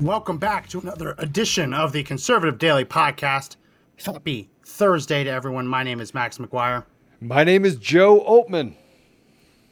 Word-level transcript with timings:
Welcome 0.00 0.38
back 0.38 0.68
to 0.70 0.80
another 0.80 1.14
edition 1.18 1.72
of 1.74 1.92
the 1.92 2.02
Conservative 2.02 2.58
Daily 2.58 2.84
Podcast. 2.84 3.56
Happy 4.04 4.50
Thursday 4.64 5.22
to 5.22 5.30
everyone. 5.30 5.66
My 5.66 5.82
name 5.82 6.00
is 6.00 6.14
Max 6.14 6.38
McGuire. 6.38 6.84
My 7.20 7.44
name 7.44 7.64
is 7.64 7.76
Joe 7.76 8.20
Oltmann. 8.20 8.74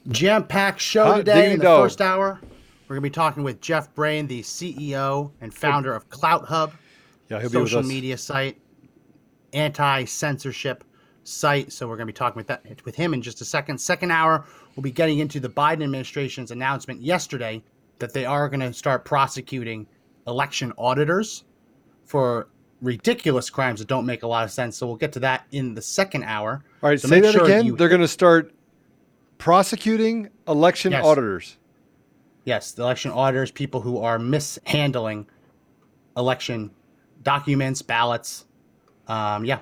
Jam 0.08 0.46
packed 0.46 0.80
show 0.80 1.04
Hot 1.04 1.16
today 1.18 1.52
in 1.52 1.58
the 1.58 1.64
dog. 1.64 1.84
first 1.84 2.00
hour. 2.00 2.38
We're 2.86 2.96
going 2.96 3.02
to 3.02 3.10
be 3.10 3.14
talking 3.14 3.42
with 3.42 3.60
Jeff 3.60 3.92
Brain, 3.94 4.26
the 4.26 4.42
CEO 4.42 5.32
and 5.40 5.52
founder 5.52 5.94
of 5.94 6.08
Clout 6.10 6.44
Hub, 6.44 6.72
Yeah, 7.28 7.40
he'll 7.40 7.50
social 7.50 7.82
media 7.82 8.16
site, 8.18 8.60
anti 9.52 10.04
censorship 10.04 10.84
site. 11.24 11.72
So 11.72 11.88
we're 11.88 11.96
going 11.96 12.06
to 12.06 12.12
be 12.12 12.16
talking 12.16 12.36
with 12.36 12.46
that 12.48 12.84
with 12.84 12.94
him 12.94 13.14
in 13.14 13.22
just 13.22 13.40
a 13.40 13.44
second. 13.44 13.78
Second 13.78 14.10
hour, 14.10 14.44
we'll 14.76 14.82
be 14.82 14.90
getting 14.90 15.18
into 15.18 15.40
the 15.40 15.48
Biden 15.50 15.82
administration's 15.82 16.50
announcement 16.50 17.00
yesterday 17.00 17.62
that 17.98 18.12
they 18.12 18.24
are 18.26 18.48
going 18.48 18.60
to 18.60 18.72
start 18.72 19.04
prosecuting 19.04 19.86
election 20.30 20.72
auditors 20.78 21.44
for 22.06 22.48
ridiculous 22.80 23.50
crimes 23.50 23.80
that 23.80 23.88
don't 23.88 24.06
make 24.06 24.22
a 24.22 24.26
lot 24.26 24.44
of 24.44 24.50
sense. 24.50 24.76
So 24.78 24.86
we'll 24.86 24.96
get 24.96 25.12
to 25.12 25.20
that 25.20 25.44
in 25.52 25.74
the 25.74 25.82
second 25.82 26.24
hour. 26.24 26.64
All 26.82 26.88
right, 26.88 26.98
So 26.98 27.08
say 27.08 27.20
that 27.20 27.32
sure 27.32 27.44
again. 27.44 27.76
They're 27.76 27.88
going 27.90 28.00
to 28.00 28.08
start 28.08 28.54
prosecuting 29.38 30.30
election 30.48 30.92
Yes. 30.92 31.04
auditors. 31.04 31.56
Yes, 32.44 32.72
the 32.72 32.82
election 32.82 33.10
auditors, 33.10 33.50
people 33.50 33.80
who 33.82 33.98
are 33.98 34.18
mishandling 34.18 35.26
election 36.16 36.70
documents, 37.22 37.82
ballots. 37.82 38.46
Um, 39.08 39.44
yeah, 39.44 39.58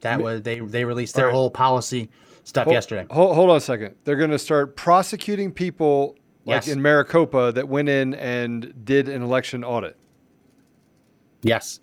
that 0.00 0.20
was 0.20 0.42
they 0.42 0.58
they 0.58 0.84
released 0.84 1.14
their 1.14 1.26
Alright. 1.26 1.34
whole 1.36 1.50
policy 1.50 2.10
stuff 2.42 2.64
Hold- 2.64 2.74
yesterday. 2.74 3.06
Hold, 3.10 3.34
hold 3.36 3.50
on 3.50 3.56
a 3.56 3.60
second. 3.60 3.94
They're 4.04 4.16
going 4.16 4.30
to 4.30 4.38
start 4.38 4.74
prosecuting 4.76 5.52
people 5.52 6.16
like 6.46 6.56
Yes. 6.66 6.68
in 6.68 6.82
Maricopa 6.82 7.52
that 7.54 7.68
went 7.68 7.88
in 7.88 8.14
and 8.14 8.72
did 8.84 9.08
an 9.08 9.22
election 9.22 9.64
audit. 9.64 9.96
Yes, 11.42 11.80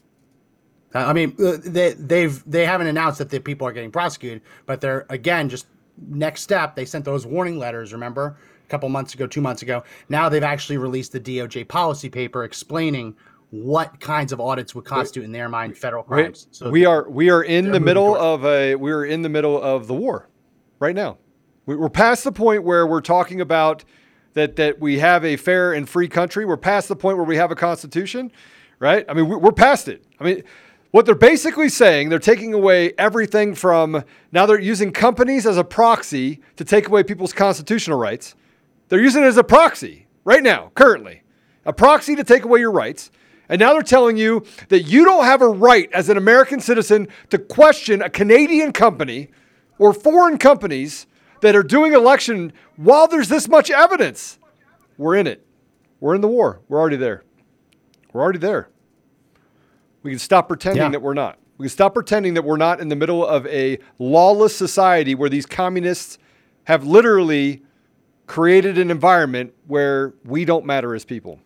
Uh, 0.94 1.00
I 1.00 1.14
mean 1.14 1.36
uh, 1.44 1.58
they 1.64 1.94
they've 1.94 2.44
they 2.50 2.66
haven't 2.66 2.88
announced 2.88 3.20
that 3.20 3.30
the 3.30 3.40
people 3.40 3.66
are 3.68 3.72
getting 3.72 3.92
prosecuted, 3.92 4.42
but 4.66 4.82
they're 4.82 5.06
again 5.10 5.48
just 5.50 5.68
next 6.10 6.42
step. 6.42 6.76
They 6.76 6.86
sent 6.86 7.06
those 7.06 7.26
warning 7.26 7.58
letters. 7.60 7.94
Remember 7.94 8.38
a 8.66 8.70
couple 8.70 8.90
months 8.90 9.14
ago, 9.14 9.26
two 9.28 9.42
months 9.42 9.62
ago. 9.62 9.84
Now 10.10 10.28
they've 10.30 10.44
actually 10.44 10.78
released 10.78 11.12
the 11.14 11.20
DOJ 11.20 11.68
policy 11.68 12.10
paper 12.10 12.44
explaining 12.44 13.16
what 13.52 14.00
kinds 14.00 14.32
of 14.32 14.40
audits 14.42 14.74
would 14.76 14.86
constitute 14.86 15.26
in 15.26 15.32
their 15.32 15.48
mind 15.50 15.78
federal 15.78 16.04
Wait, 16.10 16.24
crimes. 16.24 16.48
So 16.52 16.70
we 16.70 16.86
are 16.86 17.08
we 17.10 17.30
are 17.30 17.44
in 17.44 17.72
the 17.72 17.80
middle 17.80 18.16
towards- 18.16 18.22
of 18.22 18.46
a 18.46 18.76
we 18.76 18.92
are 18.92 19.06
in 19.06 19.22
the 19.22 19.30
middle 19.30 19.62
of 19.62 19.88
the 19.88 19.94
war 19.94 20.28
right 20.80 20.96
now. 20.96 21.18
We- 21.68 21.76
We're 21.76 21.90
past 21.90 22.24
the 22.24 22.32
point 22.32 22.64
where 22.64 22.86
we're 22.88 23.02
talking 23.02 23.40
about 23.40 23.86
that 24.34 24.56
that 24.56 24.80
we 24.80 25.00
have 25.00 25.26
a 25.26 25.36
fair 25.36 25.74
and 25.74 25.88
free 25.88 26.08
country. 26.08 26.46
We're 26.46 26.58
past 26.58 26.88
the 26.88 26.96
point 26.96 27.18
where 27.18 27.26
we 27.26 27.36
have 27.38 27.52
a 27.52 27.56
constitution, 27.56 28.32
right? 28.80 29.06
I 29.10 29.14
mean, 29.14 29.28
we- 29.28 29.36
we're 29.36 29.52
past 29.52 29.88
it. 29.88 30.04
I 30.20 30.24
mean, 30.24 30.44
what 30.92 31.06
they're 31.06 31.16
basically 31.16 31.70
saying, 31.70 32.10
they're 32.10 32.20
taking 32.20 32.54
away 32.54 32.94
everything 32.98 33.56
from 33.56 34.04
now. 34.32 34.46
They're 34.46 34.60
using 34.60 34.92
companies 34.92 35.46
as 35.48 35.58
a 35.58 35.64
proxy 35.64 36.42
to 36.58 36.66
take 36.66 36.88
away 36.88 37.04
people's 37.04 37.34
constitutional 37.34 37.98
rights. 37.98 38.36
They're 38.90 39.02
using 39.02 39.24
it 39.24 39.28
as 39.28 39.38
a 39.38 39.44
proxy 39.44 40.08
right 40.26 40.44
now, 40.44 40.72
currently, 40.76 41.24
a 41.66 41.72
proxy 41.72 42.16
to 42.18 42.24
take 42.24 42.44
away 42.44 42.60
your 42.60 42.72
rights. 42.72 43.10
And 43.48 43.60
now 43.60 43.74
they're 43.74 43.82
telling 43.84 44.18
you 44.18 44.46
that 44.70 44.84
you 44.84 45.04
don't 45.06 45.26
have 45.26 45.42
a 45.42 45.48
right 45.48 45.90
as 45.94 46.10
an 46.10 46.18
American 46.18 46.60
citizen 46.60 47.08
to 47.30 47.38
question 47.38 48.02
a 48.02 48.10
Canadian 48.10 48.72
company 48.72 49.30
or 49.78 49.94
foreign 49.94 50.38
companies 50.38 51.06
that 51.42 51.56
are 51.56 51.64
doing 51.64 51.94
election 51.94 52.54
while 52.78 53.08
there's 53.08 53.30
this 53.30 53.48
much 53.48 53.70
evidence. 53.70 54.40
We're 54.98 55.16
in 55.16 55.28
it. 55.28 55.46
We're 56.00 56.16
in 56.16 56.22
the 56.22 56.28
war. 56.28 56.62
We're 56.70 56.80
already 56.80 56.96
there. 56.96 57.24
We're 58.14 58.22
already 58.22 58.40
there. 58.40 58.70
We 60.04 60.12
can 60.12 60.20
stop 60.20 60.48
pretending 60.48 60.84
Yeah. 60.84 60.90
that 60.90 61.02
we're 61.02 61.14
not. 61.14 61.38
We 61.58 61.66
can 61.66 61.70
stop 61.70 61.94
pretending 61.94 62.34
that 62.36 62.44
we're 62.44 62.58
not 62.58 62.80
in 62.80 62.90
the 62.90 62.96
middle 62.96 63.26
of 63.26 63.46
a 63.48 63.78
lawless 64.00 64.56
society 64.56 65.14
where 65.14 65.30
these 65.30 65.46
communists 65.46 66.18
have 66.64 66.86
literally 66.86 67.62
created 68.26 68.78
an 68.78 68.90
environment 68.90 69.54
where 69.68 70.14
we 70.26 70.46
don't 70.46 70.66
matter 70.66 70.96
as 70.96 71.06
people. 71.06 71.40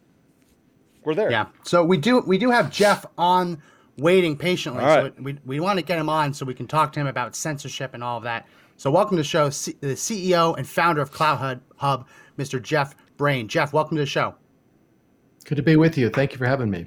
We're 1.04 1.16
there. 1.16 1.30
Yeah. 1.32 1.48
So 1.64 1.84
we 1.84 1.98
do 1.98 2.20
we 2.22 2.38
do 2.38 2.50
have 2.52 2.72
Jeff 2.72 3.06
on 3.18 3.62
waiting 3.98 4.38
patiently. 4.38 4.84
All 4.84 4.88
right. 5.04 5.14
So 5.16 5.22
we, 5.22 5.38
we 5.46 5.60
want 5.60 5.80
to 5.80 5.86
get 5.86 6.00
him 6.00 6.10
on 6.10 6.34
so 6.34 6.46
we 6.46 6.54
can 6.54 6.68
talk 6.68 6.94
to 6.94 7.00
him 7.00 7.08
about 7.08 7.36
censorship 7.36 7.94
and 7.94 8.04
all 8.04 8.18
of 8.18 8.24
that. 8.24 8.48
So 8.78 8.92
welcome 8.92 9.18
to 9.18 9.22
the 9.24 9.28
show, 9.28 9.50
C- 9.50 9.76
the 9.80 9.88
CEO 9.96 10.58
and 10.58 10.68
founder 10.68 11.02
of 11.02 11.12
CloutHub, 11.12 11.62
Hub, 11.78 12.08
Mr. 12.38 12.62
Jeff 12.62 12.96
Brain. 13.18 13.48
Jeff, 13.48 13.74
welcome 13.74 13.96
to 13.98 14.02
the 14.02 14.08
show. 14.08 14.36
Good 15.46 15.56
to 15.56 15.64
be 15.64 15.76
with 15.76 15.98
you. 15.98 16.10
Thank 16.10 16.32
you 16.32 16.38
for 16.38 16.46
having 16.46 16.70
me. 16.70 16.86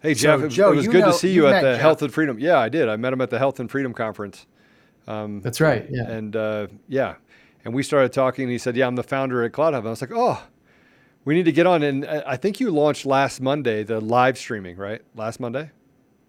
Hey 0.00 0.14
So, 0.14 0.22
Jeff, 0.38 0.40
it, 0.46 0.48
Joe, 0.48 0.72
it 0.72 0.76
was 0.76 0.88
good 0.88 1.00
know- 1.00 1.12
to 1.12 1.18
see 1.18 1.32
you 1.32 1.42
you 1.42 1.48
at 1.48 1.62
the 1.62 1.72
Jeff. 1.72 1.80
Health 1.80 2.02
and 2.02 2.12
Freedom. 2.12 2.38
Yeah, 2.38 2.58
I 2.58 2.68
did. 2.68 2.88
I 2.88 2.96
met 2.96 3.12
him 3.12 3.20
at 3.20 3.30
the 3.30 3.38
Health 3.38 3.60
and 3.60 3.70
Freedom 3.70 3.92
conference, 3.92 4.46
That's 5.06 5.60
right. 5.60 5.86
Yeah. 5.90 6.08
and 6.10 6.34
uh, 6.34 6.66
yeah, 6.88 7.16
and 7.64 7.74
we 7.74 7.82
started 7.82 8.12
talking. 8.12 8.44
And 8.44 8.52
he 8.52 8.58
said, 8.58 8.76
"Yeah, 8.76 8.86
I'm 8.86 8.96
the 8.96 9.02
founder 9.02 9.42
at 9.44 9.52
CloutHub." 9.52 9.78
And 9.78 9.86
I 9.88 9.90
was 9.90 10.00
like, 10.00 10.10
"Oh, 10.14 10.42
we 11.24 11.34
need 11.34 11.44
to 11.44 11.52
get 11.52 11.66
on." 11.66 11.82
And 11.82 12.04
uh, 12.04 12.22
I 12.26 12.36
think 12.36 12.58
you 12.58 12.70
launched 12.70 13.04
last 13.06 13.40
Monday 13.40 13.82
the 13.84 14.00
live 14.00 14.38
streaming, 14.38 14.76
right? 14.76 15.02
Last 15.14 15.38
Monday. 15.40 15.70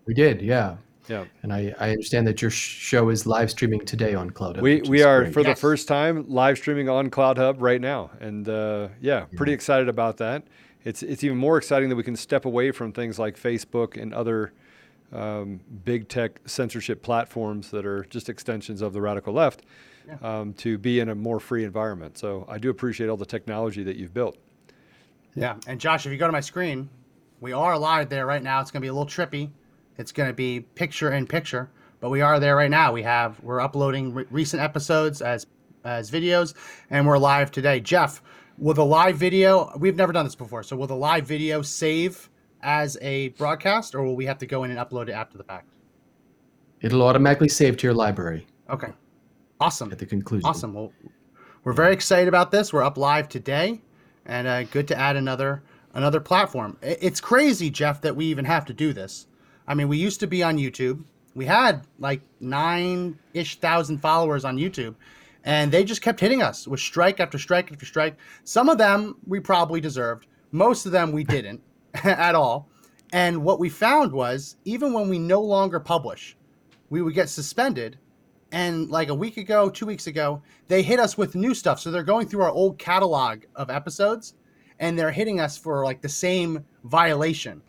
we 0.06 0.14
did. 0.14 0.42
Yeah. 0.42 0.76
Yeah, 1.08 1.26
And 1.42 1.52
I, 1.52 1.76
I 1.80 1.90
understand 1.90 2.26
that 2.28 2.42
your 2.42 2.52
show 2.52 3.10
is 3.10 3.26
live 3.26 3.52
streaming 3.52 3.84
today 3.86 4.16
on 4.16 4.30
Cloud. 4.30 4.56
Hub, 4.56 4.64
we 4.64 4.82
we 4.84 5.04
are 5.04 5.24
great. 5.24 5.34
for 5.34 5.44
the 5.44 5.56
first 5.56 5.88
time 5.88 6.26
live 6.30 6.58
streaming 6.58 6.88
on 6.88 7.10
CloutHub 7.10 7.56
right 7.60 7.82
now, 7.82 8.12
and 8.20 8.48
uh, 8.48 8.88
yeah, 9.02 9.26
pretty 9.36 9.52
excited 9.52 9.90
about 9.90 10.18
that. 10.18 10.44
It's 10.84 11.04
it's 11.04 11.24
even 11.24 11.38
more 11.38 11.58
exciting 11.58 11.90
that 11.90 11.96
we 11.96 12.04
can 12.04 12.16
step 12.16 12.46
away 12.46 12.72
from 12.72 12.92
things 12.92 13.20
like 13.20 13.38
Facebook 13.38 14.02
and 14.02 14.14
other 14.14 14.54
um, 15.12 15.60
big 15.84 16.08
tech 16.08 16.40
censorship 16.46 17.02
platforms 17.04 17.70
that 17.72 17.86
are 17.86 18.06
just 18.06 18.30
extensions 18.30 18.82
of 18.82 18.94
the 18.94 19.02
radical 19.02 19.34
left 19.34 19.64
um, 20.22 20.54
to 20.54 20.78
be 20.78 21.00
in 21.00 21.10
a 21.10 21.16
more 21.16 21.40
free 21.40 21.64
environment. 21.64 22.18
So 22.18 22.46
I 22.50 22.58
do 22.58 22.70
appreciate 22.70 23.10
all 23.10 23.18
the 23.18 23.26
technology 23.26 23.84
that 23.84 23.96
you've 23.96 24.14
built. 24.14 24.38
Yeah. 25.36 25.56
And 25.68 25.80
Josh, 25.80 26.06
if 26.06 26.12
you 26.12 26.18
go 26.18 26.28
to 26.28 26.32
my 26.32 26.40
screen, 26.40 26.90
we 27.40 27.54
are 27.54 27.78
live 27.78 28.10
there 28.10 28.26
right 28.26 28.44
now. 28.44 28.62
It's 28.62 28.72
going 28.72 28.82
to 28.82 28.86
be 28.86 28.90
a 28.90 28.94
little 28.94 29.08
trippy. 29.08 29.50
It's 29.98 30.12
going 30.12 30.30
to 30.30 30.34
be 30.34 30.62
picture 30.62 31.12
in 31.14 31.28
picture, 31.28 31.70
but 32.00 32.10
we 32.10 32.22
are 32.22 32.40
there 32.40 32.56
right 32.56 32.72
now. 32.72 32.92
We 32.92 33.04
have 33.04 33.40
we're 33.44 33.60
uploading 33.62 34.14
re- 34.14 34.26
recent 34.32 34.62
episodes 34.62 35.22
as 35.22 35.46
as 35.84 36.10
videos, 36.10 36.54
and 36.90 37.06
we're 37.06 37.18
live 37.18 37.52
today. 37.52 37.80
Jeff, 37.80 38.22
will 38.58 38.74
the 38.74 38.86
live 38.86 39.18
video? 39.18 39.72
We've 39.78 39.96
never 39.96 40.14
done 40.14 40.26
this 40.26 40.36
before, 40.36 40.64
so 40.64 40.76
will 40.76 40.88
the 40.88 40.96
live 40.96 41.28
video 41.28 41.62
save 41.62 42.30
as 42.62 42.98
a 43.02 43.30
broadcast, 43.30 43.94
or 43.94 44.04
will 44.04 44.16
we 44.16 44.26
have 44.26 44.38
to 44.40 44.46
go 44.46 44.64
in 44.64 44.72
and 44.72 44.80
upload 44.80 45.10
it 45.10 45.14
after 45.14 45.38
the 45.38 45.44
fact? 45.44 45.68
It'll 46.82 47.04
automatically 47.04 47.50
save 47.50 47.78
to 47.78 47.88
your 47.88 47.94
library 47.94 48.48
Okay, 48.70 48.92
awesome. 49.60 49.92
at 49.92 50.00
the 50.00 50.06
conclusion. 50.06 50.48
Awesome. 50.48 50.74
Well, 50.74 50.92
we're 51.64 51.74
very 51.74 51.94
excited 51.94 52.28
about 52.28 52.52
this. 52.52 52.74
We're 52.74 52.84
up 52.84 52.98
live 52.98 53.30
today, 53.30 53.82
and 54.26 54.48
uh, 54.48 54.64
good 54.64 54.88
to 54.88 54.98
add 54.98 55.16
another 55.18 55.62
another 55.94 56.20
platform. 56.20 56.78
It's 56.82 57.22
crazy, 57.22 57.70
Jeff, 57.70 58.02
that 58.02 58.16
we 58.16 58.26
even 58.26 58.46
have 58.46 58.66
to 58.66 58.74
do 58.74 58.92
this. 58.94 59.28
I 59.68 59.74
mean, 59.74 59.88
we 59.88 59.98
used 59.98 60.20
to 60.22 60.28
be 60.28 60.44
on 60.44 60.58
YouTube. 60.58 61.04
We 61.36 61.46
had 61.46 61.86
like 62.00 62.22
nine 62.40 63.18
ish 63.34 63.60
thousand 63.60 64.00
followers 64.00 64.46
on 64.46 64.58
YouTube, 64.58 64.96
and 65.44 65.72
they 65.72 65.84
just 65.84 66.02
kept 66.02 66.20
hitting 66.20 66.42
us 66.42 66.68
with 66.68 66.80
strike 66.80 67.20
after 67.20 67.40
strike 67.40 67.72
after 67.72 67.86
strike. 67.86 68.18
Some 68.44 68.70
of 68.70 68.78
them 68.78 69.18
we 69.26 69.40
probably 69.40 69.82
deserved. 69.82 70.28
Most 70.52 70.86
of 70.86 70.92
them 70.92 71.12
we 71.12 71.24
didn't 71.24 71.62
at 72.04 72.36
all. 72.36 72.70
And 73.12 73.44
what 73.44 73.60
we 73.60 73.70
found 73.70 74.12
was 74.12 74.58
even 74.66 74.94
when 74.94 75.08
we 75.10 75.20
no 75.20 75.42
longer 75.42 75.80
publish, 75.80 76.36
we 76.90 77.02
would 77.02 77.14
get 77.14 77.30
suspended 77.30 77.98
and 78.54 78.92
like 78.92 79.10
a 79.10 79.16
week 79.16 79.38
ago, 79.38 79.68
two 79.68 79.88
weeks 79.88 80.06
ago, 80.06 80.42
they 80.68 80.84
hit 80.84 81.00
us 81.00 81.18
with 81.18 81.34
new 81.34 81.56
stuff. 81.56 81.80
So 81.80 81.90
they're 81.90 82.04
going 82.04 82.28
through 82.28 82.44
our 82.44 82.52
old 82.52 82.78
catalog 82.78 83.46
of 83.56 83.72
episodes 83.72 84.36
and 84.80 84.98
they're 84.98 85.12
hitting 85.12 85.40
us 85.40 85.58
for 85.58 85.84
like 85.84 86.02
the 86.02 86.10
same 86.10 86.64
violation. 86.84 87.64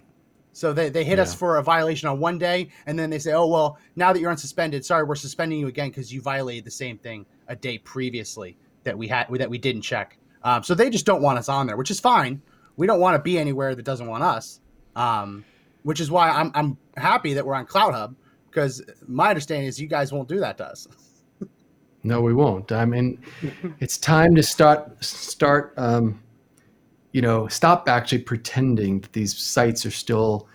So 0.55 0.73
they, 0.73 0.89
they 0.89 1.03
hit 1.03 1.19
us 1.19 1.35
for 1.35 1.56
a 1.59 1.62
violation 1.65 2.09
on 2.09 2.21
one 2.21 2.39
day 2.39 2.69
and 2.87 2.97
then 2.97 3.11
they 3.11 3.19
say, 3.19 3.33
oh, 3.33 3.49
well, 3.49 3.77
now 3.97 4.12
that 4.12 4.21
you're 4.21 4.33
unsuspended, 4.33 4.85
sorry, 4.85 5.03
we're 5.03 5.17
suspending 5.17 5.59
you 5.59 5.67
again 5.67 5.89
because 5.89 6.12
you 6.12 6.21
violated 6.21 6.65
the 6.65 6.71
same 6.71 6.97
thing 6.97 7.27
a 7.49 7.56
day 7.56 7.77
previously. 7.79 8.56
that 8.85 8.97
we 8.97 9.09
had 9.09 9.27
that 9.31 9.51
we 9.51 9.59
didn't 9.59 9.83
check. 9.83 10.17
Um, 10.45 10.62
so 10.62 10.75
they 10.75 10.91
just 10.91 11.06
don't 11.06 11.23
want 11.23 11.39
us 11.39 11.49
on 11.49 11.67
there, 11.67 11.77
which 11.77 11.91
is 11.91 11.99
fine. 11.99 12.41
We 12.77 12.87
don't 12.87 13.01
want 13.01 13.17
to 13.17 13.23
be 13.23 13.37
anywhere 13.37 13.75
that 13.75 13.85
doesn't 13.85 14.06
want 14.06 14.23
us. 14.23 14.61
Um, 14.95 15.45
which 15.83 16.01
is 16.01 16.11
why 16.11 16.31
I'm 16.31 16.53
I'm 16.55 16.79
happy 16.97 17.35
that 17.35 17.45
we're 17.45 17.55
on 17.55 17.67
CloutHub 17.67 18.15
because 18.49 18.81
my 19.09 19.31
understanding 19.31 19.67
is 19.67 19.81
you 19.81 19.89
guys 19.89 20.12
won't 20.12 20.29
do 20.29 20.39
that 20.41 20.56
to 20.59 20.67
us. 20.67 20.87
No, 22.06 22.21
we 22.21 22.35
won't. 22.35 22.71
I 22.71 22.85
mean, 22.85 23.19
it's 23.81 23.97
time 23.97 24.35
to 24.35 24.43
start 24.43 25.03
start. 25.03 25.73
Um, 25.79 26.23
you 27.15 27.23
know, 27.23 27.47
stop 27.47 27.89
actually 27.89 28.19
pretending 28.19 29.01
that 29.01 29.13
these 29.13 29.39
sites 29.39 29.87
are 29.87 29.91
still, 29.93 30.49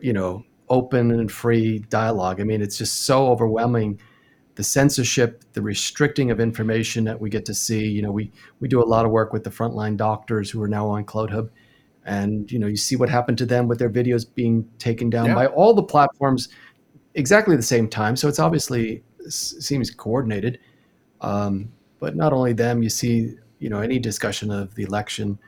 you 0.00 0.12
know, 0.12 0.44
open 0.68 1.12
and 1.12 1.30
free 1.30 1.78
dialogue. 1.88 2.40
I 2.40 2.44
mean, 2.44 2.60
it's 2.60 2.76
just 2.76 3.04
so 3.04 3.28
overwhelming. 3.28 4.00
The 4.56 4.64
censorship, 4.64 5.44
the 5.52 5.62
restricting 5.62 6.32
of 6.32 6.40
information 6.40 7.04
that 7.04 7.20
we 7.20 7.30
get 7.30 7.46
to 7.46 7.54
see. 7.54 7.86
You 7.86 8.02
know, 8.02 8.10
we 8.10 8.32
we 8.58 8.66
do 8.66 8.82
a 8.82 8.84
lot 8.84 9.04
of 9.04 9.12
work 9.12 9.32
with 9.32 9.44
the 9.44 9.50
frontline 9.50 9.96
doctors 9.96 10.50
who 10.50 10.60
are 10.60 10.66
now 10.66 10.88
on 10.88 11.04
CloutHub, 11.04 11.48
and 12.04 12.50
you 12.50 12.58
know, 12.58 12.66
you 12.66 12.76
see 12.76 12.96
what 12.96 13.08
happened 13.08 13.38
to 13.38 13.46
them 13.46 13.68
with 13.68 13.78
their 13.78 13.88
videos 13.88 14.26
being 14.34 14.68
taken 14.80 15.08
down 15.08 15.26
Yeah. 15.26 15.34
by 15.36 15.46
all 15.46 15.74
the 15.74 15.84
platforms 15.84 16.48
exactly 17.14 17.54
the 17.54 17.62
same 17.62 17.86
time. 17.88 18.16
So 18.16 18.26
it's 18.26 18.40
obviously 18.40 19.04
seems 19.28 19.92
coordinated. 19.92 20.58
Um, 21.20 21.70
but 22.00 22.16
not 22.16 22.32
only 22.32 22.52
them, 22.52 22.82
you 22.82 22.88
see, 22.88 23.36
you 23.60 23.70
know, 23.70 23.80
any 23.80 24.00
discussion 24.00 24.50
of 24.50 24.74
the 24.74 24.82
election 24.82 25.38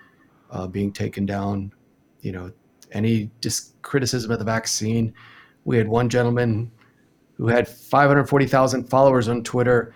uh, 0.50 0.66
being 0.66 0.92
taken 0.92 1.26
down, 1.26 1.72
you 2.20 2.32
know, 2.32 2.52
any 2.92 3.30
dis- 3.40 3.72
criticism 3.82 4.30
of 4.30 4.38
the 4.38 4.44
vaccine. 4.44 5.14
We 5.64 5.76
had 5.76 5.88
one 5.88 6.08
gentleman 6.08 6.70
who 7.34 7.48
had 7.48 7.68
540,000 7.68 8.88
followers 8.88 9.28
on 9.28 9.42
Twitter 9.42 9.94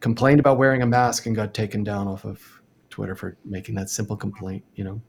complained 0.00 0.40
about 0.40 0.58
wearing 0.58 0.82
a 0.82 0.86
mask 0.86 1.26
and 1.26 1.34
got 1.34 1.54
taken 1.54 1.82
down 1.84 2.06
off 2.06 2.24
of 2.24 2.40
Twitter 2.90 3.14
for 3.14 3.36
making 3.44 3.74
that 3.74 3.90
simple 3.90 4.16
complaint, 4.16 4.64
you 4.74 4.84
know. 4.84 5.00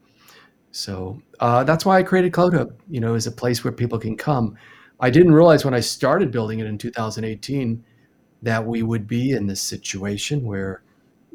So 0.70 1.20
uh, 1.40 1.64
that's 1.64 1.84
why 1.86 1.98
I 1.98 2.02
created 2.02 2.32
CloutHub, 2.32 2.72
you 2.90 3.00
know, 3.00 3.14
is 3.14 3.26
a 3.26 3.32
place 3.32 3.64
where 3.64 3.72
people 3.72 3.98
can 3.98 4.16
come. 4.16 4.56
I 5.00 5.10
didn't 5.10 5.32
realize 5.32 5.64
when 5.64 5.74
I 5.74 5.80
started 5.80 6.30
building 6.30 6.58
it 6.58 6.66
in 6.66 6.76
2018 6.76 7.84
that 8.42 8.64
we 8.64 8.82
would 8.82 9.06
be 9.06 9.32
in 9.32 9.46
this 9.46 9.62
situation 9.62 10.44
where, 10.44 10.82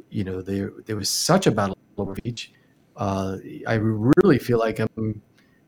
you 0.09 0.23
know, 0.23 0.41
there 0.41 0.73
there 0.85 0.95
was 0.95 1.09
such 1.09 1.47
a 1.47 1.51
battle 1.51 1.77
over 1.97 2.15
speech. 2.15 2.53
Uh, 2.97 3.37
I 3.67 3.75
really 3.75 4.39
feel 4.39 4.59
like 4.59 4.79
I'm, 4.79 5.21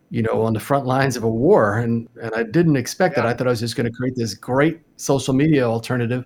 you 0.10 0.22
know, 0.22 0.44
on 0.44 0.54
the 0.54 0.60
front 0.60 0.86
lines 0.86 1.18
of 1.18 1.24
a 1.24 1.30
war, 1.30 1.80
and 1.80 2.08
and 2.22 2.34
I 2.36 2.44
didn't 2.44 2.76
expect 2.76 3.16
that. 3.16 3.26
I 3.26 3.34
thought 3.34 3.48
I 3.48 3.52
was 3.52 3.60
just 3.60 3.76
going 3.76 3.92
to 3.92 3.98
create 3.98 4.16
this 4.16 4.34
great 4.34 4.82
social 4.98 5.34
media 5.34 5.64
alternative 5.64 6.26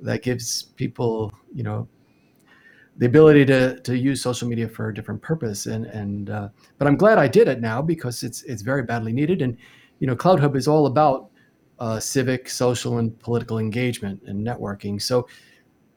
that 0.00 0.22
gives 0.22 0.62
people, 0.62 1.32
you 1.54 1.64
know, 1.64 1.88
the 2.98 3.06
ability 3.06 3.44
to 3.46 3.80
to 3.80 3.96
use 3.96 4.22
social 4.22 4.48
media 4.48 4.68
for 4.68 4.88
a 4.88 4.94
different 4.94 5.22
purpose. 5.22 5.66
And 5.66 5.86
and 5.86 6.30
uh, 6.30 6.48
but 6.78 6.88
I'm 6.88 6.96
glad 6.96 7.18
I 7.18 7.28
did 7.28 7.48
it 7.48 7.60
now 7.60 7.82
because 7.82 8.22
it's 8.22 8.42
it's 8.42 8.62
very 8.62 8.82
badly 8.82 9.12
needed. 9.12 9.42
And 9.42 9.56
you 10.00 10.06
know, 10.06 10.16
CloutHub 10.16 10.56
is 10.56 10.68
all 10.68 10.86
about 10.86 11.30
uh, 11.78 12.00
civic, 12.00 12.48
social, 12.48 12.98
and 12.98 13.18
political 13.20 13.58
engagement 13.58 14.22
and 14.26 14.46
networking. 14.46 15.00
So, 15.00 15.28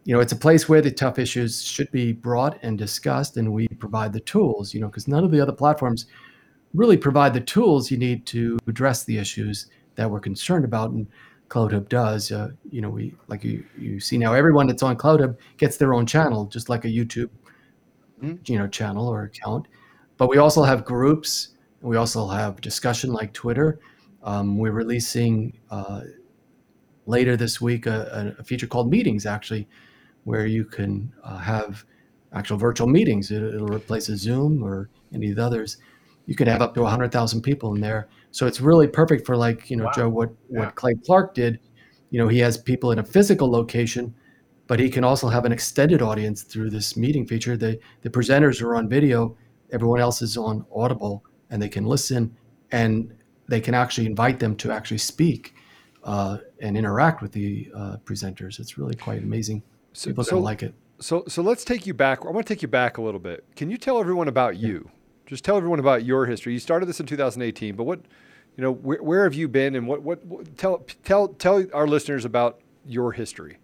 you 0.03 0.13
know, 0.13 0.19
it's 0.19 0.31
a 0.31 0.37
place 0.37 0.67
where 0.67 0.81
the 0.81 0.91
tough 0.91 1.19
issues 1.19 1.61
should 1.61 1.91
be 1.91 2.11
brought 2.11 2.57
and 2.63 2.77
discussed, 2.77 3.37
and 3.37 3.53
we 3.53 3.67
provide 3.67 4.13
the 4.13 4.19
tools. 4.21 4.73
You 4.73 4.81
know, 4.81 4.87
because 4.87 5.07
none 5.07 5.23
of 5.23 5.31
the 5.31 5.39
other 5.39 5.51
platforms 5.53 6.07
really 6.73 6.97
provide 6.97 7.33
the 7.33 7.41
tools 7.41 7.91
you 7.91 7.97
need 7.97 8.25
to 8.25 8.57
address 8.67 9.03
the 9.03 9.17
issues 9.17 9.67
that 9.95 10.09
we're 10.09 10.19
concerned 10.21 10.65
about. 10.65 10.91
And 10.91 11.05
CloutHub 11.49 11.89
does. 11.89 12.31
Uh, 12.31 12.49
you 12.71 12.81
know, 12.81 12.89
we 12.89 13.13
like 13.27 13.43
you 13.43 13.63
you 13.77 13.99
see 13.99 14.17
now 14.17 14.33
everyone 14.33 14.67
that's 14.67 14.83
on 14.83 14.95
CloutHub 14.95 15.37
gets 15.57 15.77
their 15.77 15.93
own 15.93 16.05
channel, 16.05 16.45
just 16.45 16.69
like 16.69 16.85
a 16.85 16.87
YouTube, 16.87 17.29
Mhm. 18.23 18.47
you 18.49 18.57
know, 18.57 18.67
channel 18.67 19.07
or 19.07 19.23
account. 19.23 19.67
But 20.17 20.29
we 20.29 20.37
also 20.37 20.63
have 20.63 20.85
groups. 20.85 21.49
We 21.81 21.97
also 21.97 22.27
have 22.27 22.61
discussion 22.61 23.11
like 23.11 23.33
Twitter. 23.33 23.79
Um, 24.23 24.57
we're 24.57 24.71
releasing 24.71 25.57
uh, 25.71 26.01
later 27.07 27.35
this 27.35 27.59
week 27.59 27.85
a, 27.87 28.35
a 28.39 28.43
feature 28.43 28.67
called 28.67 28.89
Meetings, 28.91 29.25
actually, 29.25 29.67
where 30.23 30.45
you 30.45 30.65
can 30.65 31.11
uh, 31.23 31.37
have 31.37 31.83
actual 32.33 32.57
virtual 32.57 32.87
meetings. 32.87 33.31
It, 33.31 33.43
it'll 33.43 33.67
replace 33.67 34.09
a 34.09 34.17
Zoom 34.17 34.63
or 34.63 34.89
any 35.13 35.29
of 35.31 35.35
the 35.35 35.45
others. 35.45 35.77
You 36.25 36.35
could 36.35 36.47
have 36.47 36.61
up 36.61 36.73
to 36.75 36.81
100,000 36.81 37.41
people 37.41 37.73
in 37.75 37.81
there. 37.81 38.07
So 38.31 38.47
it's 38.47 38.61
really 38.61 38.87
perfect 38.87 39.25
for 39.25 39.35
like, 39.35 39.69
you 39.69 39.77
know, 39.77 39.85
Wow. 39.85 39.91
Joe, 39.95 40.09
what, 40.09 40.29
Yeah. 40.49 40.59
what 40.59 40.75
Clay 40.75 40.95
Clark 40.95 41.33
did. 41.33 41.59
You 42.11 42.19
know, 42.19 42.27
he 42.27 42.39
has 42.39 42.57
people 42.57 42.91
in 42.91 42.99
a 42.99 43.03
physical 43.03 43.49
location, 43.49 44.13
but 44.67 44.79
he 44.79 44.89
can 44.89 45.03
also 45.03 45.27
have 45.27 45.45
an 45.45 45.51
extended 45.51 46.01
audience 46.01 46.43
through 46.43 46.69
this 46.69 46.95
meeting 46.95 47.25
feature. 47.25 47.57
The, 47.57 47.79
the 48.01 48.09
presenters 48.09 48.61
are 48.61 48.75
on 48.75 48.87
video, 48.87 49.35
everyone 49.71 49.99
else 49.99 50.21
is 50.21 50.37
on 50.37 50.65
Audible, 50.73 51.23
and 51.49 51.61
they 51.61 51.69
can 51.69 51.85
listen 51.85 52.35
and 52.71 53.13
they 53.47 53.59
can 53.59 53.73
actually 53.73 54.07
invite 54.07 54.39
them 54.39 54.55
to 54.57 54.71
actually 54.71 54.97
speak 54.99 55.55
uh, 56.03 56.37
and 56.61 56.77
interact 56.77 57.21
with 57.21 57.33
the 57.33 57.69
uh, 57.75 57.97
presenters. 58.05 58.59
It's 58.59 58.77
really 58.77 58.95
quite 58.95 59.21
amazing. 59.21 59.61
So, 59.93 60.09
People 60.09 60.23
so, 60.23 60.31
don't 60.31 60.43
like 60.43 60.63
it. 60.63 60.73
so, 60.99 61.23
so 61.27 61.41
let's 61.41 61.63
take 61.63 61.85
you 61.85 61.93
back. 61.93 62.25
I 62.25 62.29
want 62.29 62.45
to 62.45 62.53
take 62.53 62.61
you 62.61 62.67
back 62.67 62.97
a 62.97 63.01
little 63.01 63.19
bit. 63.19 63.45
Can 63.55 63.69
you 63.69 63.77
tell 63.77 63.99
everyone 63.99 64.27
about 64.27 64.57
you? 64.57 64.89
Just 65.25 65.43
tell 65.43 65.57
everyone 65.57 65.79
about 65.79 66.03
your 66.03 66.25
history. 66.25 66.53
You 66.53 66.59
started 66.59 66.87
this 66.87 66.99
in 66.99 67.05
2018, 67.05 67.75
but 67.75 67.83
what, 67.83 68.01
you 68.57 68.63
know, 68.63 68.71
where, 68.73 69.01
where 69.01 69.23
have 69.23 69.33
you 69.33 69.47
been, 69.47 69.75
and 69.75 69.87
what, 69.87 70.01
what, 70.01 70.25
what 70.25 70.57
tell, 70.57 70.85
tell, 71.03 71.29
tell 71.29 71.65
our 71.73 71.87
listeners 71.87 72.25
about 72.25 72.59
your 72.85 73.11
history. 73.11 73.57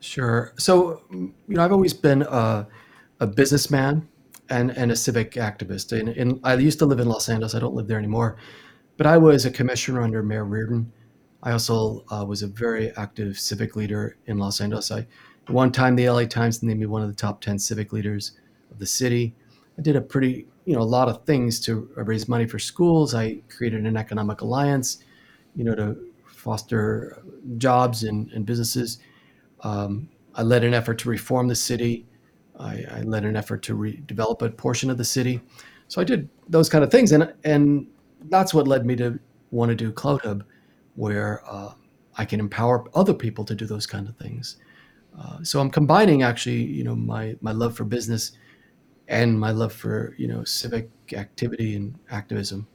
Sure. 0.00 0.52
So, 0.56 1.02
you 1.10 1.32
know, 1.48 1.64
I've 1.64 1.72
always 1.72 1.92
been 1.92 2.22
a, 2.22 2.66
a 3.20 3.26
businessman 3.26 4.08
and, 4.48 4.70
and 4.72 4.90
a 4.90 4.96
civic 4.96 5.32
activist. 5.32 5.98
And, 5.98 6.08
and 6.08 6.40
I 6.42 6.54
used 6.54 6.78
to 6.80 6.86
live 6.86 7.00
in 7.00 7.08
Los 7.08 7.28
Angeles. 7.28 7.54
I 7.54 7.60
don't 7.60 7.74
live 7.74 7.86
there 7.86 7.98
anymore. 7.98 8.36
But 8.96 9.06
I 9.06 9.16
was 9.18 9.46
a 9.46 9.50
commissioner 9.50 10.02
under 10.02 10.22
Mayor 10.22 10.44
Riordan. 10.44 10.92
I 11.42 11.52
also 11.52 12.04
uh, 12.10 12.24
was 12.24 12.42
a 12.42 12.46
very 12.46 12.94
active 12.96 13.38
civic 13.38 13.76
leader 13.76 14.16
in 14.26 14.38
Los 14.38 14.60
Angeles. 14.60 14.90
I, 14.90 15.00
at 15.00 15.50
one 15.50 15.72
time, 15.72 15.96
the 15.96 16.08
LA 16.08 16.24
Times 16.24 16.62
named 16.62 16.80
me 16.80 16.86
one 16.86 17.02
of 17.02 17.08
the 17.08 17.14
top 17.14 17.40
10 17.40 17.58
civic 17.58 17.92
leaders 17.92 18.32
of 18.70 18.78
the 18.78 18.86
city. 18.86 19.34
I 19.78 19.82
did 19.82 19.96
a 19.96 20.00
pretty, 20.00 20.46
you 20.66 20.74
know, 20.74 20.82
a 20.82 20.82
lot 20.82 21.08
of 21.08 21.24
things 21.24 21.60
to 21.60 21.90
raise 21.96 22.28
money 22.28 22.46
for 22.46 22.58
schools. 22.58 23.14
I 23.14 23.40
created 23.48 23.86
an 23.86 23.96
economic 23.96 24.42
alliance, 24.42 24.98
you 25.56 25.64
know, 25.64 25.74
to 25.74 25.96
foster 26.26 27.22
jobs 27.56 28.04
and, 28.04 28.30
and 28.32 28.44
businesses. 28.44 28.98
Um, 29.62 30.08
I 30.34 30.42
led 30.42 30.64
an 30.64 30.74
effort 30.74 30.98
to 31.00 31.08
reform 31.08 31.48
the 31.48 31.54
city. 31.54 32.06
I, 32.58 32.84
I 32.90 33.00
led 33.02 33.24
an 33.24 33.36
effort 33.36 33.62
to 33.64 33.76
redevelop 33.76 34.42
a 34.42 34.50
portion 34.50 34.90
of 34.90 34.98
the 34.98 35.04
city. 35.04 35.40
So 35.88 36.00
I 36.00 36.04
did 36.04 36.28
those 36.48 36.68
kind 36.68 36.84
of 36.84 36.90
things, 36.90 37.12
and 37.12 37.32
and 37.44 37.86
that's 38.28 38.54
what 38.54 38.68
led 38.68 38.86
me 38.86 38.94
to 38.96 39.18
want 39.50 39.70
to 39.70 39.74
do 39.74 39.90
CloutHub, 39.90 40.42
where 41.00 41.42
uh, 41.46 41.72
I 42.18 42.26
can 42.26 42.40
empower 42.40 42.84
other 42.94 43.14
people 43.14 43.44
to 43.46 43.54
do 43.54 43.66
those 43.66 43.86
kind 43.86 44.06
of 44.06 44.16
things. 44.18 44.58
Uh, 45.18 45.42
so 45.42 45.58
I'm 45.58 45.70
combining 45.70 46.22
actually, 46.22 46.62
you 46.62 46.84
know, 46.84 46.94
my 46.94 47.36
my 47.40 47.52
love 47.52 47.74
for 47.74 47.84
business 47.84 48.32
and 49.08 49.40
my 49.40 49.50
love 49.50 49.72
for 49.72 50.14
you 50.18 50.28
know 50.28 50.44
civic 50.44 50.90
activity 51.14 51.74
and 51.74 51.98
activism. 52.10 52.66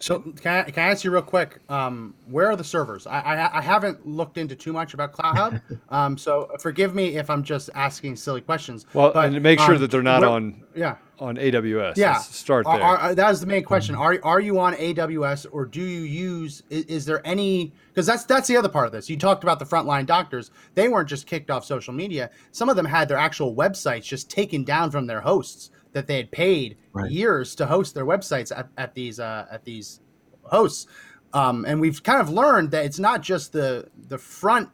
So 0.00 0.18
can 0.18 0.64
I, 0.66 0.70
can 0.70 0.82
I 0.82 0.90
ask 0.90 1.04
you 1.04 1.10
real 1.10 1.20
quick? 1.20 1.58
Um, 1.68 2.14
where 2.26 2.46
are 2.46 2.56
the 2.56 2.64
servers? 2.64 3.06
I, 3.06 3.20
I 3.20 3.58
I 3.58 3.60
haven't 3.60 4.06
looked 4.06 4.38
into 4.38 4.56
too 4.56 4.72
much 4.72 4.94
about 4.94 5.12
CloutHub. 5.12 5.60
um, 5.90 6.16
so 6.16 6.50
forgive 6.58 6.94
me 6.94 7.16
if 7.16 7.28
I'm 7.28 7.42
just 7.42 7.68
asking 7.74 8.16
silly 8.16 8.40
questions. 8.40 8.86
Well, 8.94 9.12
but, 9.12 9.26
and 9.26 9.42
make 9.42 9.60
sure 9.60 9.74
um, 9.74 9.80
that 9.82 9.90
they're 9.90 10.02
not 10.02 10.24
on 10.24 10.64
Yeah, 10.74 10.96
on 11.18 11.36
AWS. 11.36 11.98
yeah. 11.98 12.12
Let's 12.14 12.34
start 12.34 12.64
there. 12.64 12.82
are- 12.82 12.96
are- 12.96 13.14
that 13.14 13.28
was 13.28 13.42
the 13.42 13.46
main 13.46 13.62
question. 13.62 13.94
Are 13.94 14.18
are 14.22 14.40
you 14.40 14.58
on 14.58 14.72
AWS 14.74 15.46
or 15.52 15.66
do 15.66 15.82
you 15.82 16.00
use? 16.00 16.62
Is, 16.70 16.84
is 16.86 17.04
there 17.04 17.24
any? 17.26 17.74
Because 17.88 18.06
that's 18.06 18.24
that's 18.24 18.48
the 18.48 18.56
other 18.56 18.70
part 18.70 18.86
of 18.86 18.92
this. 18.92 19.10
You 19.10 19.18
talked 19.18 19.42
about 19.42 19.58
the 19.58 19.66
frontline 19.66 20.06
doctors. 20.06 20.50
They 20.74 20.88
weren't 20.88 21.10
just 21.10 21.26
kicked 21.26 21.50
off 21.50 21.66
social 21.66 21.92
media. 21.92 22.30
Some 22.52 22.70
of 22.70 22.76
them 22.76 22.86
had 22.86 23.06
their 23.06 23.18
actual 23.18 23.54
websites 23.54 24.04
just 24.04 24.30
taken 24.30 24.64
down 24.64 24.90
from 24.90 25.06
their 25.06 25.20
hosts 25.20 25.70
that 25.92 26.06
they 26.06 26.16
had 26.16 26.30
paid 26.30 26.76
Right. 26.92 27.10
years 27.10 27.54
to 27.56 27.66
host 27.66 27.94
their 27.94 28.04
websites 28.06 28.50
at, 28.56 28.68
at 28.76 28.94
these 28.94 29.20
uh, 29.20 29.46
at 29.50 29.64
these 29.64 30.00
hosts. 30.42 30.86
Um, 31.32 31.64
and 31.64 31.80
we've 31.80 32.02
kind 32.02 32.20
of 32.20 32.28
learned 32.30 32.72
that 32.72 32.84
it's 32.84 32.98
not 32.98 33.22
just 33.22 33.52
the 33.52 33.88
the 34.08 34.18
front 34.18 34.68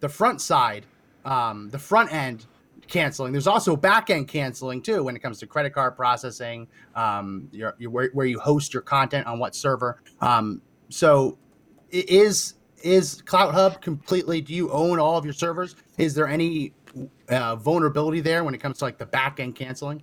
the 0.00 0.08
front 0.08 0.40
side, 0.40 0.84
um, 1.24 1.70
the 1.70 1.78
front 1.78 2.12
end 2.12 2.46
canceling. 2.88 3.32
There's 3.32 3.46
also 3.46 3.74
back 3.76 4.10
end 4.10 4.28
canceling 4.28 4.82
too 4.82 5.04
when 5.04 5.16
it 5.16 5.20
comes 5.20 5.38
to 5.38 5.46
credit 5.46 5.72
card 5.72 5.96
processing, 5.96 6.66
um, 6.94 7.48
your, 7.52 7.74
your 7.78 7.90
where, 7.90 8.10
where 8.12 8.26
you 8.26 8.38
host 8.38 8.74
your 8.74 8.82
content 8.82 9.26
on 9.26 9.38
what 9.38 9.54
server. 9.54 10.02
Um, 10.20 10.60
so 10.90 11.38
is 11.90 12.54
is 12.82 13.22
CloutHub 13.22 13.80
completely? 13.80 14.40
Do 14.40 14.52
you 14.52 14.70
own 14.72 14.98
all 14.98 15.16
of 15.16 15.24
your 15.24 15.32
servers? 15.32 15.76
Is 15.98 16.14
there 16.14 16.26
any 16.28 16.74
uh, 17.28 17.56
vulnerability 17.56 18.20
there 18.20 18.44
when 18.44 18.54
it 18.54 18.58
comes 18.58 18.78
to 18.78 18.84
like 18.84 18.98
the 18.98 19.06
back 19.06 19.40
end 19.40 19.54
canceling? 19.54 20.02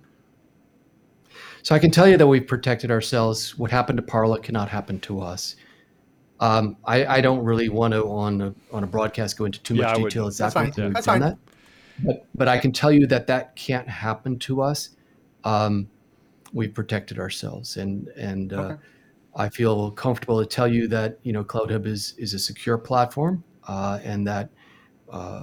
So 1.62 1.74
I 1.74 1.78
can 1.78 1.90
tell 1.90 2.08
you 2.08 2.16
that 2.16 2.26
we've 2.26 2.46
protected 2.46 2.90
ourselves. 2.90 3.58
What 3.58 3.70
happened 3.70 3.96
to 3.98 4.02
Parler 4.02 4.38
cannot 4.38 4.68
happen 4.68 4.98
to 5.00 5.20
us. 5.20 5.56
Um, 6.40 6.76
I, 6.84 7.04
I 7.04 7.20
don't 7.20 7.44
really 7.44 7.68
want 7.68 7.92
to 7.92 8.04
on 8.08 8.40
a, 8.40 8.54
on 8.72 8.82
a 8.82 8.86
broadcast 8.86 9.36
go 9.36 9.44
into 9.44 9.60
too 9.62 9.74
Yeah, 9.74 9.82
much 9.88 9.94
I 9.94 9.98
would- 10.00 10.08
detail 10.10 10.24
That's 10.24 10.40
exactly 10.40 10.64
fine. 10.72 10.72
how 10.82 10.84
we've 10.88 10.94
That's 10.94 11.06
fine. 11.06 11.20
that. 11.20 11.38
But 12.02 12.26
but 12.34 12.48
I 12.48 12.56
can 12.58 12.72
tell 12.72 12.90
you 12.90 13.06
that 13.08 13.26
that 13.26 13.54
can't 13.56 13.86
happen 13.86 14.38
to 14.40 14.62
us. 14.62 14.90
Um, 15.44 15.86
we've 16.54 16.72
protected 16.72 17.18
ourselves, 17.18 17.76
and 17.76 18.08
and 18.16 18.54
uh, 18.54 18.76
I 19.36 19.50
feel 19.50 19.90
comfortable 19.90 20.40
to 20.40 20.46
tell 20.46 20.66
you 20.66 20.88
that 20.88 21.18
you 21.24 21.34
know 21.34 21.44
CloutHub 21.44 21.84
is 21.86 22.14
is 22.16 22.32
a 22.32 22.38
secure 22.38 22.78
platform, 22.78 23.44
uh, 23.68 23.98
and 24.02 24.26
that 24.26 24.48
uh, 25.12 25.42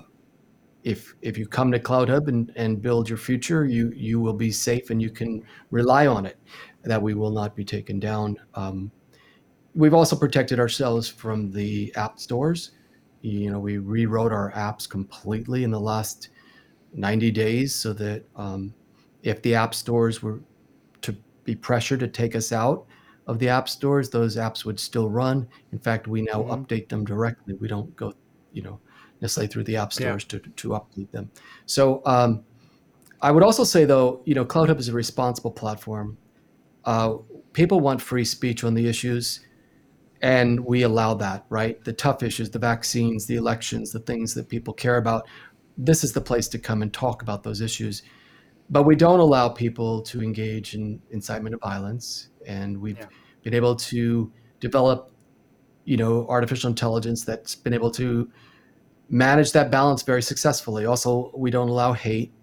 if 0.88 1.16
if 1.22 1.38
you 1.38 1.46
come 1.46 1.70
to 1.74 1.80
CloutHub 1.80 2.30
and, 2.30 2.50
and 2.56 2.82
build 2.82 3.10
your 3.10 3.18
future, 3.18 3.66
you 3.66 3.92
you 3.94 4.22
will 4.22 4.34
be 4.34 4.52
safe 4.52 4.90
and 4.90 5.02
you 5.02 5.10
can 5.10 5.44
rely 5.70 6.08
on 6.08 6.26
it. 6.26 6.38
That 6.84 7.02
we 7.02 7.14
will 7.14 7.32
not 7.32 7.58
be 7.58 7.66
taken 7.66 8.00
down. 8.00 8.38
Um, 8.54 8.90
we've 9.76 9.94
also 9.94 10.16
protected 10.16 10.60
ourselves 10.62 11.10
from 11.10 11.52
the 11.52 11.94
app 11.96 12.20
stores. 12.20 12.72
You 13.22 13.52
know, 13.52 13.60
we 13.60 13.80
rewrote 13.80 14.32
our 14.32 14.54
apps 14.54 14.90
completely 14.90 15.66
in 15.66 15.72
the 15.72 15.80
last 15.80 16.30
90 16.94 17.32
days 17.32 17.76
so 17.76 17.92
that 17.94 18.24
um, 18.38 18.74
if 19.24 19.42
the 19.42 19.56
app 19.56 19.76
stores 19.76 20.24
were 20.24 20.40
to 21.02 21.14
be 21.44 21.54
pressured 21.56 22.00
to 22.00 22.08
take 22.08 22.34
us 22.34 22.54
out 22.54 22.86
of 23.28 23.40
the 23.40 23.50
app 23.50 23.68
stores, 23.68 24.10
those 24.10 24.38
apps 24.38 24.64
would 24.64 24.80
still 24.80 25.10
run. 25.10 25.46
In 25.74 25.80
fact, 25.80 26.08
we 26.08 26.22
now 26.22 26.44
Mhm. 26.44 26.52
update 26.56 26.88
them 26.88 27.04
directly. 27.04 27.56
We 27.56 27.68
don't 27.68 27.94
go, 27.98 28.14
you 28.54 28.62
know, 28.62 28.80
necessarily 29.22 29.48
through 29.48 29.64
the 29.64 29.76
app 29.78 29.92
Yeah. 29.94 30.08
stores 30.10 30.24
to, 30.26 30.40
to 30.40 30.70
update 30.70 31.12
them. 31.12 31.32
So 31.66 32.02
um, 32.06 32.44
I 33.22 33.32
would 33.32 33.44
also 33.44 33.64
say, 33.64 33.86
though, 33.86 34.22
you 34.26 34.36
know, 34.36 34.46
CloutHub 34.46 34.80
is 34.80 34.90
a 34.90 34.94
responsible 34.94 35.52
platform. 35.52 36.18
Uh, 36.86 37.18
people 37.54 37.80
want 37.80 38.02
free 38.02 38.26
speech 38.26 38.64
on 38.64 38.74
the 38.74 38.88
issues 38.88 39.42
and 40.22 40.60
we 40.66 40.82
allow 40.82 41.14
that 41.14 41.46
right 41.50 41.84
the 41.84 41.94
tough 41.94 42.24
issues 42.24 42.50
the 42.50 42.58
vaccines 42.58 43.28
the 43.28 43.36
elections 43.36 43.92
the 43.92 44.00
things 44.00 44.34
that 44.34 44.50
people 44.50 44.74
care 44.74 44.98
about 44.98 45.28
this 45.78 46.04
is 46.04 46.12
the 46.14 46.22
place 46.22 46.48
to 46.48 46.58
come 46.58 46.82
and 46.82 46.92
talk 46.92 47.22
about 47.22 47.44
those 47.44 47.62
issues 47.62 48.02
but 48.70 48.84
we 48.84 48.96
don't 48.96 49.20
allow 49.20 49.48
people 49.48 50.02
to 50.02 50.22
engage 50.24 50.74
in 50.74 51.00
incitement 51.12 51.54
of 51.54 51.62
violence 51.62 52.30
and 52.48 52.76
we've 52.80 52.98
Yeah. 52.98 53.06
been 53.44 53.54
able 53.54 53.76
to 53.76 54.32
develop 54.60 55.12
you 55.86 55.98
know 55.98 56.26
artificial 56.28 56.70
intelligence 56.70 57.24
that's 57.24 57.54
been 57.56 57.74
able 57.74 57.92
to 57.92 58.32
manage 59.10 59.52
that 59.54 59.72
balance 59.72 60.04
very 60.04 60.22
successfully 60.22 60.86
also 60.86 61.32
we 61.36 61.50
don't 61.50 61.70
allow 61.70 61.94
hate 61.94 62.34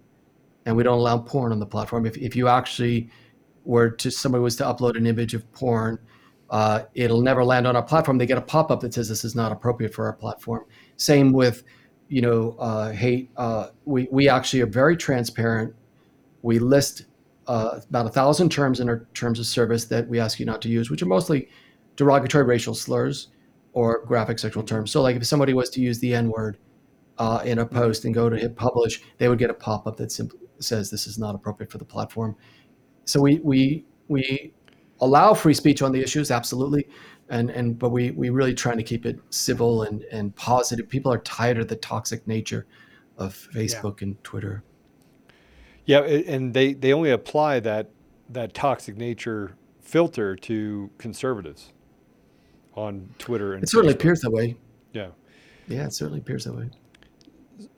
and 0.66 0.75
we 0.75 0.83
don't 0.83 0.99
allow 0.99 1.18
porn 1.18 1.52
on 1.52 1.59
the 1.59 1.66
platform 1.66 2.06
if, 2.06 2.16
if 2.16 2.35
you 2.35 2.49
actually 2.49 3.11
were 3.64 3.90
to 3.90 4.11
somebody 4.11 4.42
was 4.42 4.56
to 4.56 4.64
upload 4.64 4.97
an 4.97 5.06
image 5.06 5.35
of 5.35 5.50
porn 5.52 5.99
uh, 6.50 6.85
it'll 6.94 7.21
never 7.21 7.44
land 7.44 7.66
on 7.66 7.75
our 7.76 7.83
platform. 7.83 8.18
They 8.18 8.26
get 8.26 8.38
a 8.38 8.42
pop-up 8.42 8.80
that 8.80 8.94
says 8.94 9.09
this 9.09 9.25
is 9.25 9.35
not 9.35 9.52
appropriate 9.52 9.94
for 9.94 10.06
our 10.06 10.12
platform. 10.12 10.64
Same 10.97 11.33
with, 11.33 11.64
you 12.09 12.23
know, 12.23 12.56
uh, 12.59 12.92
hate. 12.92 13.30
Uh, 13.37 13.68
we 13.85 14.09
we 14.11 14.28
actually 14.28 14.61
are 14.61 14.66
very 14.66 14.97
transparent. 14.97 15.75
We 16.42 16.59
list 16.59 17.06
uh, 17.47 17.80
about 17.88 18.06
a 18.06 18.11
thousand 18.11 18.50
terms 18.50 18.80
in 18.80 18.88
our 18.88 19.09
terms 19.14 19.40
of 19.40 19.47
service 19.47 19.87
that 19.87 20.09
we 20.09 20.21
ask 20.21 20.38
you 20.38 20.47
not 20.47 20.62
to 20.62 20.68
use, 20.68 20.90
which 20.90 21.02
are 21.02 21.06
mostly 21.06 21.49
derogatory 21.97 22.44
racial 22.44 22.75
slurs 22.75 23.28
or 23.75 24.04
graphic 24.07 24.38
sexual 24.38 24.62
terms. 24.62 24.90
So, 24.90 25.02
like 25.02 25.16
if 25.16 25.26
somebody 25.26 25.52
was 25.52 25.69
to 25.71 25.81
use 25.81 25.99
the 25.99 26.14
N-word 26.14 26.57
uh, 27.19 27.43
in 27.45 27.59
a 27.59 27.66
post 27.66 28.04
and 28.04 28.14
go 28.14 28.31
to 28.31 28.37
hit 28.37 28.57
publish, 28.57 29.02
they 29.19 29.28
would 29.28 29.38
get 29.38 29.50
a 29.50 29.54
pop-up 29.54 29.97
that 29.99 30.11
simply 30.11 30.38
says 30.61 30.90
this 30.90 31.07
is 31.07 31.19
not 31.19 31.35
appropriate 31.35 31.71
for 31.71 31.78
the 31.78 31.85
platform. 31.85 32.37
So 33.04 33.21
we 33.21 33.40
we 33.40 33.85
we 34.09 34.54
allow 35.00 35.35
free 35.35 35.54
speech 35.54 35.83
on 35.83 35.93
the 35.93 36.00
issues, 36.00 36.31
absolutely, 36.31 36.88
and 37.28 37.50
and 37.50 37.78
but 37.78 37.90
we 37.90 38.12
we 38.12 38.31
really 38.31 38.54
trying 38.54 38.78
to 38.78 38.85
keep 38.85 39.04
it 39.04 39.19
civil 39.31 39.83
and 39.83 40.02
and 40.04 40.35
positive. 40.37 40.88
People 40.88 41.12
are 41.12 41.19
tired 41.19 41.59
of 41.59 41.69
the 41.69 41.76
toxic 41.76 42.26
nature 42.26 42.66
of 43.19 43.35
Facebook 43.52 44.02
and 44.02 44.23
Twitter. 44.25 44.62
Yeah, 45.85 46.00
and 46.00 46.54
they 46.54 46.73
they 46.73 46.93
only 46.93 47.11
apply 47.11 47.61
that 47.61 47.90
that 48.31 48.54
toxic 48.54 48.97
nature 48.97 49.57
filter 49.83 50.35
to 50.35 50.90
conservatives 50.97 51.74
on 52.76 53.09
Twitter 53.19 53.54
and 53.54 53.62
It 53.62 53.69
certainly 53.69 53.95
Facebook. 53.95 53.99
appears 53.99 54.21
that 54.21 54.31
way. 54.31 54.57
Yeah. 54.93 55.09
Yeah, 55.69 55.87
it 55.87 55.93
certainly 55.95 56.21
appears 56.21 56.45
that 56.45 56.54
way. 56.54 56.69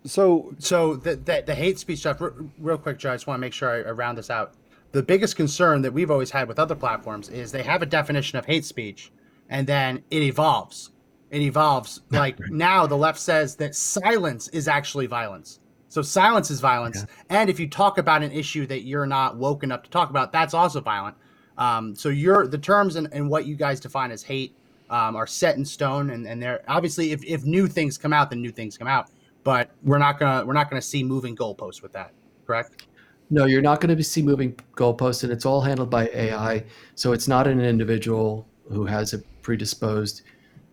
So 0.05 0.55
So 0.59 0.97
the, 0.97 1.17
the 1.17 1.43
the 1.47 1.55
hate 1.55 1.79
speech 1.79 2.01
stuff, 2.01 2.21
real 2.59 2.79
quick, 2.79 2.99
Joe. 2.99 3.13
I 3.13 3.15
just 3.15 3.27
want 3.27 3.39
to 3.39 3.41
make 3.41 3.53
sure 3.53 3.71
I, 3.71 3.89
I 3.89 3.93
round 3.93 4.19
this 4.19 4.31
out. 4.31 4.55
The 4.93 5.03
biggest 5.03 5.37
concern 5.37 5.83
that 5.83 5.93
we've 5.93 6.11
always 6.11 6.31
had 6.31 6.49
with 6.49 6.59
other 6.59 6.75
platforms 6.75 7.29
is 7.29 7.53
they 7.53 7.63
have 7.63 7.83
a 7.83 7.87
definition 7.87 8.39
of 8.39 8.47
hate 8.47 8.65
speech, 8.65 9.13
and 9.51 9.67
then 9.67 10.03
it 10.11 10.23
evolves. 10.23 10.91
It 11.31 11.43
evolves. 11.43 12.01
Like 12.11 12.39
now, 12.49 12.87
the 12.87 12.97
left 12.97 13.19
says 13.19 13.57
that 13.57 13.75
silence 13.75 14.49
is 14.49 14.69
actually 14.69 15.07
violence. 15.07 15.61
So 15.89 16.03
silence 16.03 16.51
is 16.51 16.61
violence, 16.61 17.05
and 17.29 17.51
if 17.51 17.61
you 17.61 17.69
talk 17.69 17.99
about 17.99 18.23
an 18.23 18.33
issue 18.33 18.67
that 18.67 18.83
you're 18.83 19.07
not 19.07 19.37
woke 19.37 19.63
enough 19.63 19.83
to 19.83 19.91
talk 19.91 20.11
about, 20.11 20.33
that's 20.33 20.55
also 20.55 20.81
violent. 20.81 21.17
Um, 21.59 21.95
so 21.95 22.09
you're 22.09 22.47
the 22.47 22.59
terms 22.59 22.97
and, 22.97 23.09
and 23.13 23.29
what 23.31 23.47
you 23.47 23.57
guys 23.57 23.81
define 23.81 24.11
as 24.11 24.23
hate 24.23 24.57
um, 24.91 25.17
are 25.17 25.27
set 25.27 25.57
in 25.57 25.65
stone, 25.65 26.11
and, 26.11 26.27
and 26.27 26.43
they're 26.43 26.63
obviously 26.69 27.13
if, 27.13 27.25
if 27.25 27.45
new 27.45 27.67
things 27.67 27.99
come 27.99 28.13
out, 28.13 28.31
then 28.31 28.41
new 28.41 28.53
things 28.53 28.77
come 28.79 28.89
out 28.89 29.11
but 29.47 29.71
we're 29.85 29.97
not 29.97 30.19
gonna 30.19 30.45
we're 30.45 30.53
not 30.53 30.69
gonna 30.69 30.83
see 30.83 31.05
moving 31.05 31.37
goalposts 31.37 31.81
with 31.81 31.93
that. 31.93 32.11
Correct? 32.45 32.89
No, 33.31 33.45
you're 33.45 33.63
not 33.63 33.81
going 33.81 33.97
to 33.97 34.03
see 34.05 34.23
moving 34.23 34.55
goalposts, 34.77 35.23
and 35.23 35.33
it's 35.33 35.47
all 35.47 35.61
handled 35.61 35.91
by 35.91 36.09
AI. 36.09 36.65
So 36.95 37.13
it's 37.13 37.27
not 37.27 37.47
an 37.47 37.61
individual 37.61 38.47
who 38.71 38.87
has 38.87 39.15
a 39.15 39.19
predisposed, 39.43 40.23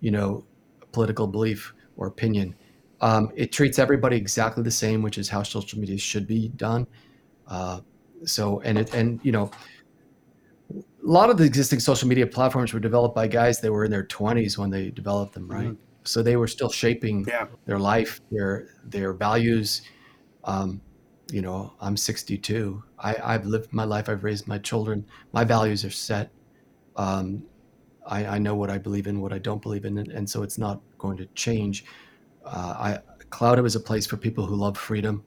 you 0.02 0.12
know, 0.12 0.44
political 0.92 1.28
belief 1.28 1.74
or 1.98 2.08
opinion. 2.08 2.56
Um, 3.02 3.32
it 3.36 3.52
treats 3.52 3.80
everybody 3.80 4.18
exactly 4.18 4.64
the 4.64 4.72
same, 4.72 5.02
which 5.02 5.18
is 5.18 5.30
how 5.30 5.44
social 5.44 5.80
media 5.80 5.98
should 5.98 6.28
be 6.28 6.50
done. 6.50 6.86
Uh, 7.48 7.82
so, 8.24 8.60
and 8.62 8.78
it, 8.78 8.94
and 8.94 9.20
you 9.24 9.32
know, 9.32 9.50
a 11.06 11.10
lot 11.10 11.30
of 11.30 11.38
the 11.38 11.44
existing 11.44 11.80
social 11.80 12.08
media 12.08 12.26
platforms 12.26 12.74
were 12.74 12.80
developed 12.80 13.16
by 13.16 13.28
guys 13.28 13.60
that 13.62 13.72
were 13.72 13.84
in 13.86 13.92
their 13.92 14.06
20s 14.06 14.58
when 14.58 14.70
they 14.70 14.90
developed 14.90 15.34
them, 15.34 15.48
right? 15.48 15.76
So 16.06 16.22
they 16.22 16.36
were 16.36 16.48
still 16.48 16.70
shaping 16.70 17.26
Yeah. 17.28 17.48
their 17.66 17.80
life, 17.80 18.20
their 18.32 18.68
their 18.84 19.14
values. 19.14 19.82
Um, 20.44 20.82
you 21.32 21.42
know, 21.42 21.74
I'm 21.80 21.96
62. 21.98 22.84
I, 23.00 23.16
I've 23.24 23.46
lived 23.46 23.72
my 23.74 23.86
life. 23.86 24.10
I've 24.10 24.24
raised 24.24 24.48
my 24.48 24.58
children. 24.58 25.06
My 25.32 25.44
values 25.44 25.86
are 25.86 25.90
set. 25.90 26.32
Um, 26.96 27.44
I, 28.06 28.26
I 28.26 28.38
know 28.38 28.56
what 28.56 28.70
I 28.70 28.78
believe 28.78 29.08
in, 29.08 29.22
what 29.22 29.32
I 29.34 29.40
don't 29.40 29.62
believe 29.62 29.86
in, 29.86 29.98
and, 29.98 30.12
and 30.12 30.30
so 30.30 30.44
it's 30.44 30.58
not 30.58 30.82
going 30.98 31.18
to 31.18 31.26
change. 31.36 31.86
Uh, 32.46 32.76
I 32.78 33.00
CloutHub 33.30 33.66
is 33.66 33.76
a 33.76 33.80
place 33.80 34.06
for 34.06 34.18
people 34.18 34.46
who 34.46 34.56
love 34.56 34.78
freedom, 34.78 35.24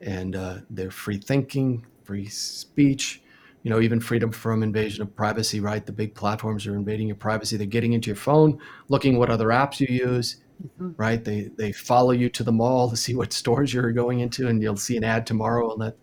and 0.00 0.36
uh, 0.36 0.58
they're 0.70 0.90
free 0.90 1.18
thinking, 1.18 1.84
free 2.04 2.28
speech. 2.28 3.22
You 3.62 3.70
know, 3.70 3.80
even 3.80 4.00
freedom 4.00 4.32
from 4.32 4.62
invasion 4.62 5.02
of 5.02 5.14
privacy. 5.14 5.60
Right, 5.60 5.84
the 5.84 5.92
big 5.92 6.14
platforms 6.14 6.66
are 6.66 6.74
invading 6.74 7.06
your 7.06 7.16
privacy. 7.16 7.56
They're 7.56 7.66
getting 7.66 7.92
into 7.92 8.08
your 8.08 8.16
phone, 8.16 8.58
looking 8.88 9.18
what 9.18 9.30
other 9.30 9.48
apps 9.48 9.80
you 9.80 9.94
use 9.94 10.42
right? 10.78 11.22
They 11.22 11.50
they 11.56 11.72
follow 11.72 12.12
you 12.12 12.28
to 12.30 12.44
the 12.44 12.52
mall 12.52 12.90
to 12.90 12.96
see 13.04 13.14
what 13.14 13.32
stores 13.32 13.72
you're 13.72 13.92
going 13.92 14.20
into, 14.20 14.48
and 14.48 14.62
you'll 14.62 14.76
see 14.76 14.96
an 14.96 15.04
ad 15.04 15.26
tomorrow 15.26 15.70
on 15.70 15.78
that 15.80 15.96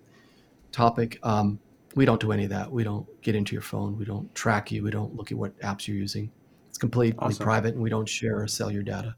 topic. 0.71 1.19
Um, 1.23 1.59
we 1.95 2.05
don't 2.05 2.21
do 2.21 2.31
any 2.31 2.43
of 2.43 2.49
that. 2.51 2.71
We 2.71 2.83
don't 2.83 3.07
get 3.21 3.35
into 3.35 3.53
your 3.53 3.61
phone. 3.61 3.97
We 3.97 4.05
don't 4.05 4.33
track 4.35 4.71
you. 4.71 4.83
We 4.83 4.91
don't 4.91 5.15
look 5.15 5.31
at 5.31 5.37
what 5.37 5.57
apps 5.59 5.87
you're 5.87 5.97
using. 5.97 6.31
It's 6.67 6.77
completely 6.77 7.17
Awesome. 7.19 7.43
private, 7.43 7.73
and 7.73 7.83
we 7.83 7.89
don't 7.89 8.07
share 8.07 8.41
or 8.41 8.47
sell 8.47 8.71
your 8.71 8.83
data. 8.83 9.15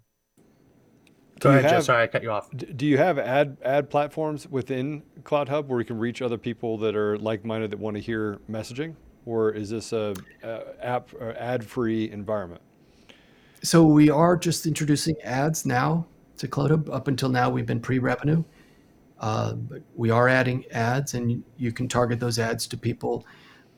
Go 1.42 1.52
you 1.52 1.58
ahead, 1.58 1.70
Joe. 1.70 1.76
have- 1.76 1.84
Sorry, 1.84 2.04
I 2.04 2.08
cut 2.08 2.24
you 2.24 2.32
off. 2.32 2.50
Do 2.56 2.86
you 2.86 2.98
have 2.98 3.20
ad 3.20 3.58
ad 3.64 3.90
platforms 3.90 4.48
within 4.48 5.04
CloutHub 5.24 5.66
where 5.68 5.80
you 5.80 5.86
can 5.86 5.98
reach 5.98 6.22
other 6.22 6.38
people 6.38 6.78
that 6.80 6.96
are 6.96 7.18
like 7.18 7.44
minded 7.44 7.72
that 7.72 7.80
want 7.80 7.98
to 7.98 8.02
hear 8.02 8.40
messaging, 8.50 8.96
or 9.26 9.52
is 9.52 9.70
this 9.70 9.92
a, 9.92 10.14
a 10.44 10.62
app 10.86 11.10
ad 11.38 11.64
free 11.66 12.10
environment? 12.12 12.62
So 13.64 13.84
we 13.84 14.10
are 14.10 14.38
just 14.38 14.66
introducing 14.66 15.16
ads 15.22 15.66
now 15.66 16.06
to 16.38 16.48
CloutHub. 16.48 16.94
Up 16.94 17.08
until 17.08 17.30
now, 17.30 17.50
we've 17.50 17.66
been 17.68 17.80
pre-revenue. 17.82 18.44
Uh, 19.20 19.54
but 19.54 19.84
we 19.96 20.10
are 20.10 20.28
adding 20.28 20.66
ads, 20.72 21.14
and 21.14 21.44
you 21.58 21.72
can 21.72 21.88
target 21.88 22.20
those 22.20 22.40
ads 22.40 22.66
to 22.66 22.76
people. 22.76 23.24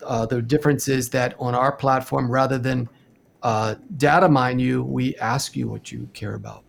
Uh, 0.06 0.26
the 0.26 0.42
difference 0.42 0.88
is 0.88 1.10
that 1.10 1.36
on 1.38 1.54
our 1.54 1.72
platform, 1.74 2.32
rather 2.32 2.58
than 2.58 2.88
uh, 3.42 3.76
data 3.98 4.30
mine 4.30 4.58
you, 4.58 4.84
we 4.84 5.16
ask 5.18 5.58
you 5.58 5.68
what 5.68 5.92
you 5.92 6.10
care 6.14 6.36
about, 6.36 6.63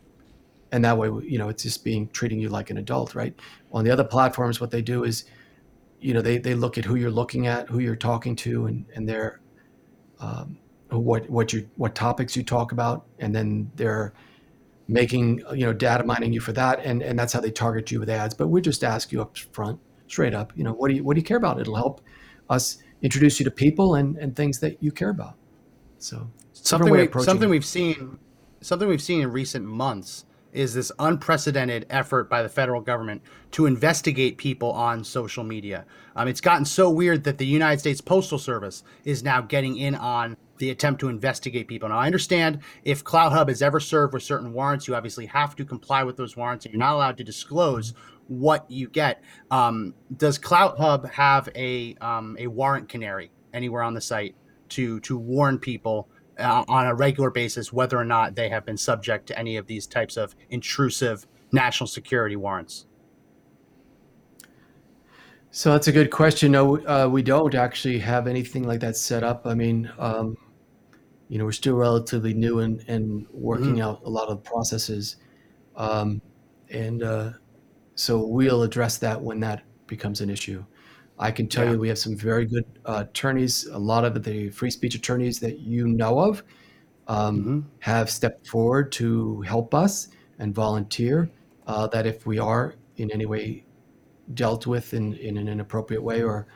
and 0.75 0.85
that 0.85 0.99
way, 0.99 1.07
you 1.25 1.39
know, 1.39 1.49
it's 1.49 1.63
just 1.63 1.85
being 1.85 2.09
treating 2.09 2.41
you 2.41 2.49
like 2.49 2.69
an 2.69 2.79
adult, 2.79 3.15
right? 3.15 3.33
On 3.73 3.85
the 3.85 3.93
other 3.93 4.03
platforms, 4.03 4.61
what 4.61 4.73
they 4.73 4.83
do 4.83 5.05
is, 5.05 5.25
you 6.01 6.13
know, 6.13 6.21
they 6.21 6.37
they 6.37 6.55
look 6.55 6.77
at 6.77 6.85
who 6.85 6.97
you're 6.97 7.13
looking 7.13 7.47
at, 7.47 7.69
who 7.69 7.79
you're 7.79 7.95
talking 7.95 8.35
to, 8.37 8.67
and 8.67 8.85
and 8.97 9.09
they're 9.09 9.41
um, 10.19 10.59
what 10.91 11.31
what 11.31 11.53
you 11.53 11.71
what 11.77 11.95
topics 11.95 12.37
you 12.37 12.43
talk 12.43 12.73
about, 12.73 13.07
and 13.21 13.33
then 13.33 13.71
they're 13.77 14.15
making 14.89 15.43
you 15.55 15.65
know 15.65 15.73
data 15.73 16.03
mining 16.03 16.33
you 16.33 16.41
for 16.41 16.53
that, 16.53 16.81
and 16.85 17.03
and 17.03 17.17
that's 17.17 17.33
how 17.33 17.41
they 17.41 17.53
target 17.53 17.93
you 17.93 18.01
with 18.01 18.11
ads. 18.11 18.35
But 18.35 18.49
we 18.49 18.61
just 18.61 18.83
ask 18.83 19.13
you 19.13 19.23
up 19.23 19.39
front, 19.53 19.79
straight 20.09 20.35
up, 20.35 20.53
you 20.57 20.65
know, 20.65 20.73
what 20.73 20.89
do 20.89 20.95
you 20.97 21.05
what 21.05 21.15
do 21.15 21.21
you 21.21 21.25
care 21.25 21.37
about? 21.37 21.61
It'll 21.61 21.77
help 21.77 22.01
us 22.51 22.79
introduce 23.01 23.39
you 23.39 23.45
to 23.45 23.51
people 23.53 23.95
and 23.95 24.17
and 24.17 24.35
things 24.35 24.59
that 24.59 24.83
you 24.83 24.91
care 24.91 25.11
about. 25.11 25.37
So 25.99 26.29
Something 26.53 26.91
we, 26.91 27.09
something 27.23 27.49
it. 27.49 27.53
we've 27.53 27.65
seen 27.65 28.19
something 28.61 28.89
we've 28.89 29.03
seen 29.03 29.21
in 29.21 29.31
recent 29.31 29.65
months 29.67 30.25
is 30.55 30.73
this 30.73 30.91
unprecedented 30.99 31.85
effort 31.91 32.31
by 32.31 32.43
the 32.43 32.49
federal 32.49 32.81
government 32.81 33.21
to 33.51 33.67
investigate 33.67 34.39
people 34.39 34.71
on 34.73 35.05
social 35.05 35.45
media. 35.45 35.85
Um, 36.17 36.29
it's 36.29 36.41
gotten 36.41 36.65
so 36.65 36.89
weird 36.89 37.25
that 37.25 37.39
the 37.39 37.47
United 37.47 37.81
States 37.81 38.01
Postal 38.01 38.39
Service 38.39 38.85
is 39.05 39.23
now 39.23 39.41
getting 39.41 39.77
in 39.77 39.95
on 39.95 40.37
the 40.59 40.71
attempt 40.71 41.01
to 41.01 41.09
investigate 41.09 41.67
people. 41.67 41.89
Now, 41.89 41.99
I 41.99 42.07
understand 42.07 42.61
if 42.85 43.03
CloutHub 43.03 43.49
has 43.49 43.61
ever 43.61 43.81
served 43.81 44.15
with 44.15 44.23
certain 44.23 44.53
warrants, 44.53 44.87
you 44.87 44.95
obviously 44.95 45.27
have 45.27 45.57
to 45.57 45.65
comply 45.65 46.05
with 46.05 46.17
those 46.17 46.37
warrants, 46.37 46.65
and 46.65 46.73
you're 46.73 46.79
not 46.79 46.95
allowed 46.95 47.19
to 47.19 47.25
disclose 47.25 47.93
what 48.29 48.71
you 48.71 48.89
get. 48.89 49.23
Um, 49.51 49.95
does 50.17 50.39
CloutHub 50.39 51.11
have 51.11 51.49
a 51.55 51.97
um, 52.01 52.37
a 52.39 52.47
warrant 52.47 52.89
canary 52.89 53.31
anywhere 53.53 53.83
on 53.83 53.95
the 53.95 54.01
site 54.01 54.37
to 54.71 55.01
to 55.01 55.19
warn 55.19 55.59
people 55.59 56.09
uh, 56.39 56.65
on 56.69 56.87
a 56.87 56.95
regular 56.95 57.31
basis 57.31 57.73
whether 57.73 57.99
or 57.99 58.05
not 58.05 58.35
they 58.35 58.49
have 58.49 58.65
been 58.65 58.77
subject 58.77 59.27
to 59.29 59.39
any 59.39 59.57
of 59.57 59.67
these 59.67 59.87
types 59.87 60.17
of 60.17 60.35
intrusive 60.51 61.27
national 61.53 61.87
security 61.87 62.37
warrants? 62.37 62.87
So 65.51 65.71
that's 65.71 65.87
a 65.87 65.93
good 65.93 66.11
question. 66.11 66.51
No, 66.51 66.79
uh, 66.85 67.09
we 67.09 67.23
don't 67.23 67.55
actually 67.55 68.01
have 68.01 68.27
anything 68.27 68.65
like 68.65 68.81
that 68.81 68.97
set 68.97 69.23
up. 69.23 69.47
I 69.47 69.55
mean, 69.55 69.89
um, 69.99 70.37
you 71.29 71.39
know, 71.39 71.45
we're 71.45 71.53
still 71.53 71.77
relatively 71.77 72.35
new 72.35 72.59
and, 72.59 72.85
and 72.89 73.27
working 73.33 73.75
mm-hmm. 73.75 73.83
out 73.83 74.03
a 74.05 74.11
lot 74.11 74.29
of 74.29 74.43
processes. 74.43 75.17
Um, 75.77 76.21
and 76.71 77.05
uh, 77.05 77.31
so 77.95 78.27
we'll 78.27 78.63
address 78.63 78.99
that 78.99 79.21
when 79.21 79.41
that 79.41 79.63
becomes 79.87 80.21
an 80.21 80.29
issue. 80.29 80.65
I 81.19 81.31
can 81.31 81.47
tell 81.49 81.65
yeah. 81.65 81.73
you 81.73 81.79
we 81.79 81.89
have 81.89 81.99
some 81.99 82.17
very 82.17 82.45
good 82.45 82.65
uh, 82.85 83.05
attorneys. 83.09 83.67
A 83.67 83.79
lot 83.79 84.05
of 84.05 84.23
the 84.23 84.51
free 84.51 84.71
speech 84.71 84.95
attorneys 84.95 85.39
that 85.41 85.61
you 85.61 85.87
know 85.87 86.19
of 86.19 86.43
um, 87.07 87.39
mm-hmm. 87.39 87.61
have 87.81 88.11
stepped 88.11 88.47
forward 88.49 88.91
to 88.93 89.41
help 89.43 89.75
us 89.75 90.09
and 90.39 90.55
volunteer. 90.55 91.31
Uh, 91.67 91.87
that 91.87 92.07
if 92.07 92.27
we 92.27 92.39
are 92.39 92.75
in 92.97 93.11
any 93.11 93.27
way 93.27 93.65
dealt 94.35 94.67
with 94.67 94.95
in, 94.95 95.15
in 95.15 95.37
an 95.37 95.49
inappropriate 95.49 96.03
way 96.03 96.23
or 96.23 96.47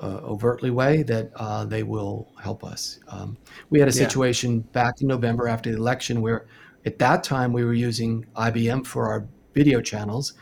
uh, 0.00 0.20
overtly 0.22 0.70
way, 0.70 1.02
that 1.02 1.30
uh, 1.36 1.64
they 1.64 1.82
will 1.82 2.32
help 2.40 2.64
us. 2.64 3.00
Um, 3.08 3.36
we 3.70 3.80
had 3.80 3.88
a 3.88 3.92
situation 3.92 4.56
yeah. 4.56 4.62
back 4.72 5.00
in 5.00 5.08
November 5.08 5.48
after 5.48 5.70
the 5.70 5.76
election 5.76 6.20
where, 6.20 6.46
at 6.86 6.98
that 7.00 7.24
time, 7.24 7.52
we 7.52 7.64
were 7.64 7.74
using 7.74 8.24
IBM 8.36 8.86
for 8.86 9.08
our 9.08 9.26
video 9.54 9.80
channels, 9.80 10.34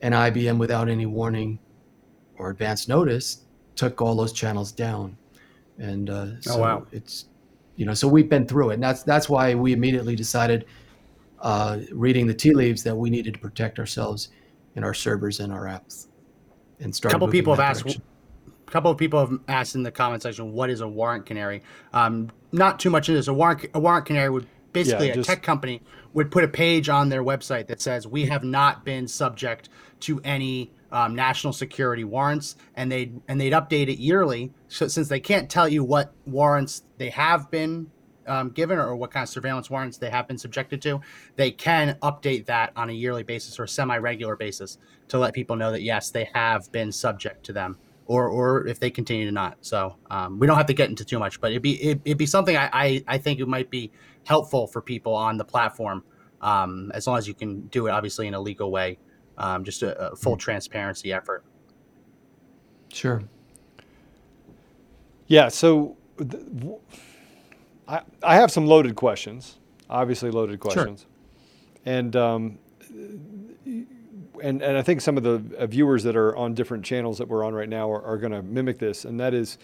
and 0.00 0.14
IBM, 0.14 0.58
without 0.58 0.88
any 0.88 1.06
warning, 1.06 1.58
or 2.38 2.50
advance 2.50 2.88
notice 2.88 3.44
took 3.76 4.00
all 4.02 4.14
those 4.14 4.32
channels 4.32 4.72
down. 4.72 5.16
And 5.78 6.10
uh, 6.10 6.12
oh, 6.12 6.36
so 6.40 6.54
oh, 6.54 6.58
wow. 6.58 6.86
it's, 6.92 7.26
you 7.76 7.86
know, 7.86 7.94
so 7.94 8.06
we've 8.08 8.28
been 8.28 8.46
through 8.46 8.70
it. 8.70 8.74
And 8.74 8.82
that's, 8.82 9.02
that's 9.02 9.28
why 9.28 9.54
we 9.54 9.72
immediately 9.72 10.14
decided, 10.14 10.66
uh, 11.40 11.78
reading 11.90 12.26
the 12.26 12.34
tea 12.34 12.52
leaves, 12.52 12.82
that 12.84 12.94
we 12.94 13.10
needed 13.10 13.34
to 13.34 13.40
protect 13.40 13.78
ourselves 13.78 14.28
and 14.76 14.84
our 14.84 14.94
servers 14.94 15.40
and 15.40 15.52
our 15.52 15.64
apps. 15.64 16.08
And 16.80 16.94
start. 16.94 17.12
A 17.12 17.14
couple 17.14 17.28
people 17.28 17.54
have 17.54 17.60
asked. 17.60 17.98
A 18.66 18.70
couple 18.70 18.90
of 18.90 18.98
people 18.98 19.20
have 19.20 19.38
asked 19.46 19.74
in 19.74 19.84
the 19.84 19.92
comment 19.92 20.22
section, 20.22 20.52
"What 20.52 20.68
is 20.68 20.80
a 20.80 20.88
warrant 20.88 21.26
canary?" 21.26 21.62
Um, 21.92 22.30
not 22.50 22.80
too 22.80 22.90
much 22.90 23.08
in 23.08 23.14
this. 23.14 23.28
A 23.28 23.34
warrant 23.34 23.66
a 23.74 23.78
warrant 23.78 24.06
canary 24.06 24.30
would 24.30 24.48
basically 24.72 25.08
yeah, 25.08 25.14
just, 25.14 25.28
a 25.28 25.32
tech 25.34 25.44
company 25.44 25.80
would 26.12 26.30
put 26.30 26.42
a 26.42 26.48
page 26.48 26.88
on 26.88 27.08
their 27.08 27.22
website 27.22 27.68
that 27.68 27.80
says 27.80 28.06
we 28.06 28.26
have 28.26 28.42
not 28.42 28.84
been 28.84 29.06
subject 29.06 29.68
to 30.00 30.20
any 30.24 30.72
um, 30.92 31.14
national 31.14 31.52
security 31.52 32.04
warrants, 32.04 32.56
and 32.76 32.92
they 32.92 33.12
and 33.26 33.40
they'd 33.40 33.52
update 33.52 33.88
it 33.88 33.98
yearly. 33.98 34.52
So 34.68 34.86
since 34.86 35.08
they 35.08 35.20
can't 35.20 35.50
tell 35.50 35.68
you 35.68 35.82
what 35.82 36.12
warrants 36.26 36.84
they 36.98 37.10
have 37.10 37.50
been 37.50 37.90
um, 38.26 38.50
given 38.50 38.78
or 38.78 38.94
what 38.94 39.10
kind 39.10 39.24
of 39.24 39.28
surveillance 39.28 39.68
warrants 39.68 39.98
they 39.98 40.10
have 40.10 40.28
been 40.28 40.38
subjected 40.38 40.80
to, 40.82 41.00
they 41.34 41.50
can 41.50 41.96
update 42.02 42.46
that 42.46 42.72
on 42.76 42.90
a 42.90 42.92
yearly 42.92 43.24
basis 43.24 43.58
or 43.58 43.66
semi-regular 43.66 44.36
basis 44.36 44.78
to 45.08 45.18
let 45.18 45.34
people 45.34 45.56
know 45.56 45.72
that 45.72 45.82
yes, 45.82 46.10
they 46.10 46.28
have 46.32 46.70
been 46.70 46.92
subject 46.92 47.44
to 47.46 47.52
them, 47.52 47.78
or 48.06 48.28
or 48.28 48.66
if 48.66 48.78
they 48.78 48.90
continue 48.90 49.26
to 49.26 49.32
not. 49.32 49.56
So 49.62 49.96
um, 50.10 50.38
we 50.38 50.46
don't 50.46 50.56
have 50.56 50.66
to 50.66 50.74
get 50.74 50.90
into 50.90 51.04
too 51.04 51.18
much, 51.18 51.40
but 51.40 51.50
it'd 51.50 51.62
be 51.62 51.82
it, 51.82 52.00
would 52.06 52.18
be 52.18 52.26
something 52.26 52.56
I, 52.56 52.68
I, 52.72 53.04
I 53.08 53.18
think 53.18 53.40
it 53.40 53.48
might 53.48 53.70
be 53.70 53.90
helpful 54.24 54.66
for 54.66 54.80
people 54.80 55.14
on 55.14 55.36
the 55.36 55.44
platform 55.44 56.04
um, 56.42 56.90
as 56.94 57.06
long 57.06 57.16
as 57.16 57.26
you 57.26 57.34
can 57.34 57.62
do 57.68 57.86
it 57.86 57.90
obviously 57.90 58.26
in 58.26 58.34
a 58.34 58.40
legal 58.40 58.70
way 58.70 58.98
um, 59.38 59.64
just 59.64 59.82
a, 59.82 60.12
a 60.12 60.16
full 60.16 60.36
mm. 60.36 60.40
transparency 60.40 61.12
effort. 61.12 61.44
Sure. 62.92 63.22
Yeah. 65.26 65.48
So 65.48 65.96
I, 67.88 68.02
I 68.22 68.34
have 68.34 68.50
some 68.50 68.66
loaded 68.66 68.96
questions, 68.96 69.58
obviously 69.88 70.30
loaded 70.30 70.60
questions. 70.60 71.00
Sure. 71.00 71.08
And, 71.84 72.14
um, 72.16 72.58
and, 74.42 74.62
and 74.62 74.76
I 74.76 74.82
think 74.82 75.00
some 75.00 75.16
of 75.16 75.22
the 75.22 75.42
uh, 75.56 75.66
viewers 75.66 76.02
that 76.02 76.16
are 76.16 76.36
on 76.36 76.54
different 76.54 76.84
channels 76.84 77.18
that 77.18 77.28
we're 77.28 77.44
on 77.44 77.54
right 77.54 77.68
now 77.68 77.90
are, 77.90 78.02
are 78.02 78.18
going 78.18 78.32
to 78.32 78.42
mimic 78.42 78.78
this. 78.78 79.04
And 79.04 79.18
that 79.20 79.34
is, 79.34 79.58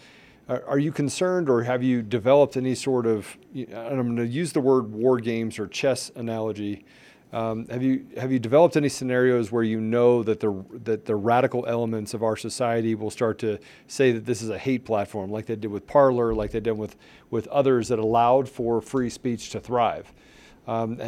are, 0.47 0.63
are 0.65 0.79
you 0.79 0.91
concerned 0.91 1.49
or 1.49 1.63
have 1.63 1.83
you 1.83 2.01
developed 2.01 2.57
any 2.57 2.75
sort 2.75 3.05
of, 3.05 3.37
and 3.53 3.73
I'm 3.73 4.15
going 4.15 4.17
to 4.17 4.27
use 4.27 4.53
the 4.53 4.61
word 4.61 4.91
war 4.91 5.19
games 5.19 5.59
or 5.59 5.67
chess 5.67 6.11
analogy, 6.15 6.85
um, 7.31 7.67
have 7.67 7.83
you 7.83 8.07
have 8.17 8.31
you 8.31 8.39
developed 8.39 8.75
any 8.75 8.89
scenarios 8.89 9.51
where 9.51 9.61
you 9.61 9.79
know 9.79 10.23
that 10.23 10.39
the 10.39 10.65
that 10.83 11.05
the 11.05 11.15
radical 11.15 11.63
elements 11.67 12.15
of 12.15 12.23
our 12.23 12.35
society 12.35 12.95
will 12.95 13.11
start 13.11 13.37
to 13.39 13.59
say 13.87 14.11
that 14.11 14.25
this 14.25 14.41
is 14.41 14.49
a 14.49 14.57
hate 14.57 14.83
platform, 14.83 15.29
like 15.29 15.45
they 15.45 15.55
did 15.55 15.69
with 15.69 15.85
Parler, 15.85 16.33
like 16.33 16.51
they 16.51 16.59
did 16.59 16.71
with 16.71 16.95
with 17.29 17.47
others 17.49 17.89
that 17.89 17.99
allowed 17.99 18.49
for 18.49 18.81
free 18.81 19.11
speech 19.11 19.51
to 19.51 19.59
thrive? 19.59 20.11
Um, 20.67 20.99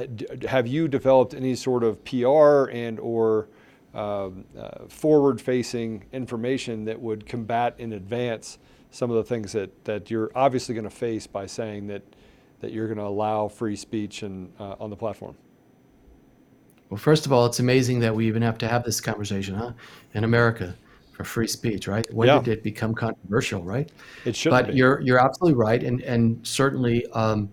have 0.47 0.67
you 0.67 0.87
developed 0.87 1.33
any 1.33 1.55
sort 1.55 1.83
of 1.83 2.03
PR 2.05 2.69
and 2.69 2.99
or 2.99 3.47
um, 3.93 4.45
uh, 4.57 4.85
forward-facing 4.87 6.05
information 6.13 6.85
that 6.85 7.01
would 7.01 7.25
combat 7.25 7.75
in 7.77 7.93
advance 7.93 8.57
some 8.91 9.09
of 9.09 9.17
the 9.17 9.23
things 9.23 9.53
that 9.53 9.85
that 9.85 10.11
you're 10.11 10.31
obviously 10.35 10.75
going 10.75 10.83
to 10.83 10.95
face 10.95 11.25
by 11.25 11.47
saying 11.47 11.87
that 11.87 12.03
that 12.59 12.71
you're 12.71 12.85
going 12.85 12.99
to 12.99 13.05
allow 13.05 13.47
free 13.47 13.75
speech 13.75 14.21
and 14.21 14.53
uh, 14.59 14.75
on 14.79 14.91
the 14.91 14.95
platform? 14.95 15.35
Well, 16.91 16.97
first 16.97 17.25
of 17.25 17.31
all, 17.31 17.45
it's 17.45 17.59
amazing 17.59 18.01
that 18.01 18.13
we 18.13 18.27
even 18.27 18.41
have 18.41 18.57
to 18.57 18.67
have 18.67 18.83
this 18.83 18.99
conversation, 18.99 19.55
huh? 19.55 19.71
In 20.13 20.25
America 20.25 20.75
for 21.13 21.23
free 21.23 21.47
speech, 21.47 21.87
right? 21.87 22.05
When 22.13 22.27
yeah. 22.27 22.39
did 22.39 22.57
it 22.57 22.63
become 22.63 22.93
controversial, 22.93 23.63
right? 23.63 23.89
It 24.25 24.35
should. 24.35 24.49
But 24.49 24.67
be. 24.67 24.73
you're 24.73 24.99
you're 24.99 25.17
absolutely 25.17 25.57
right, 25.57 25.81
and 25.81 26.01
and 26.01 26.45
certainly, 26.45 27.07
um, 27.13 27.49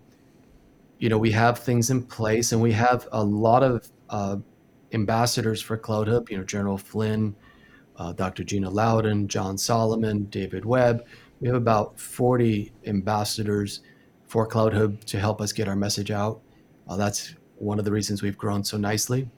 you 0.98 1.08
know, 1.08 1.18
we 1.18 1.30
have 1.30 1.60
things 1.60 1.90
in 1.90 2.02
place, 2.02 2.50
and 2.50 2.60
we 2.60 2.72
have 2.72 3.06
a 3.12 3.22
lot 3.22 3.62
of 3.62 3.88
uh, 4.10 4.38
ambassadors 4.92 5.62
for 5.62 5.78
CloutHub. 5.78 6.28
You 6.30 6.38
know, 6.38 6.44
General 6.44 6.76
Flynn, 6.76 7.36
uh, 7.94 8.14
Dr. 8.14 8.42
Gina 8.42 8.68
Loudon, 8.68 9.28
John 9.28 9.56
Solomon, 9.56 10.24
David 10.24 10.64
Webb. 10.64 11.06
We 11.40 11.46
have 11.46 11.56
about 11.56 12.00
40 12.00 12.72
ambassadors 12.86 13.82
for 14.26 14.48
CloutHub 14.48 15.04
to 15.04 15.20
help 15.20 15.40
us 15.40 15.52
get 15.52 15.68
our 15.68 15.76
message 15.76 16.10
out. 16.10 16.40
Uh, 16.88 16.96
that's 16.96 17.34
one 17.60 17.78
of 17.78 17.84
the 17.84 17.92
reasons 17.92 18.22
we've 18.22 18.38
grown 18.38 18.64
so 18.64 18.76
nicely. 18.76 19.28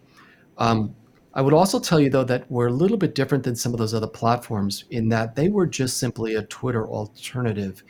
Um, 0.58 0.94
I 1.32 1.42
would 1.42 1.54
also 1.54 1.78
tell 1.78 2.00
you, 2.00 2.10
though, 2.10 2.24
that 2.24 2.50
we're 2.50 2.66
a 2.66 2.72
little 2.72 2.96
bit 2.96 3.14
different 3.14 3.44
than 3.44 3.54
some 3.54 3.72
of 3.72 3.78
those 3.78 3.94
other 3.94 4.08
platforms 4.08 4.84
in 4.90 5.08
that 5.10 5.36
they 5.36 5.48
were 5.48 5.66
just 5.66 5.98
simply 5.98 6.34
a 6.34 6.42
Twitter 6.42 6.86
alternative. 6.88 7.84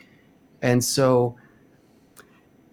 And 0.61 0.83
so 0.83 1.35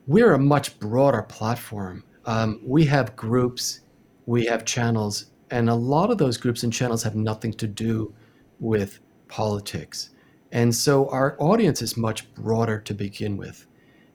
we're 0.06 0.34
a 0.34 0.38
much 0.38 0.78
broader 0.78 1.22
platform. 1.22 2.04
Um, 2.26 2.60
we 2.62 2.84
have 2.84 3.16
groups, 3.16 3.80
we 4.26 4.44
have 4.44 4.66
channels, 4.66 5.26
and 5.50 5.70
a 5.70 5.74
lot 5.74 6.10
of 6.10 6.18
those 6.18 6.36
groups 6.36 6.62
and 6.62 6.72
channels 6.72 7.02
have 7.02 7.14
nothing 7.14 7.52
to 7.54 7.66
do 7.66 8.14
with 8.60 9.00
politics. 9.28 10.10
And 10.52 10.74
so 10.74 11.08
our 11.08 11.36
audience 11.38 11.80
is 11.80 11.96
much 11.96 12.32
broader 12.34 12.78
to 12.80 12.94
begin 12.94 13.36
with. 13.36 13.66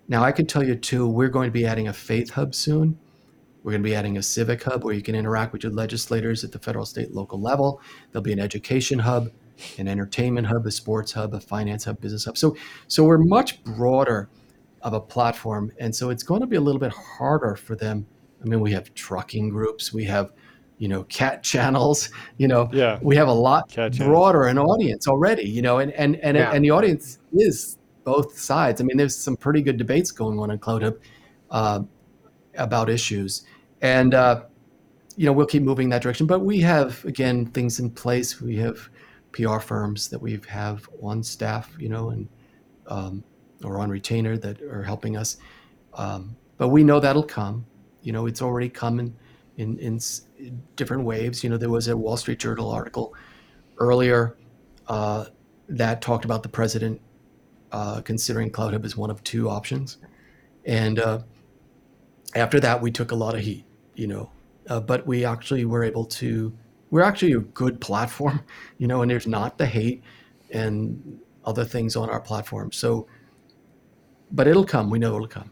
Now, 0.07 0.23
I 0.23 0.31
can 0.31 0.45
tell 0.45 0.63
you, 0.63 0.75
too, 0.75 1.07
we're 1.07 1.29
going 1.29 1.47
to 1.47 1.51
be 1.53 1.65
adding 1.65 1.87
a 1.87 1.93
faith 1.93 2.31
hub 2.31 2.53
soon. 2.53 2.99
We're 3.63 3.71
going 3.71 3.81
to 3.83 3.89
be 3.89 3.95
adding 3.95 4.17
a 4.17 4.23
civic 4.23 4.61
hub 4.63 4.83
where 4.83 4.93
you 4.93 5.01
can 5.01 5.15
interact 5.15 5.53
with 5.53 5.63
your 5.63 5.71
legislators 5.71 6.43
at 6.43 6.51
the 6.51 6.59
federal, 6.59 6.85
state, 6.85 7.13
local 7.13 7.39
level. 7.39 7.81
There'll 8.11 8.23
be 8.23 8.33
an 8.33 8.39
education 8.39 8.99
hub, 8.99 9.31
an 9.77 9.87
entertainment 9.87 10.47
hub, 10.47 10.65
a 10.65 10.71
sports 10.71 11.13
hub, 11.13 11.33
a 11.33 11.39
finance 11.39 11.85
hub, 11.85 12.01
business 12.01 12.25
hub. 12.25 12.37
So, 12.37 12.57
so 12.87 13.05
we're 13.05 13.19
much 13.19 13.63
broader 13.63 14.29
of 14.81 14.93
a 14.93 14.99
platform, 14.99 15.71
and 15.79 15.95
so 15.95 16.09
it's 16.09 16.23
going 16.23 16.41
to 16.41 16.47
be 16.47 16.57
a 16.57 16.61
little 16.61 16.79
bit 16.79 16.91
harder 16.91 17.55
for 17.55 17.75
them. 17.75 18.05
I 18.41 18.45
mean, 18.49 18.59
we 18.59 18.73
have 18.73 18.93
trucking 18.93 19.47
groups, 19.49 19.93
we 19.93 20.03
have, 20.05 20.33
you 20.77 20.89
know, 20.89 21.03
cat 21.03 21.41
channels. 21.43 22.09
You 22.37 22.49
know, 22.49 22.69
yeah. 22.73 22.99
we 23.01 23.15
have 23.15 23.29
a 23.29 23.33
lot 23.33 23.69
cat 23.69 23.97
broader 23.97 24.43
an 24.43 24.59
audience 24.59 25.07
already. 25.07 25.43
You 25.43 25.61
know, 25.61 25.77
and 25.79 25.93
and 25.93 26.17
and 26.17 26.35
yeah. 26.35 26.51
and 26.51 26.65
the 26.65 26.71
audience 26.71 27.19
is 27.31 27.77
both 28.03 28.37
sides. 28.37 28.81
I 28.81 28.83
mean, 28.83 28.97
there's 28.97 29.15
some 29.15 29.37
pretty 29.37 29.61
good 29.61 29.77
debates 29.77 30.11
going 30.11 30.37
on 30.37 30.51
in 30.51 30.59
CloutHub 30.59 30.99
uh, 31.49 31.79
about 32.57 32.89
issues 32.89 33.43
and 33.83 34.15
uh, 34.15 34.43
you 35.15 35.27
know 35.27 35.33
we'll 35.33 35.45
keep 35.45 35.61
moving 35.61 35.89
that 35.89 36.01
direction. 36.01 36.25
But 36.25 36.39
we 36.39 36.59
have 36.61 37.05
again 37.05 37.45
things 37.45 37.79
in 37.79 37.91
place. 37.91 38.41
We 38.41 38.55
have 38.57 38.89
PR 39.31 39.59
firms 39.59 40.09
that 40.09 40.19
we 40.19 40.39
have 40.47 40.89
on 41.01 41.21
staff, 41.21 41.75
you 41.77 41.89
know, 41.89 42.09
and 42.09 42.27
um, 42.87 43.23
or 43.63 43.77
on 43.77 43.89
retainer 43.89 44.37
that 44.37 44.61
are 44.61 44.83
helping 44.83 45.17
us. 45.17 45.37
Um, 45.93 46.35
but 46.57 46.69
we 46.69 46.83
know 46.83 46.99
that'll 46.99 47.23
come, 47.23 47.65
You 48.01 48.13
know, 48.13 48.25
it's 48.25 48.41
already 48.41 48.69
coming 48.69 49.15
in, 49.57 49.77
in 49.79 49.99
different 50.75 51.03
waves. 51.03 51.43
You 51.43 51.49
know, 51.49 51.57
there 51.57 51.69
was 51.69 51.87
a 51.87 51.95
Wall 51.97 52.17
Street 52.17 52.39
Journal 52.39 52.69
article 52.69 53.13
earlier 53.77 54.37
uh, 54.87 55.25
that 55.69 56.01
talked 56.01 56.25
about 56.25 56.43
the 56.43 56.49
president 56.49 57.01
uh, 57.71 58.01
considering 58.01 58.51
CloutHub 58.51 58.85
as 58.85 58.95
one 58.95 59.09
of 59.09 59.23
two 59.23 59.49
options. 59.49 59.97
And 60.65 60.99
uh, 60.99 61.19
after 62.35 62.59
that, 62.59 62.81
we 62.81 62.91
took 62.91 63.11
a 63.11 63.15
lot 63.15 63.35
of 63.35 63.41
heat, 63.41 63.65
you 63.95 64.07
know, 64.07 64.29
uh, 64.67 64.79
but 64.79 65.05
we 65.05 65.25
actually 65.25 65.65
were 65.65 65.83
able 65.83 66.05
to, 66.05 66.53
we're 66.89 67.01
actually 67.01 67.33
a 67.33 67.39
good 67.39 67.79
platform, 67.81 68.41
you 68.77 68.87
know, 68.87 69.01
and 69.01 69.11
there's 69.11 69.27
not 69.27 69.57
the 69.57 69.65
hate 69.65 70.03
and 70.51 71.19
other 71.45 71.65
things 71.65 71.95
on 71.95 72.09
our 72.09 72.19
platform. 72.19 72.71
So, 72.71 73.07
but 74.31 74.47
it'll 74.47 74.65
come. 74.65 74.89
We 74.89 74.99
know 74.99 75.15
it'll 75.15 75.27
come. 75.27 75.51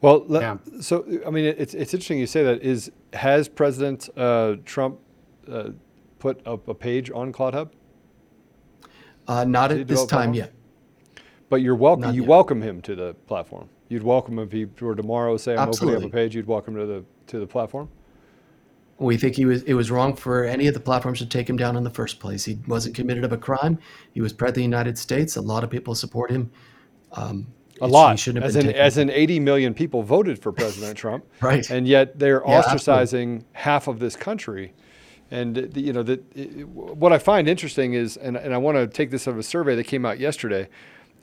Well, 0.00 0.24
let, 0.26 0.42
yeah. 0.42 0.56
so 0.80 1.06
I 1.24 1.30
mean, 1.30 1.44
it's 1.44 1.74
it's 1.74 1.94
interesting 1.94 2.18
you 2.18 2.26
say 2.26 2.42
that. 2.42 2.60
Is 2.62 2.90
has 3.12 3.48
President 3.48 4.08
uh, 4.16 4.56
Trump 4.64 4.98
uh, 5.50 5.70
put 6.18 6.44
up 6.44 6.66
a 6.66 6.74
page 6.74 7.10
on 7.12 7.32
CloutHub? 7.32 7.70
Uh, 9.28 9.44
not 9.44 9.70
at 9.70 9.86
this 9.86 10.04
time 10.06 10.34
yet. 10.34 10.52
But 11.48 11.62
you're 11.62 11.76
welcome. 11.76 12.02
Not 12.02 12.14
you 12.14 12.22
yet. 12.22 12.28
welcome 12.28 12.62
him 12.62 12.80
to 12.82 12.96
the 12.96 13.14
platform. 13.26 13.68
You'd 13.88 14.02
welcome 14.02 14.38
him 14.38 14.46
if 14.46 14.52
he 14.52 14.64
were 14.84 14.96
tomorrow 14.96 15.36
say 15.36 15.52
I'm 15.52 15.68
Absolutely. 15.68 15.96
opening 15.96 16.10
up 16.10 16.14
a 16.14 16.16
page. 16.16 16.34
You'd 16.34 16.46
welcome 16.46 16.74
him 16.74 16.80
to 16.80 16.86
the 16.86 17.04
to 17.32 17.40
the 17.40 17.46
platform. 17.46 17.88
We 18.98 19.16
think 19.16 19.34
he 19.34 19.44
was 19.44 19.62
it 19.64 19.74
was 19.74 19.90
wrong 19.90 20.14
for 20.14 20.44
any 20.44 20.68
of 20.68 20.74
the 20.74 20.80
platforms 20.80 21.18
to 21.18 21.26
take 21.26 21.50
him 21.50 21.56
down 21.56 21.76
in 21.76 21.82
the 21.82 21.90
first 21.90 22.20
place. 22.20 22.44
He 22.44 22.58
wasn't 22.68 22.94
committed 22.94 23.24
of 23.24 23.32
a 23.32 23.36
crime. 23.36 23.78
He 24.12 24.20
was 24.20 24.32
president 24.32 24.50
of 24.50 24.54
the 24.56 24.76
United 24.76 24.98
States. 24.98 25.36
A 25.36 25.40
lot 25.40 25.64
of 25.64 25.70
people 25.70 25.94
support 25.94 26.30
him. 26.30 26.52
Um, 27.12 27.48
a 27.80 27.88
lot. 27.88 28.28
As 28.28 28.54
in, 28.54 28.70
as 28.70 28.96
in 28.96 29.10
80 29.10 29.40
million 29.40 29.74
people 29.74 30.04
voted 30.04 30.40
for 30.40 30.52
President 30.52 30.96
Trump. 30.96 31.24
right. 31.40 31.68
And 31.68 31.88
yet 31.88 32.16
they're 32.16 32.42
yeah, 32.46 32.62
ostracizing 32.62 33.38
absolutely. 33.38 33.44
half 33.52 33.88
of 33.88 33.98
this 33.98 34.14
country. 34.14 34.72
And 35.32 35.74
you 35.76 35.92
know, 35.92 36.04
the, 36.04 36.16
what 36.66 37.12
I 37.12 37.18
find 37.18 37.48
interesting 37.48 37.94
is, 37.94 38.16
and, 38.18 38.36
and 38.36 38.54
I 38.54 38.58
want 38.58 38.76
to 38.76 38.86
take 38.86 39.10
this 39.10 39.26
out 39.26 39.32
of 39.32 39.38
a 39.38 39.42
survey 39.42 39.74
that 39.74 39.84
came 39.84 40.06
out 40.06 40.20
yesterday 40.20 40.68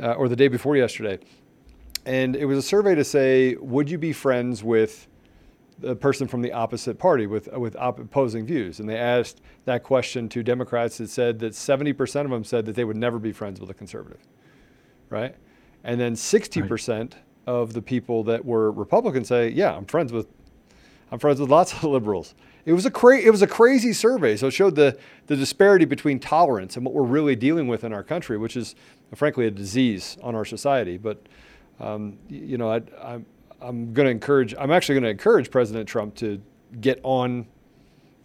uh, 0.02 0.14
or 0.14 0.28
the 0.28 0.36
day 0.36 0.50
before 0.50 0.76
yesterday. 0.76 1.20
And 2.06 2.36
it 2.36 2.46
was 2.46 2.58
a 2.58 2.64
survey 2.64 2.96
to 2.96 3.04
say, 3.04 3.56
would 3.56 3.90
you 3.90 3.98
be 3.98 4.12
friends 4.12 4.64
with 4.64 5.08
the 5.80 5.96
person 5.96 6.28
from 6.28 6.42
the 6.42 6.52
opposite 6.52 7.00
party 7.00 7.28
with, 7.28 7.48
with 7.54 7.76
opposing 7.80 8.46
views? 8.46 8.80
And 8.80 8.90
they 8.90 8.98
asked 8.98 9.42
that 9.66 9.84
question 9.84 10.30
to 10.30 10.44
Democrats 10.44 10.98
that 10.98 11.10
said 11.10 11.40
that 11.40 11.54
70% 11.54 12.26
of 12.26 12.32
them 12.32 12.44
said 12.44 12.66
that 12.66 12.76
they 12.76 12.84
would 12.84 12.98
never 12.98 13.20
be 13.20 13.32
friends 13.32 13.60
with 13.60 13.70
a 13.70 13.74
conservative, 13.74 14.22
right? 15.10 15.36
And 15.84 16.00
then 16.00 16.16
60% 16.16 17.00
right. 17.00 17.16
of 17.48 17.74
the 17.74 17.82
people 17.82 18.24
that 18.26 18.46
were 18.46 18.72
Republicans 18.72 19.28
say, 19.28 19.50
yeah, 19.50 19.76
I'm 19.76 19.86
friends 19.86 20.12
with, 20.12 20.28
I'm 21.12 21.20
friends 21.20 21.40
with 21.40 21.50
lots 21.50 21.74
of 21.74 21.84
liberals. 21.86 22.36
It 22.66 22.74
was 22.74 22.86
a 22.86 22.92
cra- 22.92 23.20
it 23.20 23.32
was 23.32 23.42
a 23.42 23.48
crazy 23.48 23.94
survey. 23.94 24.36
So 24.36 24.48
it 24.48 24.52
showed 24.52 24.76
the 24.76 24.96
the 25.26 25.36
disparity 25.36 25.86
between 25.86 26.20
tolerance 26.20 26.76
and 26.76 26.86
what 26.86 26.94
we're 26.94 27.02
really 27.02 27.36
dealing 27.36 27.68
with 27.68 27.84
in 27.84 27.94
our 27.94 28.04
country, 28.04 28.38
which 28.38 28.56
is 28.56 28.76
frankly 29.16 29.48
a 29.48 29.52
disease 29.52 30.18
on 30.22 30.36
our 30.36 30.46
society. 30.46 30.98
But 30.98 31.26
um, 31.80 32.20
you 32.30 32.58
know, 32.58 32.72
I, 32.72 32.82
I'm 33.02 33.26
I'm 33.62 33.94
going 33.94 34.06
to 34.06 34.12
encourage. 34.12 34.56
I'm 34.58 34.72
actually 34.72 34.96
going 34.96 35.04
to 35.04 35.10
encourage 35.10 35.52
President 35.52 35.88
Trump 35.88 36.16
to 36.16 36.42
get 36.82 37.00
on 37.04 37.48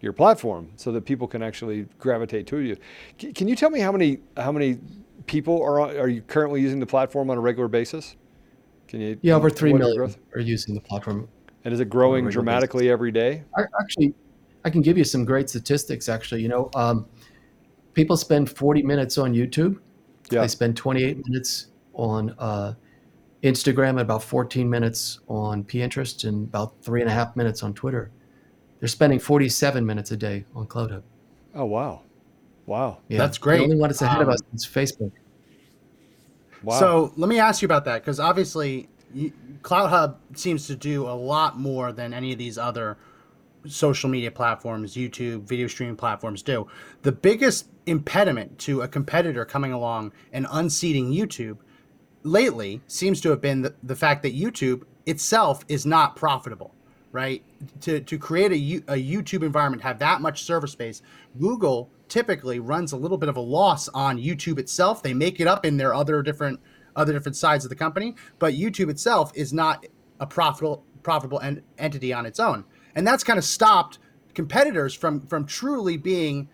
your 0.00 0.12
platform 0.12 0.70
so 0.76 0.92
that 0.92 1.04
people 1.04 1.26
can 1.26 1.42
actually 1.42 1.86
gravitate 1.98 2.46
to 2.48 2.58
you. 2.58 2.76
C- 3.20 3.32
can 3.32 3.48
you 3.48 3.56
tell 3.56 3.70
me 3.70 3.80
how 3.80 3.90
many 3.90 4.18
how 4.36 4.52
many 4.52 4.78
people 5.26 5.62
are 5.62 5.80
are 5.80 6.08
you 6.08 6.22
currently 6.22 6.60
using 6.60 6.78
the 6.78 6.86
platform 6.86 7.30
on 7.30 7.38
a 7.38 7.40
regular 7.40 7.68
basis? 7.68 8.16
Can 8.86 9.00
you? 9.00 9.18
Yeah, 9.22 9.34
over 9.34 9.50
three 9.50 9.72
million 9.72 10.14
are 10.34 10.40
using 10.40 10.74
the 10.74 10.80
platform. 10.80 11.28
And 11.64 11.72
is 11.72 11.80
it 11.80 11.88
growing 11.88 12.28
dramatically 12.28 12.84
basis. 12.84 12.92
every 12.92 13.10
day? 13.10 13.42
I, 13.56 13.62
actually, 13.80 14.14
I 14.64 14.70
can 14.70 14.82
give 14.82 14.98
you 14.98 15.04
some 15.04 15.24
great 15.24 15.48
statistics. 15.48 16.08
Actually, 16.10 16.42
you 16.42 16.48
know, 16.48 16.70
um, 16.74 17.06
people 17.94 18.16
spend 18.18 18.50
40 18.50 18.82
minutes 18.82 19.16
on 19.16 19.32
YouTube. 19.32 19.78
Yeah. 20.30 20.42
They 20.42 20.48
spend 20.48 20.76
28 20.76 21.26
minutes 21.26 21.68
on 21.94 22.34
uh, 22.38 22.74
Instagram, 23.44 23.96
at 23.96 24.00
about 24.00 24.24
14 24.24 24.68
minutes 24.68 25.20
on 25.28 25.64
Pinterest, 25.64 26.26
and 26.26 26.48
about 26.48 26.74
three 26.82 27.02
and 27.02 27.10
a 27.10 27.12
half 27.12 27.36
minutes 27.36 27.62
on 27.62 27.74
Twitter. 27.74 28.10
They're 28.80 28.88
spending 28.88 29.18
47 29.18 29.84
minutes 29.84 30.10
a 30.10 30.16
day 30.16 30.46
on 30.54 30.66
CloutHub. 30.66 31.02
Oh 31.54 31.66
wow, 31.66 32.02
wow, 32.66 32.98
yeah. 33.08 33.18
that's 33.18 33.38
great. 33.38 33.58
The 33.58 33.64
only 33.64 33.76
one 33.76 33.90
that's 33.90 34.02
ahead 34.02 34.22
um, 34.22 34.28
of 34.28 34.28
us 34.30 34.40
is 34.54 34.66
Facebook. 34.66 35.12
Wow. 36.62 36.80
So 36.80 37.12
let 37.16 37.28
me 37.28 37.38
ask 37.38 37.60
you 37.60 37.66
about 37.66 37.84
that 37.84 38.00
because 38.00 38.18
obviously, 38.18 38.88
CloutHub 39.60 40.16
seems 40.34 40.66
to 40.66 40.74
do 40.74 41.06
a 41.06 41.12
lot 41.14 41.58
more 41.58 41.92
than 41.92 42.14
any 42.14 42.32
of 42.32 42.38
these 42.38 42.56
other 42.56 42.96
social 43.66 44.08
media 44.08 44.30
platforms, 44.30 44.94
YouTube, 44.94 45.42
video 45.42 45.66
streaming 45.66 45.96
platforms 45.96 46.42
do. 46.42 46.66
The 47.02 47.12
biggest 47.12 47.68
impediment 47.86 48.58
to 48.60 48.80
a 48.82 48.88
competitor 48.88 49.44
coming 49.44 49.72
along 49.72 50.12
and 50.32 50.46
unseating 50.50 51.12
YouTube 51.12 51.58
lately 52.24 52.80
seems 52.88 53.20
to 53.20 53.30
have 53.30 53.40
been 53.40 53.62
the, 53.62 53.74
the 53.82 53.94
fact 53.94 54.22
that 54.24 54.34
YouTube 54.34 54.82
itself 55.06 55.64
is 55.68 55.86
not 55.86 56.16
profitable, 56.16 56.74
right? 57.12 57.44
To, 57.82 58.00
to 58.00 58.18
create 58.18 58.50
a, 58.50 58.92
a 58.92 58.96
YouTube 58.96 59.44
environment, 59.44 59.82
have 59.82 60.00
that 60.00 60.20
much 60.20 60.42
server 60.42 60.66
space, 60.66 61.02
Google 61.38 61.90
typically 62.08 62.58
runs 62.58 62.92
a 62.92 62.96
little 62.96 63.18
bit 63.18 63.28
of 63.28 63.36
a 63.36 63.40
loss 63.40 63.88
on 63.90 64.18
YouTube 64.18 64.58
itself. 64.58 65.02
They 65.02 65.14
make 65.14 65.40
it 65.40 65.46
up 65.46 65.64
in 65.64 65.76
their 65.76 65.94
other 65.94 66.22
different 66.22 66.60
other 66.96 67.12
different 67.12 67.36
sides 67.36 67.64
of 67.64 67.70
the 67.70 67.76
company, 67.76 68.14
but 68.38 68.54
YouTube 68.54 68.88
itself 68.88 69.32
is 69.34 69.52
not 69.52 69.86
a 70.20 70.26
profitable 70.26 70.84
profitable 71.02 71.40
en- 71.40 71.62
entity 71.78 72.12
on 72.12 72.24
its 72.26 72.40
own 72.40 72.64
and 72.94 73.06
that's 73.06 73.24
kind 73.24 73.38
of 73.38 73.44
stopped 73.44 73.98
competitors 74.34 74.94
from 74.94 75.20
from 75.26 75.46
truly 75.46 75.96
being 75.96 76.48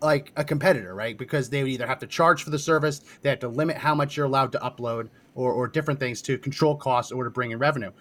like 0.00 0.32
a 0.36 0.44
competitor, 0.44 0.94
right? 0.94 1.16
Because 1.16 1.50
they 1.50 1.62
would 1.62 1.72
either 1.72 1.86
have 1.86 1.98
to 2.00 2.06
charge 2.06 2.42
for 2.42 2.50
the 2.50 2.58
service, 2.58 3.00
they 3.22 3.30
have 3.30 3.40
to 3.40 3.48
limit 3.48 3.76
how 3.76 3.94
much 3.94 4.16
you're 4.16 4.26
allowed 4.26 4.52
to 4.52 4.58
upload, 4.58 5.08
or, 5.34 5.52
or 5.52 5.68
different 5.68 6.00
things 6.00 6.20
to 6.22 6.36
control 6.36 6.76
costs 6.76 7.12
or 7.12 7.24
to 7.24 7.30
bring 7.30 7.52
in 7.52 7.58
revenue. 7.58 7.92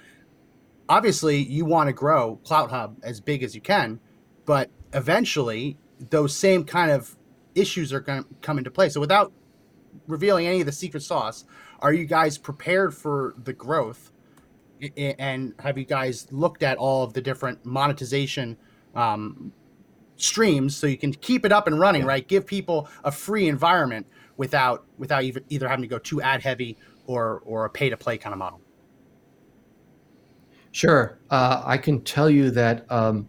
Obviously, 0.89 1.38
you 1.38 1.65
want 1.65 1.88
to 1.88 1.93
grow 1.93 2.39
CloutHub 2.43 2.95
as 3.03 3.19
big 3.19 3.43
as 3.43 3.53
you 3.53 3.62
can, 3.62 3.99
but 4.45 4.71
eventually 4.93 5.77
those 6.10 6.36
same 6.36 6.63
kind 6.63 6.89
of 6.89 7.15
issues 7.53 7.93
are 7.93 7.99
going 7.99 8.23
to 8.23 8.29
come 8.41 8.57
into 8.57 8.71
play. 8.71 8.89
So, 8.89 8.99
without 8.99 9.31
revealing 10.07 10.47
any 10.47 10.62
of 10.62 10.65
the 10.65 10.71
secret 10.71 11.03
sauce, 11.03 11.45
are 11.79 11.93
you 11.93 12.05
guys 12.05 12.38
prepared 12.38 12.95
for 12.95 13.36
the 13.43 13.53
growth 13.53 14.12
and 14.95 15.53
have 15.60 15.77
you 15.77 15.86
guys 15.86 16.27
looked 16.31 16.63
at 16.63 16.77
all 16.77 17.03
of 17.03 17.13
the 17.13 17.21
different 17.21 17.65
monetization 17.65 18.57
um, 18.95 19.51
streams 20.17 20.75
so 20.75 20.88
you 20.88 20.97
can 20.97 21.13
keep 21.13 21.45
it 21.45 21.51
up 21.51 21.67
and 21.67 21.80
running 21.80 22.01
yeah. 22.01 22.08
right 22.08 22.27
give 22.27 22.45
people 22.45 22.89
a 23.03 23.12
free 23.12 23.47
environment 23.47 24.06
without 24.36 24.86
without 24.97 25.23
either, 25.23 25.67
having 25.67 25.82
to 25.82 25.88
go 25.88 25.99
too 25.99 26.21
ad 26.21 26.41
heavy 26.41 26.77
or 27.06 27.41
or 27.45 27.65
a 27.65 27.69
pay 27.69 27.89
to 27.89 27.97
play 27.97 28.17
kind 28.17 28.34
of 28.34 28.39
model 28.39 28.60
sure 30.71 31.19
uh, 31.30 31.62
i 31.65 31.77
can 31.77 32.01
tell 32.01 32.30
you 32.30 32.51
that 32.51 32.89
um, 32.91 33.27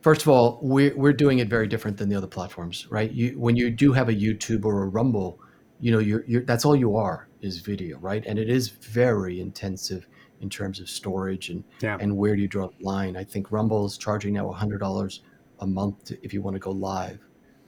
first 0.00 0.22
of 0.22 0.28
all 0.28 0.58
we're, 0.62 0.96
we're 0.96 1.12
doing 1.12 1.38
it 1.38 1.48
very 1.48 1.66
different 1.66 1.96
than 1.96 2.08
the 2.08 2.16
other 2.16 2.26
platforms 2.26 2.86
right 2.90 3.12
you 3.12 3.38
when 3.38 3.56
you 3.56 3.70
do 3.70 3.92
have 3.92 4.08
a 4.08 4.14
youtube 4.14 4.64
or 4.64 4.84
a 4.84 4.88
rumble 4.88 5.40
you 5.80 5.90
know 5.90 5.98
you're, 5.98 6.24
you're 6.26 6.44
that's 6.44 6.64
all 6.64 6.76
you 6.76 6.96
are 6.96 7.28
is 7.42 7.58
video, 7.58 7.98
right? 7.98 8.24
And 8.24 8.38
it 8.38 8.48
is 8.48 8.68
very 8.68 9.40
intensive 9.40 10.06
in 10.42 10.50
terms 10.50 10.80
of 10.80 10.90
storage 10.90 11.48
and 11.48 11.64
yeah. 11.80 11.96
and 12.00 12.14
where 12.16 12.36
do 12.36 12.42
you 12.42 12.48
draw 12.48 12.68
the 12.68 12.84
line. 12.84 13.16
I 13.16 13.24
think 13.24 13.50
Rumble 13.50 13.86
is 13.86 13.96
charging 13.96 14.34
now 14.34 14.50
hundred 14.50 14.78
dollars 14.78 15.22
a 15.60 15.66
month 15.66 16.04
to, 16.06 16.18
if 16.22 16.34
you 16.34 16.42
want 16.42 16.54
to 16.54 16.60
go 16.60 16.72
live 16.72 17.20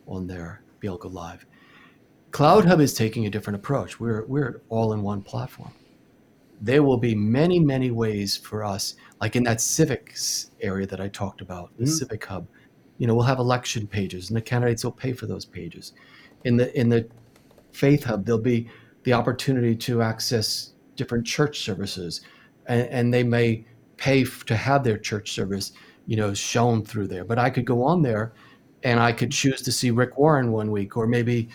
on 0.06 0.26
there, 0.26 0.62
be 0.80 0.88
able 0.88 0.98
to 0.98 1.04
go 1.04 1.08
live. 1.08 1.46
CloutHub 2.32 2.80
is 2.80 2.92
taking 2.92 3.26
a 3.26 3.30
different 3.30 3.56
approach. 3.56 4.00
We're 4.00 4.26
we're 4.26 4.62
all 4.68 4.92
in 4.92 5.02
one 5.02 5.22
platform. 5.22 5.72
There 6.60 6.82
will 6.82 6.98
be 6.98 7.14
many 7.14 7.58
many 7.60 7.90
ways 7.90 8.36
for 8.36 8.64
us, 8.64 8.96
like 9.20 9.36
in 9.36 9.44
that 9.44 9.60
civics 9.60 10.50
area 10.60 10.86
that 10.88 11.00
I 11.00 11.08
talked 11.08 11.40
about, 11.40 11.70
the 11.78 11.84
mm-hmm. 11.84 11.92
civic 11.92 12.24
hub. 12.24 12.46
You 12.98 13.06
know, 13.06 13.14
we'll 13.14 13.24
have 13.24 13.38
election 13.38 13.86
pages, 13.86 14.30
and 14.30 14.36
the 14.36 14.42
candidates 14.42 14.84
will 14.84 14.92
pay 14.92 15.12
for 15.12 15.26
those 15.26 15.44
pages. 15.44 15.92
In 16.44 16.56
the 16.56 16.76
in 16.78 16.88
the 16.88 17.08
faith 17.72 18.04
hub, 18.04 18.24
there'll 18.24 18.40
be 18.40 18.68
the 19.04 19.12
opportunity 19.12 19.76
to 19.76 20.02
access 20.02 20.72
different 20.96 21.26
church 21.26 21.60
services, 21.60 22.20
and, 22.66 22.88
and 22.88 23.14
they 23.14 23.22
may 23.22 23.64
pay 23.96 24.22
f- 24.22 24.44
to 24.46 24.56
have 24.56 24.84
their 24.84 24.98
church 24.98 25.32
service, 25.32 25.72
you 26.06 26.16
know, 26.16 26.34
shown 26.34 26.84
through 26.84 27.08
there. 27.08 27.24
But 27.24 27.38
I 27.38 27.50
could 27.50 27.64
go 27.64 27.82
on 27.82 28.02
there, 28.02 28.32
and 28.82 29.00
I 29.00 29.12
could 29.12 29.32
choose 29.32 29.62
to 29.62 29.72
see 29.72 29.90
Rick 29.90 30.18
Warren 30.18 30.52
one 30.52 30.70
week, 30.70 30.96
or 30.96 31.06
maybe 31.06 31.48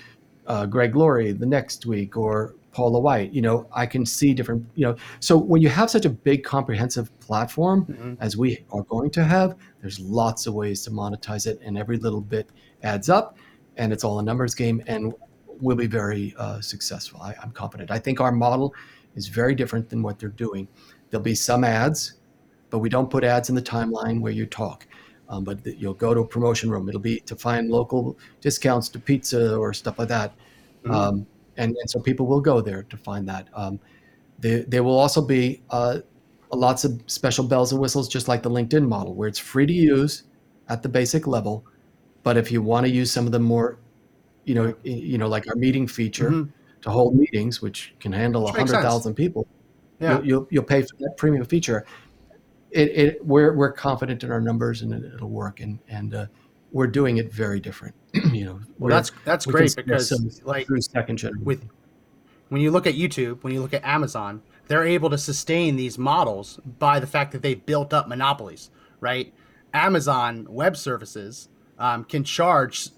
uh, 0.48 0.65
Greg 0.65 0.95
Laurie 0.95 1.32
the 1.32 1.45
next 1.45 1.86
week, 1.86 2.17
or 2.17 2.56
Paula 2.72 3.00
White. 3.00 3.32
You 3.34 3.41
know, 3.41 3.67
I 3.72 3.86
can 3.86 4.06
see 4.06 4.34
different. 4.34 4.65
You 4.76 4.88
know, 4.88 4.95
so 5.19 5.38
when 5.38 5.62
you 5.62 5.69
have 5.69 5.89
such 5.89 6.06
a 6.06 6.10
big, 6.10 6.43
comprehensive 6.43 7.17
platform 7.19 7.86
mm-hmm. 7.86 8.13
as 8.19 8.38
we 8.38 8.65
are 8.72 8.84
going 8.84 9.12
to 9.12 9.24
have, 9.24 9.56
there's 9.82 10.00
lots 10.00 10.48
of 10.48 10.54
ways 10.54 10.84
to 10.84 10.91
monetize 10.91 11.48
it, 11.48 11.60
and 11.63 11.78
every 11.78 11.98
little 11.98 12.22
bit 12.22 12.50
adds 12.84 13.10
up, 13.10 13.38
and 13.78 13.93
it's 13.93 14.04
all 14.04 14.19
a 14.19 14.24
numbers 14.24 14.56
game. 14.56 14.82
And 14.88 15.13
will 15.62 15.76
be 15.76 15.88
very 15.88 16.34
uh, 16.38 16.62
successful. 16.62 17.22
I, 17.22 17.36
am 17.43 17.52
confident. 17.52 17.91
I 17.91 18.00
think 18.00 18.22
our 18.22 18.32
model 18.32 18.74
is 19.15 19.28
very 19.28 19.56
different 19.56 19.89
than 19.89 20.02
what 20.02 20.19
they're 20.19 20.30
doing. 20.30 20.67
There'll 21.10 21.24
be 21.24 21.36
some 21.36 21.63
ads, 21.63 22.13
but 22.69 22.80
we 22.80 22.89
don't 22.89 23.10
put 23.10 23.24
ads 23.24 23.50
in 23.50 23.56
the 23.56 23.62
timeline 23.62 24.22
where 24.22 24.32
you 24.32 24.45
talk. 24.45 24.88
Um, 25.28 25.43
but 25.43 25.63
th- 25.63 25.78
you'll 25.80 25.93
go 25.93 26.13
to 26.13 26.22
a 26.22 26.28
promotion 26.28 26.69
room. 26.72 26.89
It'll 26.89 27.00
be 27.02 27.19
to 27.22 27.36
find 27.36 27.69
local 27.69 28.17
discounts 28.41 28.89
to 28.89 29.00
pizza 29.00 29.56
or 29.56 29.74
stuff 29.74 30.00
like 30.00 30.08
that. 30.10 30.34
Mhm. 30.84 30.91
Um, 30.93 31.28
and, 31.58 31.76
and 31.76 31.89
so 31.89 32.00
people 32.00 32.26
will 32.26 32.41
go 32.41 32.62
there 32.62 32.84
to 32.84 32.98
find 32.98 33.28
that. 33.30 33.48
Um, 33.54 33.80
there, 34.39 34.63
there 34.63 34.84
will 34.84 34.98
also 34.98 35.22
be 35.22 35.62
uh, 35.69 36.00
lots 36.52 36.84
of 36.86 37.00
special 37.08 37.43
bells 37.45 37.72
and 37.72 37.82
whistles, 37.82 38.08
just 38.08 38.28
like 38.28 38.41
the 38.41 38.50
LinkedIn 38.50 38.88
model, 38.88 39.13
where 39.13 39.28
it's 39.28 39.38
free 39.39 39.65
to 39.65 39.74
use 39.74 40.24
at 40.69 40.82
the 40.82 40.89
basic 40.89 41.28
level. 41.28 41.63
But 42.24 42.38
if 42.38 42.52
you 42.52 42.62
want 42.62 42.86
to 42.86 42.91
use 42.91 43.12
some 43.12 43.26
of 43.26 43.32
the 43.32 43.39
more, 43.39 43.78
you 44.45 44.56
know, 44.56 44.74
you 44.84 45.17
know, 45.17 45.28
like 45.28 45.48
our 45.48 45.56
meeting 45.56 45.86
feature 45.88 46.30
Mhm. 46.32 46.50
to 46.82 46.89
hold 46.89 47.15
meetings, 47.15 47.62
which 47.62 47.93
can 48.00 48.12
handle 48.13 48.48
hundred 48.52 48.82
thousand 48.82 49.13
people, 49.15 49.45
Yeah. 50.00 50.14
you'll, 50.14 50.26
you'll 50.26 50.48
you'll 50.52 50.64
pay 50.64 50.82
for 50.82 50.96
that 51.00 51.16
premium 51.18 51.46
feature. 51.46 51.86
It, 52.72 52.90
it 52.90 53.26
we're 53.26 53.54
we're 53.54 53.72
confident 53.72 54.24
in 54.24 54.32
our 54.32 54.42
numbers 54.42 54.82
and 54.82 54.94
it, 54.94 55.14
it'll 55.14 55.30
work, 55.30 55.60
and 55.60 55.80
and 55.88 56.14
uh, 56.14 56.26
we're 56.72 56.88
doing 56.88 57.18
it 57.18 57.32
very 57.32 57.60
different. 57.60 57.96
you 58.14 58.46
know, 58.46 58.60
Well, 58.78 58.90
that's 58.90 59.12
that's 59.26 59.48
we 59.48 59.54
great 59.54 59.76
because 59.76 60.12
ourselves 60.12 60.42
like 60.44 60.68
second 60.82 61.18
generation. 61.18 61.46
with 61.46 61.68
when 62.50 62.62
you 62.62 62.72
look 62.72 62.88
at 62.88 62.96
YouTube, 62.96 63.44
when 63.44 63.54
you 63.54 63.62
look 63.62 63.74
at 63.74 63.84
Amazon, 63.86 64.42
they're 64.68 64.86
able 64.86 65.10
to 65.10 65.18
sustain 65.18 65.76
these 65.76 65.98
models 65.98 66.60
by 66.80 67.00
the 67.00 67.08
fact 67.08 67.32
that 67.32 67.42
they've 67.42 67.64
built 67.66 67.94
up 67.94 68.08
monopolies, 68.08 68.72
right? 69.00 69.34
Amazon 69.74 70.48
Web 70.50 70.76
Services 70.76 71.50
um, 71.78 72.04
can 72.04 72.24
charge, 72.24 72.90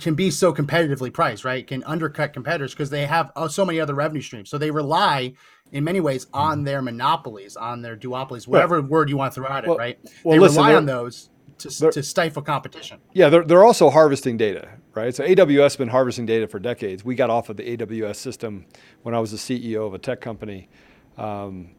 can 0.00 0.14
be 0.14 0.30
so 0.30 0.54
competitively 0.54 1.12
priced, 1.12 1.44
right? 1.44 1.66
Can 1.66 1.84
undercut 1.84 2.32
competitors 2.32 2.72
because 2.72 2.90
they 2.90 3.06
have 3.06 3.30
oh, 3.36 3.48
so 3.48 3.64
many 3.64 3.78
other 3.78 3.94
revenue 3.94 4.22
streams. 4.22 4.48
So 4.48 4.56
they 4.56 4.70
rely, 4.70 5.34
in 5.72 5.84
many 5.84 6.00
ways, 6.00 6.26
Mm-hmm. 6.26 6.36
on 6.36 6.64
their 6.64 6.82
monopolies, 6.82 7.56
on 7.56 7.82
their 7.82 7.96
duopolies, 7.96 8.46
whatever 8.46 8.80
word 8.82 9.08
you 9.10 9.16
want 9.16 9.32
to 9.34 9.40
throw 9.40 9.48
at 9.50 9.64
it, 9.64 9.68
Well- 9.68 9.78
right? 9.78 9.98
well, 10.22 10.34
they 10.34 10.38
listen, 10.38 10.62
rely 10.62 10.74
on 10.74 10.86
those 10.86 11.30
to, 11.58 11.90
to 11.90 12.02
stifle 12.02 12.42
competition. 12.42 12.98
Yeah, 13.12 13.28
they're, 13.28 13.44
they're 13.44 13.64
also 13.64 13.88
harvesting 13.90 14.36
data, 14.36 14.68
right? 14.94 15.14
So 15.14 15.24
AWS 15.24 15.62
has 15.62 15.76
been 15.76 15.88
harvesting 15.88 16.26
data 16.26 16.46
for 16.48 16.58
decades. 16.58 17.04
We 17.04 17.14
got 17.14 17.30
off 17.30 17.48
of 17.48 17.56
the 17.56 17.76
AWS 17.76 18.16
system 18.16 18.66
when 19.02 19.14
I 19.14 19.20
was 19.20 19.30
the 19.30 19.36
CEO 19.36 19.86
of 19.86 19.94
a 19.94 19.98
tech 19.98 20.20
company. 20.20 20.68
Um, 21.16 21.70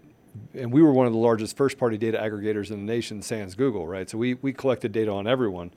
and 0.56 0.72
we 0.72 0.82
were 0.82 0.92
one 0.94 1.06
of 1.06 1.14
the 1.14 1.20
largest 1.20 1.56
first 1.58 1.78
party 1.78 1.98
data 1.98 2.18
aggregators 2.18 2.72
in 2.72 2.86
the 2.86 2.92
nation, 2.94 3.22
sans 3.22 3.56
Google, 3.56 3.86
right? 3.88 4.10
So 4.10 4.18
we, 4.18 4.36
we 4.36 4.54
collected 4.54 4.92
data 4.92 5.12
on 5.12 5.28
everyone. 5.28 5.72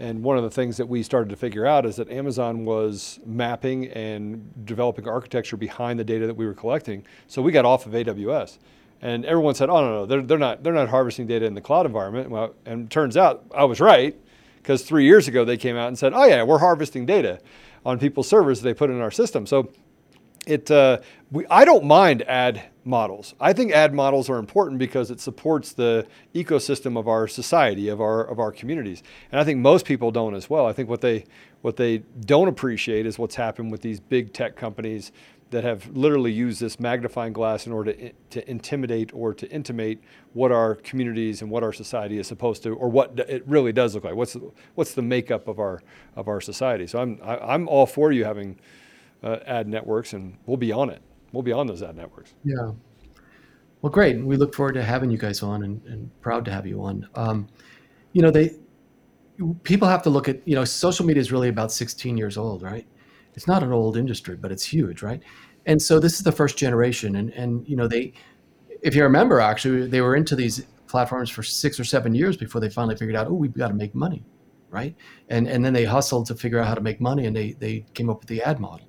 And 0.00 0.22
one 0.22 0.38
of 0.38 0.42
the 0.42 0.50
things 0.50 0.78
that 0.78 0.86
we 0.86 1.02
started 1.02 1.28
to 1.28 1.36
figure 1.36 1.66
out 1.66 1.84
is 1.84 1.96
that 1.96 2.10
Amazon 2.10 2.64
was 2.64 3.20
mapping 3.26 3.88
and 3.88 4.50
developing 4.64 5.06
architecture 5.06 5.58
behind 5.58 6.00
the 6.00 6.04
data 6.04 6.26
that 6.26 6.34
we 6.34 6.46
were 6.46 6.54
collecting. 6.54 7.04
So 7.26 7.42
we 7.42 7.52
got 7.52 7.66
off 7.66 7.84
of 7.84 7.92
AWS. 7.92 8.56
And 9.02 9.26
everyone 9.26 9.54
said, 9.54 9.68
"Oh 9.68 9.80
no, 9.82 9.90
no, 9.90 10.06
they're, 10.06 10.22
they're 10.22 10.38
not 10.38 10.62
they're 10.62 10.72
not 10.72 10.88
harvesting 10.88 11.26
data 11.26 11.44
in 11.44 11.54
the 11.54 11.60
cloud 11.60 11.84
environment." 11.84 12.30
Well, 12.30 12.54
and 12.64 12.86
it 12.86 12.90
turns 12.90 13.16
out 13.16 13.44
I 13.54 13.64
was 13.64 13.78
right 13.80 14.18
because 14.56 14.82
three 14.82 15.04
years 15.04 15.28
ago 15.28 15.44
they 15.44 15.56
came 15.56 15.76
out 15.76 15.88
and 15.88 15.98
said, 15.98 16.12
"Oh 16.14 16.24
yeah, 16.24 16.42
we're 16.42 16.58
harvesting 16.58 17.04
data 17.06 17.40
on 17.84 17.98
people's 17.98 18.28
servers 18.28 18.62
they 18.62 18.74
put 18.74 18.90
in 18.90 19.00
our 19.00 19.10
system." 19.10 19.46
So 19.46 19.70
it 20.46 20.70
uh, 20.70 20.98
we, 21.30 21.46
I 21.48 21.64
don't 21.64 21.84
mind 21.84 22.22
ad 22.22 22.62
models. 22.84 23.34
I 23.40 23.52
think 23.52 23.72
ad 23.72 23.94
models 23.94 24.30
are 24.30 24.38
important 24.38 24.78
because 24.78 25.10
it 25.10 25.20
supports 25.20 25.72
the 25.72 26.06
ecosystem 26.34 26.98
of 26.98 27.08
our 27.08 27.28
society, 27.28 27.88
of 27.88 28.00
our 28.00 28.24
of 28.24 28.38
our 28.38 28.52
communities, 28.52 29.02
and 29.30 29.40
I 29.40 29.44
think 29.44 29.58
most 29.58 29.84
people 29.84 30.10
don't 30.10 30.34
as 30.34 30.48
well. 30.48 30.66
I 30.66 30.72
think 30.72 30.88
what 30.88 31.00
they 31.00 31.24
what 31.62 31.76
they 31.76 31.98
don't 32.24 32.48
appreciate 32.48 33.06
is 33.06 33.18
what's 33.18 33.34
happened 33.34 33.70
with 33.70 33.82
these 33.82 34.00
big 34.00 34.32
tech 34.32 34.56
companies 34.56 35.12
that 35.50 35.64
have 35.64 35.88
literally 35.96 36.32
used 36.32 36.60
this 36.60 36.78
magnifying 36.78 37.32
glass 37.32 37.66
in 37.66 37.72
order 37.72 37.92
to, 37.92 38.12
to 38.30 38.50
intimidate 38.50 39.12
or 39.12 39.34
to 39.34 39.50
intimate 39.50 39.98
what 40.32 40.52
our 40.52 40.76
communities 40.76 41.42
and 41.42 41.50
what 41.50 41.64
our 41.64 41.72
society 41.72 42.18
is 42.18 42.26
supposed 42.26 42.62
to, 42.62 42.70
or 42.70 42.88
what 42.88 43.18
it 43.28 43.42
really 43.48 43.72
does 43.72 43.94
look 43.94 44.04
like. 44.04 44.14
What's 44.14 44.36
what's 44.74 44.94
the 44.94 45.02
makeup 45.02 45.48
of 45.48 45.58
our 45.58 45.82
of 46.16 46.28
our 46.28 46.40
society? 46.40 46.86
So 46.86 47.00
I'm 47.00 47.18
I, 47.22 47.36
I'm 47.38 47.68
all 47.68 47.86
for 47.86 48.12
you 48.12 48.24
having 48.24 48.58
uh, 49.22 49.38
ad 49.44 49.68
networks, 49.68 50.12
and 50.12 50.36
we'll 50.46 50.56
be 50.56 50.72
on 50.72 50.88
it. 50.88 51.02
We'll 51.32 51.42
be 51.42 51.52
on 51.52 51.66
those 51.66 51.82
ad 51.82 51.96
networks. 51.96 52.34
Yeah. 52.44 52.72
Well, 53.82 53.90
great. 53.90 54.22
We 54.22 54.36
look 54.36 54.54
forward 54.54 54.74
to 54.74 54.82
having 54.82 55.10
you 55.10 55.18
guys 55.18 55.42
on 55.42 55.62
and, 55.64 55.82
and 55.86 56.10
proud 56.20 56.44
to 56.46 56.50
have 56.50 56.66
you 56.66 56.82
on. 56.82 57.08
Um, 57.14 57.48
you 58.12 58.22
know, 58.22 58.30
they 58.30 58.50
people 59.62 59.88
have 59.88 60.02
to 60.02 60.10
look 60.10 60.28
at, 60.28 60.46
you 60.46 60.54
know, 60.54 60.64
social 60.64 61.06
media 61.06 61.20
is 61.20 61.32
really 61.32 61.48
about 61.48 61.72
16 61.72 62.16
years 62.16 62.36
old, 62.36 62.62
right? 62.62 62.86
It's 63.34 63.46
not 63.46 63.62
an 63.62 63.72
old 63.72 63.96
industry, 63.96 64.36
but 64.36 64.52
it's 64.52 64.64
huge, 64.64 65.02
right? 65.02 65.22
And 65.66 65.80
so 65.80 65.98
this 65.98 66.14
is 66.14 66.22
the 66.22 66.32
first 66.32 66.56
generation. 66.56 67.16
And, 67.16 67.30
and 67.30 67.66
you 67.68 67.76
know, 67.76 67.86
they, 67.86 68.12
if 68.82 68.94
you 68.94 69.02
remember, 69.02 69.40
actually, 69.40 69.86
they 69.86 70.00
were 70.00 70.16
into 70.16 70.36
these 70.36 70.66
platforms 70.88 71.30
for 71.30 71.42
six 71.42 71.78
or 71.78 71.84
seven 71.84 72.14
years 72.14 72.36
before 72.36 72.60
they 72.60 72.68
finally 72.68 72.96
figured 72.96 73.16
out, 73.16 73.28
oh, 73.28 73.34
we've 73.34 73.54
got 73.54 73.68
to 73.68 73.74
make 73.74 73.94
money, 73.94 74.24
right? 74.70 74.94
And, 75.28 75.46
and 75.46 75.64
then 75.64 75.72
they 75.72 75.84
hustled 75.84 76.26
to 76.26 76.34
figure 76.34 76.58
out 76.58 76.66
how 76.66 76.74
to 76.74 76.80
make 76.80 77.00
money 77.00 77.26
and 77.26 77.34
they, 77.34 77.52
they 77.52 77.84
came 77.94 78.10
up 78.10 78.20
with 78.20 78.28
the 78.28 78.42
ad 78.42 78.60
model. 78.60 78.86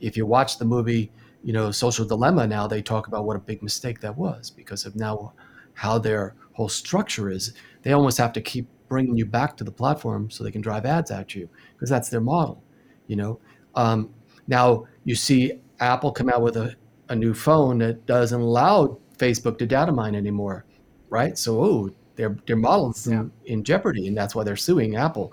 If 0.00 0.16
you 0.16 0.26
watch 0.26 0.58
the 0.58 0.64
movie, 0.64 1.12
you 1.42 1.52
know, 1.52 1.70
Social 1.70 2.04
Dilemma 2.04 2.46
now, 2.46 2.66
they 2.66 2.82
talk 2.82 3.08
about 3.08 3.24
what 3.24 3.36
a 3.36 3.40
big 3.40 3.62
mistake 3.62 4.00
that 4.00 4.16
was 4.16 4.50
because 4.50 4.86
of 4.86 4.96
now 4.96 5.32
how 5.74 5.98
their 5.98 6.34
whole 6.52 6.68
structure 6.68 7.30
is. 7.30 7.52
They 7.82 7.92
almost 7.92 8.18
have 8.18 8.32
to 8.34 8.40
keep 8.40 8.68
bringing 8.88 9.16
you 9.16 9.26
back 9.26 9.56
to 9.56 9.64
the 9.64 9.72
platform 9.72 10.30
so 10.30 10.44
they 10.44 10.50
can 10.50 10.60
drive 10.60 10.84
ads 10.84 11.10
at 11.10 11.34
you 11.34 11.48
because 11.74 11.88
that's 11.90 12.10
their 12.10 12.20
model, 12.20 12.62
you 13.06 13.16
know. 13.16 13.40
Um, 13.74 14.10
now 14.46 14.86
you 15.04 15.14
see 15.14 15.60
Apple 15.80 16.12
come 16.12 16.28
out 16.28 16.42
with 16.42 16.56
a, 16.56 16.76
a 17.08 17.16
new 17.16 17.34
phone 17.34 17.78
that 17.78 18.06
doesn't 18.06 18.40
allow 18.40 18.98
Facebook 19.18 19.58
to 19.58 19.66
data 19.66 19.92
mine 19.92 20.14
anymore, 20.14 20.64
right? 21.08 21.36
So 21.38 21.62
oh, 21.62 21.90
their 22.16 22.36
their 22.46 22.56
models 22.56 23.06
Yeah. 23.06 23.20
in, 23.20 23.32
in 23.46 23.64
jeopardy, 23.64 24.06
and 24.06 24.16
that's 24.16 24.34
why 24.34 24.44
they're 24.44 24.56
suing 24.56 24.96
Apple. 24.96 25.32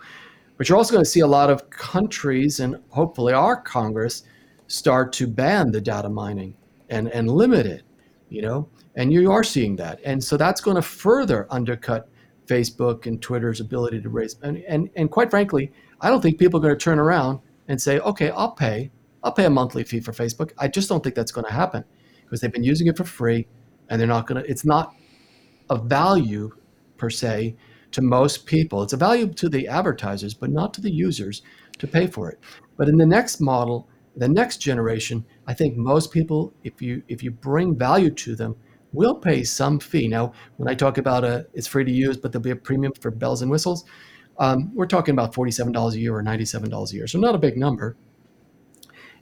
But 0.58 0.67
you're 0.69 0.78
also 0.78 0.93
going 0.93 1.04
to 1.04 1.10
see 1.10 1.22
a 1.22 1.28
lot 1.28 1.50
of 1.50 1.69
countries 1.69 2.60
and 2.60 2.78
hopefully 2.89 3.34
our 3.34 3.62
Congress 3.62 4.24
start 4.69 5.12
to 5.12 5.27
ban 5.27 5.71
the 5.71 5.82
data 5.82 6.08
mining 6.08 6.55
and, 6.89 7.10
and 7.10 7.29
limit 7.29 7.65
it, 7.65 7.84
you 8.29 8.41
know, 8.41 8.69
and 8.95 9.12
you 9.12 9.32
are 9.32 9.43
seeing 9.43 9.75
that. 9.75 9.99
And 10.05 10.23
so 10.23 10.38
that's 10.38 10.62
going 10.62 10.75
to 10.75 10.82
further 10.82 11.47
undercut 11.49 12.08
Facebook 12.45 13.05
and 13.05 13.21
Twitter's 13.21 13.60
ability 13.60 14.01
to 14.01 14.10
raise. 14.10 14.38
And, 14.41 14.58
and, 14.67 14.89
and 14.95 15.12
quite 15.12 15.29
frankly, 15.29 15.71
I 16.01 16.10
don't 16.10 16.21
think 16.21 16.39
people 16.39 16.60
are 16.60 16.63
going 16.63 16.75
to 16.75 16.84
turn 16.84 16.99
around 16.99 17.39
and 17.67 17.82
say, 17.82 17.99
okay, 17.99 18.29
I'll 18.29 18.51
pay. 18.51 18.91
I'll 19.23 19.32
pay 19.32 19.45
a 19.45 19.49
monthly 19.49 19.84
fee 19.84 19.99
for 19.99 20.12
Facebook. 20.12 20.51
I 20.58 20.67
just 20.67 20.88
don't 20.88 21.03
think 21.03 21.15
that's 21.15 21.32
going 21.32 21.45
to 21.45 21.53
happen 21.53 21.84
because 22.23 22.39
they've 22.41 22.51
been 22.51 22.63
using 22.63 22.88
it 22.88 22.95
for 22.95 23.03
free 23.03 23.47
and 23.89 23.99
they're 23.99 24.08
not 24.08 24.27
going 24.27 24.41
to, 24.41 24.49
it's 24.49 24.65
not 24.65 24.95
a 25.69 25.77
value 25.77 26.51
per 26.97 27.10
se 27.10 27.55
to 27.91 28.01
most 28.01 28.45
people. 28.45 28.84
It's 28.84 28.93
a 28.93 28.97
value 28.97 29.27
to 29.34 29.49
the 29.49 29.67
advertisers, 29.67 30.34
but 30.34 30.51
not 30.51 30.73
to 30.75 30.82
the 30.82 30.91
users 30.91 31.41
to 31.79 31.88
pay 31.88 32.08
for 32.08 32.29
it. 32.29 32.39
But 32.77 32.88
in 32.88 32.97
the 32.97 33.05
next 33.05 33.41
model, 33.41 33.88
the 34.15 34.28
next 34.28 34.58
generation, 34.58 35.26
I 35.48 35.54
think 35.54 35.78
most 35.78 36.12
people, 36.12 36.54
if 36.63 36.82
you 36.82 37.04
if 37.08 37.24
you 37.24 37.32
bring 37.32 37.78
value 37.78 38.10
to 38.12 38.36
them, 38.36 38.56
will 38.91 39.15
pay 39.15 39.43
some 39.43 39.80
fee. 39.80 40.08
Now, 40.08 40.34
when 40.58 40.67
I 40.67 40.76
talk 40.76 40.98
about 40.98 41.24
a, 41.24 41.48
it's 41.54 41.67
free 41.67 41.86
to 41.86 41.91
use, 41.91 42.17
but 42.17 42.32
there'll 42.32 42.43
be 42.43 42.52
a 42.52 42.56
premium 42.56 42.93
for 43.00 43.12
bells 43.12 43.41
and 43.41 43.52
whistles. 43.52 43.86
Um, 44.38 44.74
we're 44.74 44.88
talking 44.88 45.13
about 45.13 45.34
forty-seven 45.34 45.74
dollars 45.74 45.95
a 45.95 46.00
year 46.00 46.15
or 46.15 46.24
ninety-seven 46.24 46.69
dollars 46.69 46.91
a 46.91 46.95
year, 46.95 47.08
so 47.08 47.19
not 47.19 47.36
a 47.36 47.39
big 47.39 47.58
number. 47.58 47.95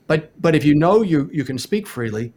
But 0.06 0.40
but 0.40 0.54
if 0.54 0.64
you 0.64 0.74
know 0.74 1.02
you 1.02 1.28
you 1.32 1.44
can 1.44 1.58
speak 1.58 1.86
freely, 1.86 2.32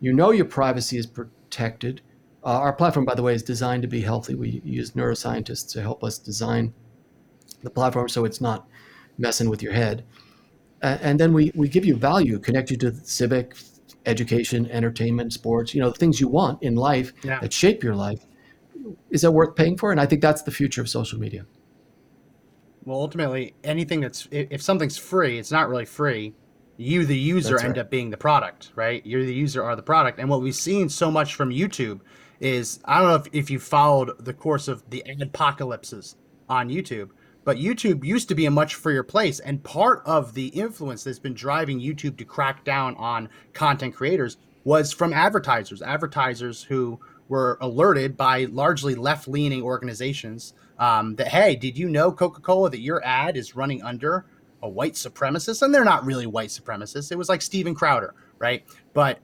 you 0.00 0.12
know 0.12 0.30
your 0.30 0.46
privacy 0.46 0.96
is 0.96 1.06
protected. 1.06 2.00
Uh, 2.42 2.58
our 2.58 2.72
platform, 2.72 3.04
by 3.04 3.14
the 3.14 3.22
way, 3.22 3.34
is 3.34 3.42
designed 3.42 3.82
to 3.82 3.88
be 3.88 4.00
healthy. 4.00 4.34
We 4.34 4.62
use 4.64 4.92
neuroscientists 4.92 5.70
to 5.72 5.82
help 5.82 6.02
us 6.02 6.18
design 6.18 6.72
the 7.62 7.70
platform 7.70 8.08
so 8.08 8.24
it's 8.24 8.40
not 8.40 8.66
messing 9.18 9.50
with 9.50 9.62
your 9.62 9.74
head. 9.74 10.04
And 10.82 11.20
then 11.20 11.32
we, 11.32 11.52
we 11.54 11.68
give 11.68 11.84
you 11.84 11.96
value, 11.96 12.38
connect 12.38 12.70
you 12.70 12.76
to 12.78 12.94
civic, 13.04 13.54
education, 14.06 14.70
entertainment, 14.70 15.32
sports, 15.32 15.74
you 15.74 15.80
know, 15.80 15.90
the 15.90 15.98
things 15.98 16.20
you 16.20 16.28
want 16.28 16.62
in 16.62 16.74
life 16.74 17.12
Yeah. 17.22 17.40
that 17.40 17.52
shape 17.52 17.82
your 17.82 17.94
life. 17.94 18.24
Is 19.10 19.22
that 19.22 19.32
worth 19.32 19.56
paying 19.56 19.76
for? 19.76 19.90
And 19.90 20.00
I 20.00 20.06
think 20.06 20.22
that's 20.22 20.42
the 20.42 20.50
future 20.50 20.80
of 20.80 20.88
social 20.88 21.18
media. 21.18 21.44
Well, 22.84 22.98
ultimately, 22.98 23.54
anything 23.62 24.00
that's 24.00 24.26
if, 24.30 24.62
something's 24.62 24.96
free, 24.96 25.38
it's 25.38 25.52
not 25.52 25.68
really 25.68 25.84
free. 25.84 26.34
You, 26.78 27.04
the 27.04 27.16
user, 27.16 27.50
That's 27.50 27.64
end 27.64 27.76
up 27.76 27.90
being 27.90 28.08
the 28.08 28.16
product, 28.16 28.72
right? 28.74 29.04
You're 29.04 29.26
the 29.26 29.34
user, 29.34 29.62
are 29.62 29.76
the 29.76 29.82
product. 29.82 30.18
And 30.18 30.30
what 30.30 30.40
we've 30.40 30.54
seen 30.54 30.88
so 30.88 31.10
much 31.10 31.34
from 31.34 31.50
YouTube 31.50 32.00
is 32.40 32.80
I 32.86 33.00
don't 33.00 33.08
know 33.08 33.14
if, 33.16 33.26
if 33.32 33.50
you 33.50 33.58
followed 33.58 34.12
the 34.24 34.32
course 34.32 34.66
of 34.66 34.88
the 34.88 35.04
adpocalypses 35.06 36.14
on 36.48 36.70
YouTube, 36.70 37.10
but 37.44 37.56
YouTube 37.56 38.04
used 38.04 38.28
to 38.28 38.34
be 38.34 38.46
a 38.46 38.50
much 38.50 38.74
freer 38.74 39.02
place. 39.02 39.40
And 39.40 39.62
part 39.62 40.02
of 40.04 40.34
the 40.34 40.48
influence 40.48 41.04
that's 41.04 41.18
been 41.18 41.34
driving 41.34 41.80
YouTube 41.80 42.16
to 42.18 42.24
crack 42.24 42.64
down 42.64 42.96
on 42.96 43.28
content 43.52 43.94
creators 43.94 44.36
was 44.64 44.92
from 44.92 45.12
advertisers, 45.12 45.82
advertisers 45.82 46.62
who 46.62 47.00
were 47.28 47.58
alerted 47.60 48.16
by 48.16 48.44
largely 48.46 48.94
left 48.94 49.28
leaning 49.28 49.62
organizations 49.62 50.52
um, 50.78 51.14
that, 51.16 51.28
hey, 51.28 51.56
did 51.56 51.78
you 51.78 51.88
know 51.88 52.10
Coca 52.10 52.40
Cola 52.40 52.70
that 52.70 52.80
your 52.80 53.04
ad 53.04 53.36
is 53.36 53.54
running 53.54 53.82
under 53.82 54.26
a 54.62 54.68
white 54.68 54.94
supremacist? 54.94 55.62
And 55.62 55.74
they're 55.74 55.84
not 55.84 56.04
really 56.04 56.26
white 56.26 56.48
supremacists. 56.48 57.12
It 57.12 57.18
was 57.18 57.28
like 57.28 57.40
Steven 57.40 57.74
Crowder, 57.74 58.14
right? 58.38 58.64
But 58.92 59.20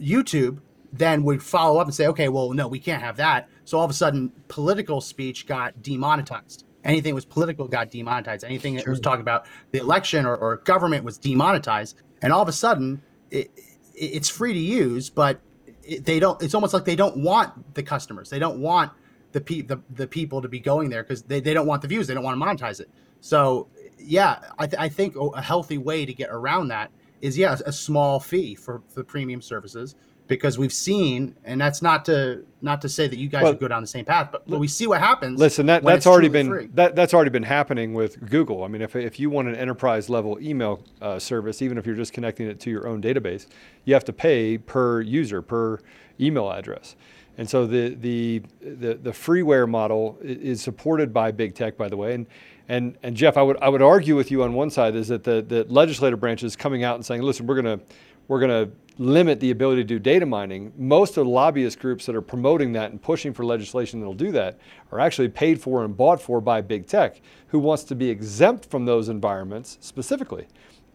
YouTube 0.00 0.60
then 0.92 1.22
would 1.24 1.42
follow 1.42 1.78
up 1.78 1.86
and 1.86 1.94
say, 1.94 2.06
okay, 2.06 2.28
well, 2.28 2.52
no, 2.52 2.66
we 2.68 2.78
can't 2.78 3.02
have 3.02 3.16
that. 3.16 3.48
So 3.64 3.78
all 3.78 3.84
of 3.84 3.90
a 3.90 3.94
sudden, 3.94 4.32
political 4.48 5.00
speech 5.00 5.46
got 5.46 5.82
demonetized. 5.82 6.64
Anything 6.84 7.12
that 7.12 7.16
was 7.16 7.24
political 7.24 7.66
got 7.66 7.90
demonetized. 7.90 8.44
Anything 8.44 8.76
that 8.76 8.86
was 8.86 9.00
talking 9.00 9.22
about 9.22 9.46
the 9.72 9.80
election 9.80 10.26
or, 10.26 10.36
or 10.36 10.56
government 10.58 11.04
was 11.04 11.18
demonetized. 11.18 11.96
And 12.22 12.32
all 12.32 12.42
of 12.42 12.48
a 12.48 12.52
sudden, 12.52 13.02
it, 13.30 13.50
it, 13.56 13.64
it's 13.94 14.28
free 14.28 14.52
to 14.52 14.58
use, 14.58 15.10
but 15.10 15.40
it, 15.82 16.04
they 16.04 16.20
don't. 16.20 16.40
It's 16.42 16.54
almost 16.54 16.74
like 16.74 16.84
they 16.84 16.96
don't 16.96 17.16
want 17.18 17.74
the 17.74 17.82
customers. 17.82 18.30
They 18.30 18.38
don't 18.38 18.58
want 18.58 18.92
the 19.32 19.40
pe- 19.40 19.62
the, 19.62 19.80
the 19.90 20.06
people 20.06 20.42
to 20.42 20.48
be 20.48 20.60
going 20.60 20.90
there 20.90 21.02
because 21.02 21.22
they, 21.22 21.40
they 21.40 21.54
don't 21.54 21.66
want 21.66 21.82
the 21.82 21.88
views. 21.88 22.06
They 22.06 22.14
don't 22.14 22.24
want 22.24 22.40
to 22.40 22.46
monetize 22.46 22.80
it. 22.80 22.90
So 23.20 23.68
yeah, 23.98 24.38
I, 24.58 24.66
th- 24.66 24.80
I 24.80 24.88
think 24.88 25.16
a 25.16 25.40
healthy 25.40 25.78
way 25.78 26.04
to 26.04 26.12
get 26.12 26.28
around 26.30 26.68
that 26.68 26.90
is 27.20 27.38
yeah 27.38 27.56
a 27.64 27.72
small 27.72 28.20
fee 28.20 28.54
for, 28.54 28.82
for 28.88 28.96
the 28.96 29.04
premium 29.04 29.40
services 29.40 29.94
because 30.26 30.58
we've 30.58 30.72
seen 30.72 31.34
and 31.44 31.60
that's 31.60 31.82
not 31.82 32.04
to 32.04 32.44
not 32.62 32.80
to 32.80 32.88
say 32.88 33.06
that 33.06 33.18
you 33.18 33.28
guys 33.28 33.42
Well, 33.42 33.52
would 33.52 33.60
go 33.60 33.68
down 33.68 33.82
the 33.82 33.86
same 33.86 34.06
path 34.06 34.30
but, 34.32 34.48
but 34.48 34.58
we 34.58 34.68
see 34.68 34.86
what 34.86 35.00
happens 35.00 35.38
Listen, 35.38 35.66
that, 35.66 35.82
that's 35.82 36.06
already 36.06 36.28
been 36.28 36.48
free. 36.48 36.68
that, 36.74 36.96
that's 36.96 37.12
already 37.12 37.30
been 37.30 37.42
happening 37.42 37.92
with 37.92 38.30
Google. 38.30 38.64
I 38.64 38.68
mean, 38.68 38.80
if, 38.80 38.96
if 38.96 39.20
you 39.20 39.28
want 39.28 39.48
an 39.48 39.54
enterprise 39.56 40.08
level 40.08 40.38
email 40.40 40.82
uh, 41.02 41.18
service, 41.18 41.60
even 41.60 41.76
if 41.76 41.86
you're 41.86 41.94
just 41.94 42.12
connecting 42.12 42.46
it 42.48 42.58
to 42.60 42.70
your 42.70 42.88
own 42.88 43.02
database, 43.02 43.46
you 43.84 43.92
have 43.92 44.04
to 44.04 44.12
pay 44.12 44.56
per 44.56 45.02
user 45.02 45.42
per 45.42 45.78
email 46.18 46.50
address. 46.50 46.96
And 47.36 47.50
so 47.50 47.66
the 47.66 47.94
the 47.94 48.42
the, 48.60 48.94
the 48.94 49.10
freeware 49.10 49.68
model 49.68 50.18
is 50.22 50.62
supported 50.62 51.12
by 51.12 51.32
big 51.32 51.54
tech, 51.54 51.76
by 51.76 51.88
the 51.88 51.96
way. 51.96 52.14
And 52.14 52.26
and 52.68 52.96
and 53.02 53.16
Jeff, 53.16 53.36
I 53.36 53.42
would 53.42 53.58
I 53.60 53.68
would 53.68 53.82
argue 53.82 54.16
with 54.16 54.30
you 54.30 54.42
on 54.44 54.54
one 54.54 54.70
side 54.70 54.94
is 54.94 55.08
that 55.08 55.24
the 55.24 55.42
the 55.42 55.64
legislative 55.68 56.20
branch 56.20 56.42
is 56.44 56.54
coming 56.56 56.84
out 56.84 56.94
and 56.94 57.04
saying, 57.04 57.22
listen, 57.22 57.46
we're 57.46 57.56
gonna 57.56 57.80
we're 58.28 58.40
gonna 58.40 58.68
limit 58.98 59.40
the 59.40 59.50
ability 59.50 59.82
to 59.82 59.86
do 59.86 59.98
data 59.98 60.24
mining. 60.24 60.72
Most 60.76 61.16
of 61.16 61.24
the 61.24 61.30
lobbyist 61.30 61.80
groups 61.80 62.06
that 62.06 62.14
are 62.14 62.22
promoting 62.22 62.72
that 62.72 62.92
and 62.92 63.02
pushing 63.02 63.32
for 63.32 63.44
legislation 63.44 63.98
that'll 63.98 64.14
do 64.14 64.30
that 64.32 64.58
are 64.92 65.00
actually 65.00 65.28
paid 65.28 65.60
for 65.60 65.84
and 65.84 65.96
bought 65.96 66.20
for 66.20 66.40
by 66.40 66.60
big 66.60 66.86
tech, 66.86 67.20
who 67.48 67.58
wants 67.58 67.82
to 67.84 67.94
be 67.96 68.08
exempt 68.08 68.70
from 68.70 68.84
those 68.84 69.08
environments 69.08 69.78
specifically 69.80 70.46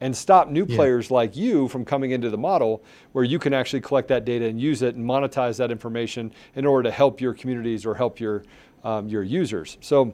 and 0.02 0.16
stop 0.16 0.50
new 0.50 0.66
Yeah. 0.68 0.78
players 0.78 1.12
like 1.12 1.36
you 1.36 1.68
from 1.68 1.84
coming 1.84 2.12
into 2.12 2.30
the 2.30 2.38
model 2.38 2.82
where 3.12 3.26
you 3.26 3.38
can 3.38 3.54
actually 3.54 3.82
collect 3.82 4.08
that 4.08 4.24
data 4.24 4.46
and 4.46 4.60
use 4.62 4.82
it 4.82 4.96
and 4.96 5.06
monetize 5.06 5.58
that 5.58 5.72
information 5.72 6.32
in 6.56 6.66
order 6.66 6.84
to 6.90 6.92
help 6.92 7.20
your 7.20 7.34
communities 7.34 7.86
or 7.86 7.96
help 7.96 8.20
your 8.20 8.44
um, 8.82 9.10
your 9.10 9.24
users. 9.24 9.78
So 9.82 10.14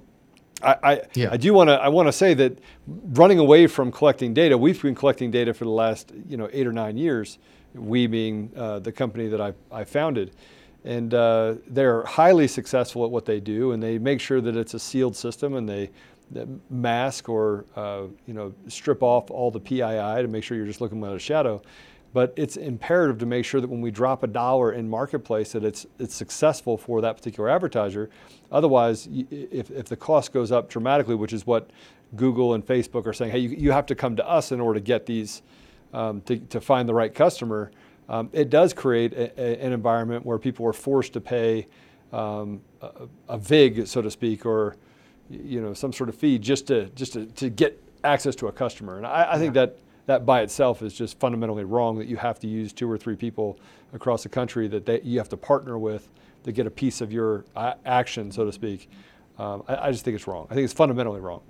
I, 0.62 0.76
I, 0.84 1.02
Yeah. 1.14 1.30
I 1.32 1.38
do 1.38 1.54
want 1.54 1.70
to 1.70 1.74
I 1.74 1.90
want 1.90 2.08
to 2.08 2.14
say 2.14 2.34
that 2.36 2.60
running 2.88 3.40
away 3.40 3.68
from 3.68 3.92
collecting 3.92 4.34
data, 4.34 4.58
we've 4.58 4.82
been 4.82 4.96
collecting 4.96 5.32
data 5.32 5.54
for 5.54 5.66
the 5.66 5.72
last 5.72 6.12
you 6.28 6.38
know 6.38 6.50
eight 6.52 6.68
or 6.68 6.74
nine 6.74 6.98
years. 6.98 7.38
We 7.74 8.08
being 8.08 8.52
uh, 8.56 8.80
the 8.80 8.92
company 8.92 9.28
that 9.28 9.42
I, 9.42 9.54
I 9.70 9.84
founded, 9.84 10.32
and 10.86 11.14
uh, 11.14 11.56
they're 11.68 12.04
highly 12.06 12.48
successful 12.48 13.04
at 13.04 13.12
what 13.12 13.26
they 13.26 13.42
do, 13.42 13.74
and 13.74 13.84
they 13.84 13.98
make 13.98 14.22
sure 14.22 14.40
that 14.40 14.56
it's 14.56 14.74
a 14.74 14.80
sealed 14.80 15.16
system, 15.18 15.56
and 15.56 15.68
they 15.68 15.90
that 16.32 16.48
mask 16.72 17.28
or 17.28 17.66
uh, 17.76 18.04
you 18.26 18.34
know 18.34 18.54
strip 18.68 19.04
off 19.04 19.30
all 19.30 19.52
the 19.52 19.60
PII 19.60 19.82
to 19.82 20.28
make 20.30 20.44
sure 20.44 20.56
you're 20.56 20.66
just 20.66 20.82
looking 20.82 21.04
at 21.04 21.12
a 21.12 21.20
shadow. 21.20 21.62
But 22.16 22.34
it's 22.38 22.56
imperative 22.56 23.18
to 23.18 23.26
make 23.26 23.44
sure 23.44 23.60
that 23.60 23.70
when 23.70 23.82
we 23.82 23.92
drop 23.92 24.24
a 24.24 24.28
dollar 24.28 24.72
in 24.72 24.90
marketplace, 24.90 25.52
that 25.52 25.66
it's 25.66 25.86
it's 26.00 26.16
successful 26.16 26.78
for 26.78 27.02
that 27.02 27.18
particular 27.18 27.50
advertiser. 27.50 28.10
Otherwise, 28.54 29.10
if, 29.12 29.70
if 29.70 29.88
the 29.90 29.98
cost 29.98 30.32
goes 30.32 30.50
up 30.50 30.70
dramatically, 30.70 31.16
which 31.16 31.34
is 31.34 31.46
what 31.46 31.72
Google 32.16 32.54
and 32.54 32.66
Facebook 32.66 33.06
are 33.06 33.12
saying, 33.12 33.32
hey, 33.32 33.40
you, 33.40 33.50
you 33.50 33.72
have 33.74 33.86
to 33.88 33.96
come 33.96 34.16
to 34.16 34.26
us 34.26 34.54
in 34.54 34.62
order 34.62 34.80
to 34.80 34.84
get 34.86 35.06
these 35.06 35.42
um, 35.94 36.22
to, 36.22 36.38
to 36.38 36.62
find 36.62 36.88
the 36.88 36.94
right 36.94 37.14
customer. 37.14 37.70
Um, 38.08 38.30
it 38.32 38.50
does 38.50 38.74
create 38.74 39.12
a, 39.12 39.38
a- 39.38 39.66
an 39.66 39.74
environment 39.74 40.26
where 40.26 40.38
people 40.40 40.66
are 40.68 40.74
forced 40.74 41.12
to 41.14 41.20
pay 41.20 41.68
um, 42.14 42.62
a, 42.82 42.92
a 43.28 43.38
vig, 43.38 43.88
so 43.88 44.02
to 44.02 44.10
speak, 44.10 44.46
or 44.46 44.78
you 45.30 45.60
know 45.60 45.74
some 45.74 45.92
sort 45.92 46.08
of 46.08 46.16
fee 46.16 46.40
just 46.40 46.66
to 46.68 46.86
just 46.96 47.12
to, 47.12 47.26
to 47.26 47.50
get 47.50 47.78
access 48.06 48.36
to 48.38 48.48
a 48.48 48.54
customer. 48.54 48.96
And 48.96 49.06
I, 49.06 49.34
I 49.34 49.38
think 49.38 49.54
that 49.56 49.76
that 50.06 50.26
by 50.26 50.42
itself 50.42 50.82
is 50.82 50.94
just 50.94 51.20
fundamentally 51.20 51.64
wrong. 51.64 51.98
That 51.98 52.08
you 52.08 52.18
have 52.18 52.40
to 52.40 52.48
use 52.48 52.74
two 52.74 52.90
or 52.90 52.98
three 52.98 53.16
people 53.16 53.60
across 53.94 54.24
the 54.24 54.30
country 54.30 54.68
that 54.68 54.86
they, 54.86 55.02
you 55.02 55.18
have 55.18 55.30
to 55.30 55.38
partner 55.38 55.78
with 55.78 56.10
to 56.44 56.52
get 56.52 56.68
a 56.68 56.72
piece 56.72 57.02
of 57.02 57.12
your 57.12 57.46
action, 57.86 58.32
so 58.32 58.46
to 58.46 58.52
speak. 58.52 58.90
Um, 59.38 59.64
I, 59.68 59.88
I 59.88 59.92
just 59.92 60.06
think 60.06 60.16
it's 60.16 60.28
wrong. 60.28 60.48
I 60.50 60.54
think 60.54 60.64
it's 60.66 60.74
fundamentally 60.74 61.20
wrong. 61.20 61.42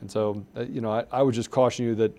And 0.00 0.10
so, 0.10 0.44
uh, 0.56 0.62
you 0.62 0.80
know, 0.80 0.92
I, 0.92 1.04
I 1.10 1.22
would 1.22 1.34
just 1.34 1.50
caution 1.50 1.84
you 1.84 1.94
that 1.96 2.16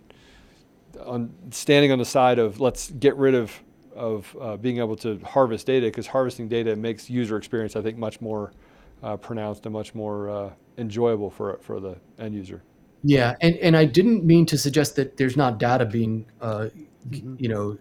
on 1.06 1.34
standing 1.52 1.92
on 1.92 2.00
the 2.00 2.06
side 2.06 2.38
of 2.38 2.60
let's 2.60 2.92
get 2.92 3.16
rid 3.16 3.34
of 3.36 3.52
of 3.96 4.36
uh, 4.40 4.56
being 4.58 4.78
able 4.78 4.96
to 4.96 5.20
harvest 5.20 5.68
data 5.68 5.88
because 5.88 6.08
harvesting 6.08 6.48
data 6.48 6.76
makes 6.76 7.10
user 7.10 7.36
experience 7.38 7.76
I 7.76 7.82
think 7.82 7.98
much 7.98 8.22
more 8.22 8.54
uh, 9.04 9.18
pronounced 9.18 9.66
and 9.66 9.74
much 9.74 9.94
more 9.96 10.30
uh, 10.30 10.50
enjoyable 10.78 11.30
for 11.30 11.60
for 11.62 11.80
the 11.80 11.98
end 12.20 12.36
user. 12.36 12.62
Yeah, 13.04 13.36
and, 13.42 13.56
and 13.58 13.76
I 13.76 13.86
didn't 13.86 14.24
mean 14.24 14.46
to 14.48 14.58
suggest 14.58 14.96
that 14.98 15.18
there's 15.18 15.36
not 15.36 15.58
data 15.60 15.86
being, 15.86 16.26
uh, 16.40 16.70
you 17.10 17.50
know, 17.50 17.78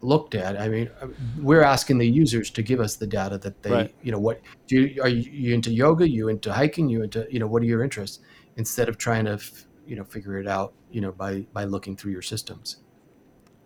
looked 0.00 0.34
at. 0.34 0.58
I 0.60 0.68
mean, 0.68 0.88
uh, 1.02 1.08
we're 1.40 1.62
asking 1.62 1.98
the 1.98 2.08
users 2.08 2.50
to 2.50 2.62
give 2.62 2.80
us 2.80 2.96
the 2.96 3.06
data 3.06 3.36
that 3.38 3.62
they, 3.62 3.70
Right. 3.70 3.94
you 4.02 4.12
know, 4.12 4.18
what 4.18 4.40
do 4.68 4.80
you, 4.80 5.02
are 5.02 5.08
you, 5.08 5.30
you 5.30 5.54
into 5.54 5.70
yoga? 5.72 6.08
You 6.08 6.28
into 6.28 6.52
hiking? 6.52 6.88
You 6.88 7.02
into, 7.02 7.26
you 7.30 7.38
know, 7.40 7.46
what 7.46 7.62
are 7.62 7.66
your 7.66 7.82
interests? 7.82 8.20
Instead 8.56 8.88
of 8.88 8.96
trying 8.96 9.24
to, 9.24 9.32
f- 9.32 9.66
you 9.86 9.96
know, 9.96 10.04
figure 10.04 10.38
it 10.38 10.46
out, 10.46 10.72
you 10.90 11.00
know, 11.00 11.10
by 11.12 11.40
by 11.52 11.64
looking 11.64 11.96
through 11.96 12.12
your 12.12 12.22
systems. 12.22 12.76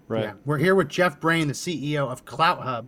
Right. 0.08 0.24
Yeah. 0.24 0.32
We're 0.44 0.58
here 0.58 0.74
with 0.74 0.88
Jeff 0.88 1.20
Brain, 1.20 1.48
the 1.48 1.54
CEO 1.54 2.08
of 2.10 2.24
CloutHub. 2.24 2.86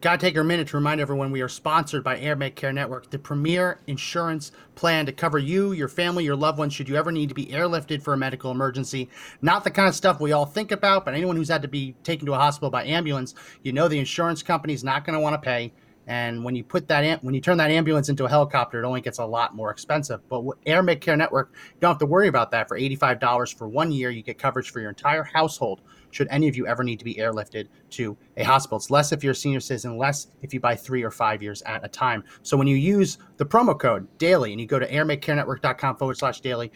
Gotta 0.00 0.18
take 0.18 0.36
a 0.36 0.44
minute 0.44 0.68
to 0.68 0.76
remind 0.76 1.00
everyone 1.00 1.32
we 1.32 1.40
are 1.40 1.48
sponsored 1.48 2.04
by 2.04 2.20
AirMedCare 2.20 2.72
Network, 2.72 3.10
the 3.10 3.18
premier 3.18 3.80
insurance 3.88 4.52
plan 4.76 5.06
to 5.06 5.12
cover 5.12 5.40
you, 5.40 5.72
your 5.72 5.88
family, 5.88 6.22
your 6.22 6.36
loved 6.36 6.56
ones 6.56 6.72
should 6.72 6.88
you 6.88 6.94
ever 6.94 7.10
need 7.10 7.30
to 7.30 7.34
be 7.34 7.46
airlifted 7.46 8.00
for 8.00 8.14
a 8.14 8.16
medical 8.16 8.52
emergency. 8.52 9.08
Not 9.42 9.64
the 9.64 9.72
kind 9.72 9.88
of 9.88 9.96
stuff 9.96 10.20
we 10.20 10.30
all 10.30 10.46
think 10.46 10.70
about, 10.70 11.04
but 11.04 11.14
anyone 11.14 11.34
who's 11.34 11.48
had 11.48 11.62
to 11.62 11.68
be 11.68 11.96
taken 12.04 12.26
to 12.26 12.34
a 12.34 12.38
hospital 12.38 12.70
by 12.70 12.84
ambulance, 12.84 13.34
you 13.64 13.72
know 13.72 13.88
the 13.88 13.98
insurance 13.98 14.40
company's 14.40 14.84
not 14.84 15.04
going 15.04 15.14
to 15.14 15.20
want 15.20 15.34
to 15.34 15.44
pay. 15.44 15.72
And 16.06 16.44
when 16.44 16.54
you 16.54 16.62
put 16.62 16.86
that, 16.88 17.24
when 17.24 17.34
you 17.34 17.40
turn 17.40 17.58
that 17.58 17.72
ambulance 17.72 18.08
into 18.08 18.24
a 18.24 18.28
helicopter, 18.28 18.80
it 18.80 18.86
only 18.86 19.00
gets 19.00 19.18
a 19.18 19.26
lot 19.26 19.56
more 19.56 19.72
expensive. 19.72 20.20
But 20.28 20.42
with 20.44 20.58
Air 20.64 20.80
Network, 20.82 21.50
you 21.52 21.80
don't 21.80 21.90
have 21.90 21.98
to 21.98 22.06
worry 22.06 22.28
about 22.28 22.52
that. 22.52 22.68
For 22.68 22.76
eighty-five 22.76 23.18
dollars 23.18 23.50
for 23.50 23.68
one 23.68 23.90
year, 23.90 24.10
you 24.10 24.22
get 24.22 24.38
coverage 24.38 24.70
for 24.70 24.80
your 24.80 24.90
entire 24.90 25.24
household. 25.24 25.82
Should 26.10 26.28
any 26.30 26.48
of 26.48 26.56
you 26.56 26.66
ever 26.66 26.82
need 26.82 26.98
to 26.98 27.04
be 27.04 27.14
airlifted 27.14 27.68
to 27.90 28.16
a 28.36 28.42
hospital, 28.42 28.78
it's 28.78 28.90
less 28.90 29.12
if 29.12 29.22
you're 29.22 29.32
a 29.32 29.36
senior 29.36 29.60
citizen, 29.60 29.96
less 29.96 30.28
if 30.42 30.54
you 30.54 30.60
buy 30.60 30.74
three 30.74 31.02
or 31.02 31.10
five 31.10 31.42
years 31.42 31.62
at 31.62 31.84
a 31.84 31.88
time. 31.88 32.24
So 32.42 32.56
when 32.56 32.66
you 32.66 32.76
use 32.76 33.18
the 33.36 33.46
promo 33.46 33.78
code 33.78 34.06
daily 34.18 34.52
and 34.52 34.60
you 34.60 34.66
go 34.66 34.78
to 34.78 34.88
airmedcarenetwork.com 34.88 35.96
forward 35.96 36.16
slash 36.16 36.40
daily, 36.40 36.72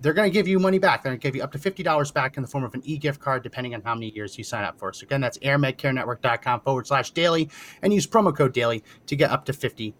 they're 0.00 0.12
going 0.12 0.30
to 0.30 0.32
give 0.32 0.46
you 0.46 0.58
money 0.58 0.78
back. 0.78 1.02
They're 1.02 1.12
going 1.12 1.20
to 1.20 1.26
give 1.26 1.34
you 1.34 1.42
up 1.42 1.52
to 1.52 1.58
$50 1.58 2.12
back 2.12 2.36
in 2.36 2.42
the 2.42 2.48
form 2.48 2.62
of 2.62 2.74
an 2.74 2.82
e-gift 2.84 3.20
card, 3.20 3.42
depending 3.42 3.74
on 3.74 3.80
how 3.80 3.94
many 3.94 4.10
years 4.10 4.36
you 4.36 4.44
sign 4.44 4.64
up 4.64 4.78
for. 4.78 4.92
So 4.92 5.04
again, 5.04 5.22
that's 5.22 5.38
airmedcarenetwork.com 5.38 6.60
forward 6.60 6.86
slash 6.86 7.12
daily 7.12 7.48
and 7.80 7.92
use 7.92 8.06
promo 8.06 8.36
code 8.36 8.52
daily 8.52 8.84
to 9.06 9.16
get 9.16 9.30
up 9.30 9.46
to 9.46 9.52
$50 9.52 9.94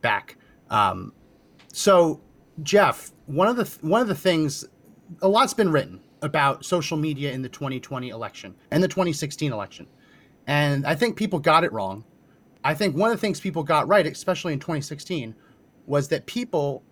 back. 0.00 0.36
Um, 0.68 1.12
so 1.72 2.22
Jeff, 2.64 3.12
one 3.26 3.46
of 3.46 3.56
the, 3.56 3.86
one 3.86 4.00
of 4.00 4.08
the 4.08 4.16
things, 4.16 4.64
a 5.22 5.28
lot's 5.28 5.54
been 5.54 5.70
written 5.70 6.00
about 6.24 6.64
social 6.64 6.96
media 6.96 7.30
in 7.32 7.42
the 7.42 7.48
2020 7.48 8.08
election 8.08 8.54
and 8.70 8.82
the 8.82 8.88
2016 8.88 9.52
election. 9.52 9.86
And 10.46 10.86
I 10.86 10.94
think 10.94 11.16
people 11.16 11.38
got 11.38 11.64
it 11.64 11.72
wrong. 11.72 12.04
I 12.64 12.74
think 12.74 12.96
one 12.96 13.10
of 13.10 13.16
the 13.16 13.20
things 13.20 13.40
people 13.40 13.62
got 13.62 13.86
right, 13.88 14.06
especially 14.06 14.54
in 14.54 14.58
2016, 14.58 15.34
was 15.86 16.08
that 16.08 16.24
people, 16.24 16.82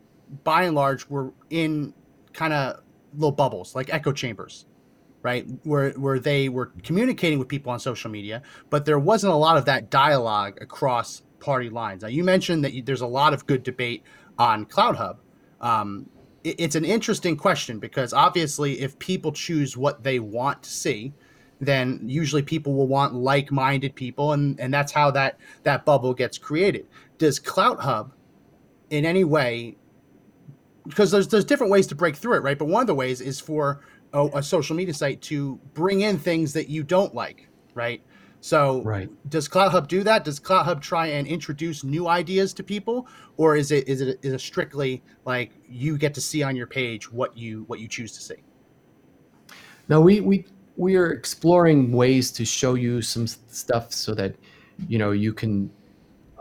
by 0.45 0.65
and 0.65 0.77
large, 0.77 1.09
were 1.09 1.33
in 1.49 1.95
kind 2.35 2.53
of 2.53 2.83
little 3.15 3.33
bubbles, 3.33 3.75
like 3.75 3.93
echo 3.93 4.13
chambers, 4.13 4.67
right? 5.23 5.47
Where 5.65 5.93
where 5.93 6.19
they 6.19 6.51
were 6.51 6.67
communicating 6.83 7.39
with 7.39 7.49
people 7.49 7.73
on 7.73 7.81
social 7.81 8.11
media, 8.11 8.43
but 8.69 8.85
there 8.85 8.99
wasn't 8.99 9.33
a 9.33 9.37
lot 9.37 9.57
of 9.57 9.65
that 9.65 9.89
dialogue 9.89 10.59
across 10.61 11.23
party 11.41 11.71
lines. 11.71 12.03
Now, 12.03 12.09
you 12.09 12.23
mentioned 12.23 12.65
that 12.65 12.75
you, 12.75 12.83
there's 12.83 13.01
a 13.01 13.07
lot 13.07 13.33
of 13.33 13.47
good 13.47 13.63
debate 13.63 14.03
on 14.39 14.67
CloutHub. 14.67 15.17
Um, 15.63 16.07
it's 16.45 16.75
an 16.75 16.85
interesting 16.85 17.37
question 17.37 17.79
because 17.79 18.13
obviously, 18.13 18.81
if 18.81 18.99
people 18.99 19.33
choose 19.33 19.77
what 19.77 20.03
they 20.03 20.19
want 20.19 20.63
to 20.63 20.71
see, 20.71 21.13
then 21.61 22.01
usually 22.05 22.43
people 22.43 22.75
will 22.75 22.89
want 22.89 23.15
like-minded 23.15 23.95
people, 23.95 24.33
and 24.33 24.59
and 24.59 24.75
that's 24.75 24.93
how 24.93 25.11
that 25.13 25.39
that 25.63 25.85
bubble 25.85 26.13
gets 26.13 26.39
created. 26.39 26.87
Does 27.19 27.39
CloutHub, 27.39 28.11
in 28.91 29.07
any 29.07 29.25
way, 29.25 29.77
because 30.87 31.11
there's 31.11 31.29
there's 31.29 31.45
different 31.45 31.71
ways 31.71 31.87
to 31.89 31.95
break 31.95 32.17
through 32.17 32.37
it, 32.37 32.43
right? 32.43 32.59
But 32.59 32.67
one 32.67 32.81
of 32.81 32.87
the 32.89 32.95
ways 32.95 33.21
is 33.21 33.39
for 33.39 33.85
a, 34.13 34.27
a 34.35 34.43
social 34.43 34.75
media 34.75 34.95
site 34.95 35.23
to 35.23 35.61
bring 35.75 36.01
in 36.01 36.19
things 36.19 36.53
that 36.53 36.69
you 36.69 36.83
don't 36.83 37.15
like, 37.15 37.49
right? 37.75 38.03
So 38.43 38.83
Right. 38.83 39.09
does 39.29 39.49
CloutHub 39.49 39.87
do 39.87 40.03
that? 40.03 40.25
Does 40.25 40.41
CloutHub 40.41 40.81
try 40.81 41.07
and 41.07 41.29
introduce 41.29 41.85
new 41.85 42.09
ideas 42.09 42.53
to 42.55 42.65
people, 42.65 43.07
or 43.37 43.55
is 43.55 43.71
it 43.71 43.89
is 43.89 44.01
it 44.01 44.19
is 44.23 44.33
it 44.33 44.41
strictly 44.41 45.01
like 45.25 45.53
you 45.69 45.97
get 45.97 46.13
to 46.15 46.21
see 46.21 46.43
on 46.43 46.57
your 46.57 46.67
page 46.67 47.11
what 47.11 47.39
you 47.39 47.63
what 47.69 47.79
you 47.79 47.87
choose 47.87 48.11
to 48.13 48.21
see? 48.21 48.43
No, 49.89 50.01
we 50.01 50.21
we 50.21 50.45
we 50.77 50.97
are 50.97 51.13
exploring 51.13 51.93
ways 51.93 52.33
to 52.33 52.45
show 52.45 52.75
you 52.75 53.01
some 53.01 53.29
stuff 53.29 53.93
so 53.93 54.13
that 54.15 54.35
you 54.89 54.99
know 54.99 55.13
you 55.13 55.33
can 55.33 55.71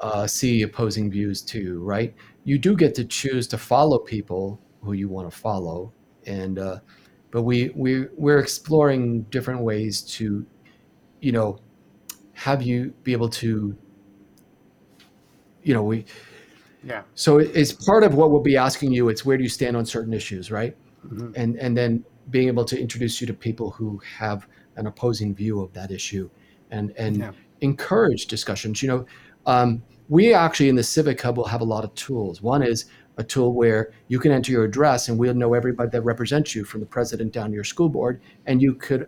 uh, 0.01 0.25
see 0.25 0.63
opposing 0.63 1.11
views 1.11 1.43
too, 1.43 1.83
right? 1.83 2.15
You 2.45 2.57
do 2.57 2.75
get 2.75 2.95
to 2.95 3.05
choose 3.05 3.47
to 3.49 3.59
follow 3.59 3.99
people 3.99 4.59
who 4.81 4.93
you 4.93 5.07
want 5.07 5.29
to 5.31 5.37
follow, 5.37 5.93
and 6.25 6.57
uh, 6.57 6.79
but 7.29 7.43
we 7.43 7.69
we 7.75 8.07
we're 8.17 8.39
exploring 8.39 9.21
different 9.29 9.61
ways 9.61 10.01
to, 10.01 10.43
you 11.19 11.31
know, 11.31 11.59
have 12.41 12.63
you 12.63 12.91
be 13.03 13.11
able 13.11 13.29
to, 13.29 13.77
you 15.61 15.73
know, 15.75 15.83
we. 15.83 16.05
Yeah. 16.83 17.03
So 17.13 17.37
it's 17.37 17.71
part 17.71 18.03
of 18.03 18.15
what 18.15 18.31
we'll 18.31 18.41
be 18.41 18.57
asking 18.57 18.91
you. 18.93 19.09
It's 19.09 19.23
where 19.23 19.37
do 19.37 19.43
you 19.43 19.49
stand 19.49 19.77
on 19.77 19.85
certain 19.85 20.13
issues, 20.13 20.49
right? 20.49 20.75
Mhm. 21.07 21.33
And 21.35 21.55
and 21.57 21.77
then 21.77 22.03
being 22.31 22.47
able 22.47 22.65
to 22.65 22.79
introduce 22.79 23.21
you 23.21 23.27
to 23.27 23.33
people 23.33 23.69
who 23.69 24.01
have 24.17 24.47
an 24.77 24.87
opposing 24.87 25.35
view 25.35 25.61
of 25.61 25.71
that 25.73 25.91
issue, 25.91 26.29
and 26.71 26.91
and 26.97 27.17
Yeah. 27.17 27.31
encourage 27.61 28.25
discussions. 28.25 28.81
You 28.81 28.89
know, 28.89 29.05
um, 29.45 29.83
we 30.09 30.33
actually 30.33 30.69
in 30.69 30.75
the 30.75 30.83
Civic 30.83 31.21
Hub 31.21 31.37
will 31.37 31.45
have 31.55 31.61
a 31.61 31.69
lot 31.75 31.83
of 31.83 31.93
tools. 31.93 32.41
One 32.41 32.63
is 32.63 32.85
a 33.17 33.23
tool 33.23 33.53
where 33.53 33.91
you 34.07 34.17
can 34.19 34.31
enter 34.31 34.51
your 34.51 34.63
address 34.63 35.09
and 35.09 35.19
we'll 35.19 35.35
know 35.35 35.53
everybody 35.53 35.91
that 35.91 36.01
represents 36.01 36.55
you 36.55 36.63
from 36.63 36.79
the 36.79 36.87
president 36.87 37.33
down 37.33 37.49
to 37.49 37.53
your 37.55 37.63
school 37.63 37.89
board, 37.89 38.19
and 38.47 38.61
you 38.61 38.73
could 38.73 39.07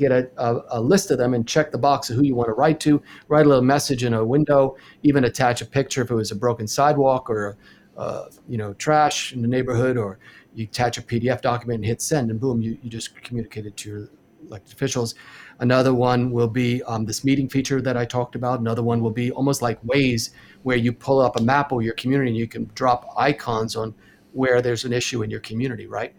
get 0.00 0.10
a, 0.10 0.28
a, 0.36 0.62
a 0.70 0.80
list 0.80 1.10
of 1.10 1.18
them 1.18 1.34
and 1.34 1.46
check 1.46 1.70
the 1.70 1.78
box 1.78 2.10
of 2.10 2.16
who 2.16 2.24
you 2.24 2.34
want 2.34 2.48
to 2.48 2.54
write 2.54 2.80
to, 2.80 3.02
write 3.28 3.46
a 3.46 3.48
little 3.48 3.62
message 3.62 4.02
in 4.02 4.14
a 4.14 4.24
window, 4.24 4.76
even 5.02 5.24
attach 5.24 5.60
a 5.60 5.66
picture 5.66 6.02
if 6.02 6.10
it 6.10 6.14
was 6.14 6.30
a 6.30 6.36
broken 6.36 6.66
sidewalk 6.66 7.30
or 7.30 7.56
uh, 7.96 8.24
you 8.48 8.56
know 8.56 8.72
trash 8.74 9.32
in 9.32 9.42
the 9.42 9.48
neighborhood, 9.48 9.96
or 9.96 10.18
you 10.54 10.64
attach 10.64 10.98
a 10.98 11.02
PDF 11.02 11.42
document 11.42 11.78
and 11.78 11.84
hit 11.84 12.00
send, 12.00 12.30
and 12.30 12.40
boom, 12.40 12.62
you, 12.62 12.78
you 12.82 12.90
just 12.90 13.14
communicated 13.22 13.76
to 13.76 13.88
your 13.88 14.08
elected 14.46 14.72
officials. 14.72 15.14
Another 15.58 15.92
one 15.92 16.30
will 16.30 16.48
be 16.48 16.82
um, 16.84 17.04
this 17.04 17.24
meeting 17.24 17.48
feature 17.48 17.82
that 17.82 17.96
I 17.96 18.06
talked 18.06 18.34
about. 18.34 18.60
Another 18.60 18.82
one 18.82 19.02
will 19.02 19.10
be 19.10 19.30
almost 19.30 19.60
like 19.60 19.82
Waze, 19.84 20.30
where 20.62 20.76
you 20.76 20.92
pull 20.92 21.20
up 21.20 21.38
a 21.38 21.42
map 21.42 21.72
of 21.72 21.82
your 21.82 21.94
community 21.94 22.30
and 22.30 22.38
you 22.38 22.48
can 22.48 22.70
drop 22.74 23.12
icons 23.16 23.76
on 23.76 23.94
where 24.32 24.62
there's 24.62 24.84
an 24.84 24.92
issue 24.92 25.22
in 25.22 25.30
your 25.30 25.40
community, 25.40 25.86
right? 25.86 26.14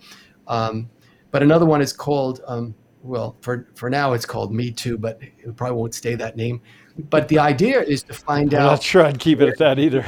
Um, 0.48 0.90
but 1.32 1.42
another 1.42 1.66
one 1.66 1.82
is 1.82 1.94
called, 1.94 2.42
um, 2.46 2.76
well, 3.04 3.38
for, 3.42 3.68
for 3.76 3.90
now 3.90 4.14
it's 4.14 4.26
called 4.26 4.54
Me 4.54 4.72
Too, 4.72 4.98
but 4.98 5.20
it 5.22 5.56
probably 5.56 5.78
won't 5.78 5.94
stay 5.96 6.16
that 6.16 6.36
name. 6.36 6.62
But 7.10 7.28
the 7.28 7.40
idea 7.40 7.82
is 7.82 8.04
to 8.04 8.14
find 8.14 8.54
I'm 8.54 8.62
out. 8.62 8.66
not 8.72 8.84
sure 8.84 9.04
I'd 9.04 9.20
keep 9.20 9.42
it 9.42 9.50
at 9.50 9.58
that 9.58 9.80
either. 9.80 10.06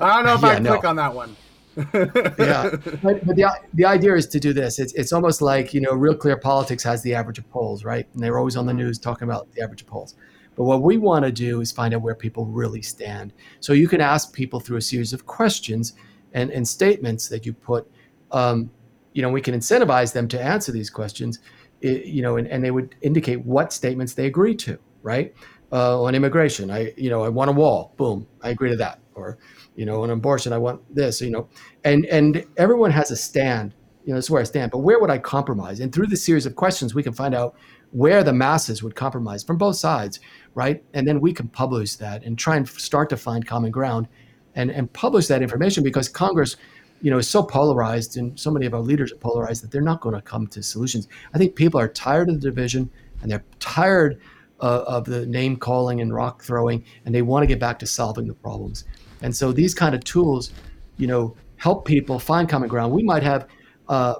I 0.00 0.16
don't 0.16 0.26
know 0.26 0.34
if 0.34 0.44
I 0.44 0.48
Yeah, 0.48 0.54
can 0.56 0.64
no. 0.64 0.70
click 0.72 0.84
on 0.84 0.96
that 0.96 1.14
one. 1.14 1.36
yeah, 1.94 2.70
but, 3.02 3.24
but 3.24 3.36
the, 3.36 3.48
the 3.74 3.84
idea 3.84 4.14
is 4.16 4.26
to 4.26 4.40
do 4.40 4.52
this. 4.52 4.78
It's, 4.80 4.92
it's 4.94 5.12
almost 5.12 5.40
like, 5.40 5.72
you 5.72 5.80
know, 5.80 5.92
Real 5.92 6.14
Clear 6.16 6.36
Politics 6.36 6.82
has 6.82 7.02
the 7.02 7.14
average 7.14 7.38
of 7.38 7.48
polls, 7.50 7.84
right? 7.84 8.06
And 8.14 8.22
they're 8.22 8.38
always 8.38 8.56
on 8.56 8.66
the 8.66 8.74
news 8.74 8.98
talking 8.98 9.28
about 9.28 9.50
the 9.52 9.62
average 9.62 9.82
of 9.82 9.86
polls. 9.86 10.16
But 10.56 10.64
what 10.64 10.82
we 10.82 10.98
want 10.98 11.24
to 11.24 11.30
do 11.30 11.60
is 11.60 11.70
find 11.70 11.94
out 11.94 12.02
where 12.02 12.16
people 12.16 12.44
really 12.46 12.82
stand. 12.82 13.32
So 13.60 13.72
you 13.72 13.86
can 13.86 14.00
ask 14.00 14.32
people 14.32 14.58
through 14.58 14.78
a 14.78 14.82
series 14.82 15.12
of 15.12 15.24
questions 15.24 15.92
and, 16.32 16.50
and 16.50 16.66
statements 16.66 17.28
that 17.28 17.46
you 17.46 17.52
put. 17.52 17.88
Um, 18.32 18.70
you 19.12 19.22
know, 19.22 19.30
we 19.30 19.40
can 19.40 19.54
incentivize 19.54 20.12
them 20.12 20.26
to 20.28 20.42
answer 20.42 20.72
these 20.72 20.90
questions, 20.90 21.38
i- 21.38 21.57
you 21.80 22.22
know, 22.22 22.36
and, 22.36 22.48
and 22.48 22.62
they 22.62 22.70
would 22.70 22.94
indicate 23.02 23.44
what 23.44 23.72
statements 23.72 24.14
they 24.14 24.26
agree 24.26 24.54
to, 24.56 24.78
right? 25.02 25.34
Uh, 25.70 26.02
on 26.02 26.14
immigration, 26.14 26.70
I, 26.70 26.92
you 26.96 27.10
know, 27.10 27.22
I 27.22 27.28
want 27.28 27.50
a 27.50 27.52
wall. 27.52 27.92
Boom, 27.96 28.26
I 28.42 28.50
agree 28.50 28.70
to 28.70 28.76
that. 28.76 29.00
Or, 29.14 29.36
you 29.76 29.84
know, 29.84 30.02
on 30.02 30.10
abortion, 30.10 30.52
I 30.52 30.58
want 30.58 30.80
this. 30.94 31.20
You 31.20 31.30
know, 31.30 31.48
and 31.84 32.06
and 32.06 32.44
everyone 32.56 32.90
has 32.92 33.10
a 33.10 33.16
stand. 33.16 33.74
You 34.04 34.12
know, 34.12 34.16
this 34.18 34.26
is 34.26 34.30
where 34.30 34.40
I 34.40 34.44
stand. 34.44 34.70
But 34.70 34.78
where 34.78 34.98
would 34.98 35.10
I 35.10 35.18
compromise? 35.18 35.80
And 35.80 35.92
through 35.92 36.06
the 36.06 36.16
series 36.16 36.46
of 36.46 36.56
questions, 36.56 36.94
we 36.94 37.02
can 37.02 37.12
find 37.12 37.34
out 37.34 37.54
where 37.90 38.22
the 38.22 38.32
masses 38.32 38.82
would 38.82 38.94
compromise 38.94 39.42
from 39.42 39.58
both 39.58 39.76
sides, 39.76 40.20
right? 40.54 40.82
And 40.94 41.06
then 41.06 41.20
we 41.20 41.32
can 41.32 41.48
publish 41.48 41.96
that 41.96 42.24
and 42.24 42.38
try 42.38 42.56
and 42.56 42.68
start 42.68 43.10
to 43.10 43.16
find 43.16 43.46
common 43.46 43.70
ground, 43.70 44.08
and 44.54 44.70
and 44.70 44.90
publish 44.92 45.26
that 45.26 45.42
information 45.42 45.84
because 45.84 46.08
Congress, 46.08 46.56
you 47.00 47.10
know, 47.10 47.18
is 47.18 47.28
so 47.28 47.42
polarized 47.42 48.16
and 48.16 48.38
so 48.38 48.50
many 48.50 48.66
of 48.66 48.74
our 48.74 48.80
leaders 48.80 49.12
are 49.12 49.16
polarized 49.16 49.62
that 49.62 49.70
they're 49.70 49.80
not 49.80 50.00
going 50.00 50.14
to 50.14 50.22
come 50.22 50.46
to 50.48 50.62
solutions. 50.62 51.08
I 51.34 51.38
think 51.38 51.54
people 51.54 51.78
are 51.80 51.88
tired 51.88 52.28
of 52.28 52.40
the 52.40 52.50
division 52.50 52.90
and 53.22 53.30
they're 53.30 53.44
tired 53.60 54.20
uh, 54.60 54.84
of 54.86 55.04
the 55.04 55.26
name 55.26 55.56
calling 55.56 56.00
and 56.00 56.12
rock 56.12 56.42
throwing, 56.42 56.84
and 57.04 57.14
they 57.14 57.22
want 57.22 57.42
to 57.42 57.46
get 57.46 57.58
back 57.58 57.78
to 57.80 57.86
solving 57.86 58.26
the 58.26 58.34
problems. 58.34 58.84
And 59.22 59.34
so 59.34 59.52
these 59.52 59.74
kind 59.74 59.94
of 59.94 60.04
tools, 60.04 60.52
you 60.96 61.06
know, 61.06 61.36
help 61.56 61.84
people 61.84 62.18
find 62.18 62.48
common 62.48 62.68
ground. 62.68 62.92
We 62.92 63.02
might 63.02 63.22
have, 63.22 63.48
uh, 63.88 64.16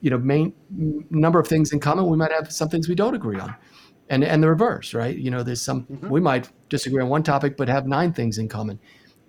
you 0.00 0.10
know, 0.10 0.18
main 0.18 0.52
number 1.10 1.38
of 1.38 1.46
things 1.46 1.72
in 1.72 1.80
common. 1.80 2.06
We 2.06 2.16
might 2.16 2.32
have 2.32 2.52
some 2.52 2.68
things 2.68 2.88
we 2.88 2.94
don't 2.94 3.14
agree 3.14 3.38
on, 3.38 3.54
and 4.08 4.24
and 4.24 4.42
the 4.42 4.48
reverse, 4.48 4.94
right? 4.94 5.16
You 5.16 5.30
know, 5.30 5.42
there's 5.42 5.62
some 5.62 5.86
we 6.02 6.20
might 6.20 6.50
disagree 6.68 7.02
on 7.02 7.08
one 7.08 7.22
topic, 7.22 7.56
but 7.56 7.68
have 7.68 7.86
nine 7.86 8.12
things 8.12 8.38
in 8.38 8.48
common, 8.48 8.78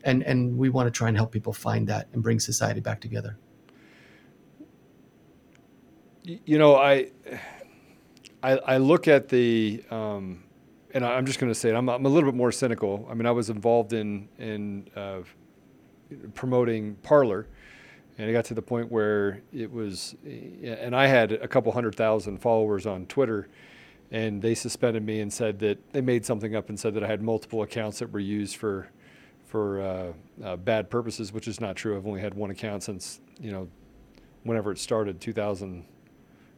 and 0.04 0.24
and 0.24 0.58
we 0.58 0.70
want 0.70 0.88
to 0.88 0.92
try 0.92 1.08
and 1.08 1.18
help 1.18 1.32
people 1.32 1.54
find 1.54 1.88
that 1.88 2.08
and 2.14 2.24
bring 2.24 2.40
society 2.40 2.80
back 2.80 3.02
together. 3.02 3.38
You 6.24 6.58
know, 6.60 6.76
I, 6.76 7.10
I, 8.44 8.52
I 8.58 8.78
look 8.78 9.08
at 9.08 9.30
the, 9.30 9.84
um, 9.90 10.44
and 10.94 11.04
I- 11.06 11.14
I'm 11.16 11.26
just 11.26 11.40
going 11.40 11.52
to 11.52 11.58
say 11.58 11.70
it. 11.70 11.76
I'm, 11.76 11.90
I'm 11.90 12.06
a 12.06 12.10
little 12.10 12.30
bit 12.30 12.38
more 12.38 12.52
cynical. 12.52 13.08
I 13.10 13.14
mean, 13.16 13.26
I 13.26 13.32
was 13.32 13.50
involved 13.50 13.94
in 13.94 14.28
in 14.38 14.88
uh, 14.96 15.22
promoting 16.36 16.96
Parler, 17.04 17.48
and 18.18 18.30
it 18.30 18.34
got 18.34 18.46
to 18.46 18.54
the 18.54 18.62
point 18.62 18.92
where 18.92 19.42
it 19.54 19.72
was, 19.72 20.16
and 20.26 20.96
I 20.96 21.08
had 21.08 21.32
a 21.32 21.48
couple 21.48 21.72
hundred 21.72 21.96
thousand 21.96 22.40
followers 22.40 22.86
on 22.86 23.06
Twitter, 23.08 23.48
and 24.12 24.42
they 24.42 24.54
suspended 24.56 25.04
me 25.04 25.22
and 25.22 25.32
said 25.32 25.60
that 25.60 25.94
they 25.94 26.02
made 26.02 26.26
something 26.26 26.56
up 26.56 26.70
and 26.70 26.80
said 26.80 26.94
that 26.96 27.04
I 27.04 27.08
had 27.08 27.22
multiple 27.22 27.64
accounts 27.64 28.00
that 28.00 28.12
were 28.12 28.20
used 28.20 28.56
for 28.58 28.90
for 29.50 29.82
uh, 29.82 30.14
uh, 30.44 30.56
bad 30.58 30.90
purposes, 30.92 31.34
which 31.34 31.48
is 31.48 31.60
not 31.60 31.76
true. 31.76 31.98
I've 31.98 32.06
only 32.06 32.22
had 32.22 32.36
one 32.36 32.52
account 32.52 32.84
since 32.84 33.20
you 33.42 33.52
know 33.52 33.68
whenever 34.44 34.72
it 34.72 34.78
started, 34.80 35.20
2000. 35.20 35.84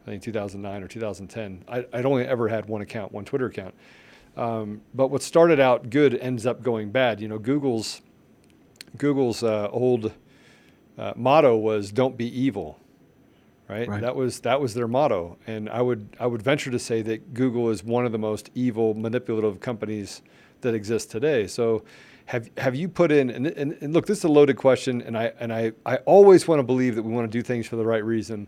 I 0.02 0.10
think 0.10 0.22
2009 0.22 0.82
or 0.82 0.88
2010. 0.88 1.64
I, 1.68 1.86
I'd 1.92 2.04
only 2.04 2.26
ever 2.26 2.48
had 2.48 2.66
one 2.66 2.82
account, 2.82 3.12
one 3.12 3.24
Twitter 3.24 3.46
account. 3.46 3.72
Um, 4.36 4.80
but 4.92 5.08
what 5.08 5.22
started 5.22 5.60
out 5.60 5.90
good 5.90 6.16
ends 6.16 6.44
up 6.44 6.62
going 6.62 6.90
bad. 6.90 7.20
You 7.20 7.28
know, 7.28 7.38
Google's 7.38 8.02
Google's 8.98 9.42
uh, 9.42 9.68
old 9.70 10.12
uh, 10.98 11.12
motto 11.16 11.56
was 11.56 11.92
"Don't 11.92 12.16
be 12.16 12.26
evil," 12.38 12.78
right? 13.68 13.88
Right. 13.88 14.00
That 14.00 14.16
was 14.16 14.40
that 14.40 14.60
was 14.60 14.74
their 14.74 14.88
motto, 14.88 15.38
and 15.46 15.70
I 15.70 15.82
would 15.82 16.16
I 16.18 16.26
would 16.26 16.42
venture 16.42 16.70
to 16.70 16.78
say 16.78 17.00
that 17.02 17.32
Google 17.32 17.70
is 17.70 17.84
one 17.84 18.04
of 18.04 18.12
the 18.12 18.18
most 18.18 18.50
evil, 18.54 18.94
manipulative 18.94 19.60
companies 19.60 20.20
that 20.60 20.74
exist 20.74 21.10
today. 21.10 21.46
So. 21.46 21.84
Have, 22.26 22.50
have 22.56 22.74
you 22.74 22.88
put 22.88 23.12
in 23.12 23.30
and, 23.30 23.46
and, 23.46 23.76
and 23.80 23.92
look 23.92 24.06
this 24.06 24.18
is 24.18 24.24
a 24.24 24.28
loaded 24.28 24.56
question 24.56 25.02
and 25.02 25.16
I 25.16 25.32
and 25.40 25.52
I, 25.52 25.72
I 25.84 25.96
always 25.98 26.46
want 26.46 26.60
to 26.60 26.62
believe 26.62 26.94
that 26.94 27.02
we 27.02 27.12
want 27.12 27.30
to 27.30 27.38
do 27.38 27.42
things 27.42 27.66
for 27.66 27.76
the 27.76 27.84
right 27.84 28.04
reason 28.04 28.46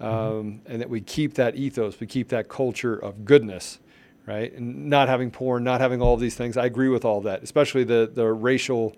um, 0.00 0.60
and 0.66 0.80
that 0.80 0.88
we 0.88 1.00
keep 1.00 1.34
that 1.34 1.56
ethos, 1.56 1.98
we 1.98 2.06
keep 2.06 2.28
that 2.28 2.48
culture 2.48 2.94
of 2.94 3.24
goodness, 3.24 3.80
right? 4.26 4.52
And 4.52 4.88
not 4.88 5.08
having 5.08 5.30
porn, 5.30 5.64
not 5.64 5.80
having 5.80 6.00
all 6.00 6.14
of 6.14 6.20
these 6.20 6.36
things. 6.36 6.56
I 6.56 6.66
agree 6.66 6.88
with 6.88 7.04
all 7.04 7.20
that, 7.22 7.42
especially 7.42 7.84
the 7.84 8.10
the 8.12 8.26
racial 8.26 8.94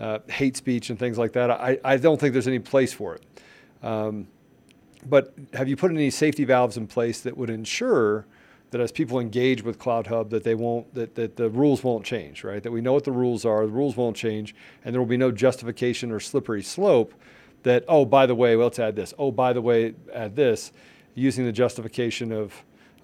uh, 0.00 0.20
hate 0.28 0.56
speech 0.56 0.90
and 0.90 0.98
things 0.98 1.18
like 1.18 1.32
that. 1.32 1.50
I, 1.50 1.78
I 1.84 1.96
don't 1.96 2.18
think 2.20 2.32
there's 2.32 2.48
any 2.48 2.60
place 2.60 2.92
for 2.92 3.16
it. 3.16 3.22
Um, 3.82 4.28
but 5.06 5.34
have 5.52 5.68
you 5.68 5.76
put 5.76 5.90
any 5.90 6.10
safety 6.10 6.44
valves 6.44 6.76
in 6.76 6.86
place 6.86 7.20
that 7.20 7.36
would 7.36 7.50
ensure 7.50 8.26
that 8.70 8.80
as 8.80 8.92
people 8.92 9.18
engage 9.18 9.62
with 9.62 9.78
CloutHub, 9.78 10.30
that 10.30 10.44
they 10.44 10.54
won't, 10.54 10.92
that, 10.94 11.14
that 11.14 11.36
the 11.36 11.48
rules 11.48 11.82
won't 11.82 12.04
change, 12.04 12.44
right? 12.44 12.62
That 12.62 12.70
we 12.70 12.80
know 12.80 12.92
what 12.92 13.04
the 13.04 13.12
rules 13.12 13.44
are, 13.44 13.66
the 13.66 13.72
rules 13.72 13.96
won't 13.96 14.16
change, 14.16 14.54
and 14.84 14.94
there 14.94 15.00
will 15.00 15.06
be 15.06 15.16
no 15.16 15.30
justification 15.30 16.12
or 16.12 16.20
slippery 16.20 16.62
slope 16.62 17.14
that, 17.62 17.84
oh, 17.88 18.04
by 18.04 18.26
the 18.26 18.34
way, 18.34 18.56
well, 18.56 18.66
let's 18.66 18.78
add 18.78 18.94
this. 18.94 19.14
Oh, 19.18 19.30
by 19.30 19.52
the 19.52 19.62
way, 19.62 19.94
add 20.14 20.36
this, 20.36 20.72
using 21.14 21.44
the 21.44 21.52
justification 21.52 22.30
of, 22.30 22.54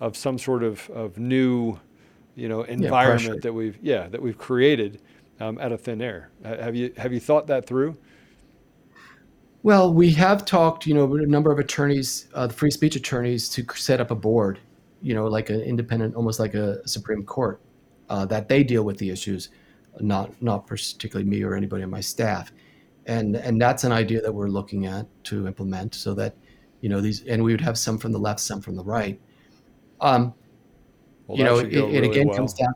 of 0.01 0.17
some 0.17 0.39
sort 0.39 0.63
of, 0.63 0.89
of 0.91 1.19
new, 1.19 1.79
you 2.35 2.49
know, 2.49 2.63
environment 2.63 3.27
pressure. 3.27 3.41
that 3.41 3.53
we've, 3.53 3.79
yeah, 3.83 4.09
that 4.09 4.21
we've 4.21 4.39
created 4.39 5.01
um, 5.41 5.59
out 5.59 5.73
of 5.73 5.81
thin 5.81 6.01
air. 6.03 6.31
Have 6.45 6.77
you, 6.77 6.93
have 6.97 7.13
you 7.13 7.21
thought 7.21 7.47
that 7.47 7.67
through? 7.67 7.97
Well, 9.63 9.95
we 9.95 10.11
have 10.13 10.45
talked, 10.45 10.87
you 10.87 10.93
know, 10.93 11.07
with 11.07 11.23
a 11.23 11.27
number 11.27 11.51
of 11.51 11.59
attorneys, 11.59 12.29
uh, 12.35 12.47
the 12.47 12.53
free 12.53 12.71
speech 12.71 12.97
attorneys, 12.97 13.49
to 13.49 13.65
set 13.75 13.99
up 13.99 14.11
a 14.11 14.15
board, 14.15 14.59
you 15.05 15.15
know, 15.15 15.27
like 15.29 15.51
an 15.51 15.61
independent, 15.61 16.15
almost 16.17 16.41
like 16.41 16.55
a 16.55 16.87
Supreme 16.89 17.25
Court, 17.25 17.61
uh, 18.09 18.25
that 18.27 18.49
they 18.49 18.65
deal 18.65 18.85
with 18.85 18.99
the 18.99 19.11
issues, 19.11 19.51
not 20.01 20.31
not 20.43 20.67
particularly 20.67 21.29
me 21.31 21.43
or 21.45 21.55
anybody 21.55 21.83
on 21.85 21.91
my 21.91 22.01
staff, 22.03 22.53
and 23.07 23.37
and 23.37 23.61
that's 23.61 23.85
an 23.85 23.93
idea 23.93 24.21
that 24.23 24.33
we're 24.33 24.49
looking 24.49 24.87
at 24.87 25.07
to 25.25 25.47
implement, 25.47 25.95
so 25.95 26.15
that, 26.15 26.35
you 26.81 26.89
know, 26.89 27.01
these, 27.01 27.25
and 27.27 27.43
we 27.45 27.53
would 27.53 27.61
have 27.61 27.79
some 27.79 27.99
from 27.99 28.13
the 28.13 28.19
left, 28.19 28.41
some 28.41 28.61
from 28.63 28.77
the 28.77 28.85
right. 28.85 29.21
Um, 30.01 30.35
Well, 31.27 31.39
you 31.39 31.45
know, 31.45 31.59
it, 31.59 31.71
go 31.73 31.89
it 31.89 32.05
again 32.05 32.29
well. 32.29 32.37
comes 32.39 32.55
down. 32.55 32.75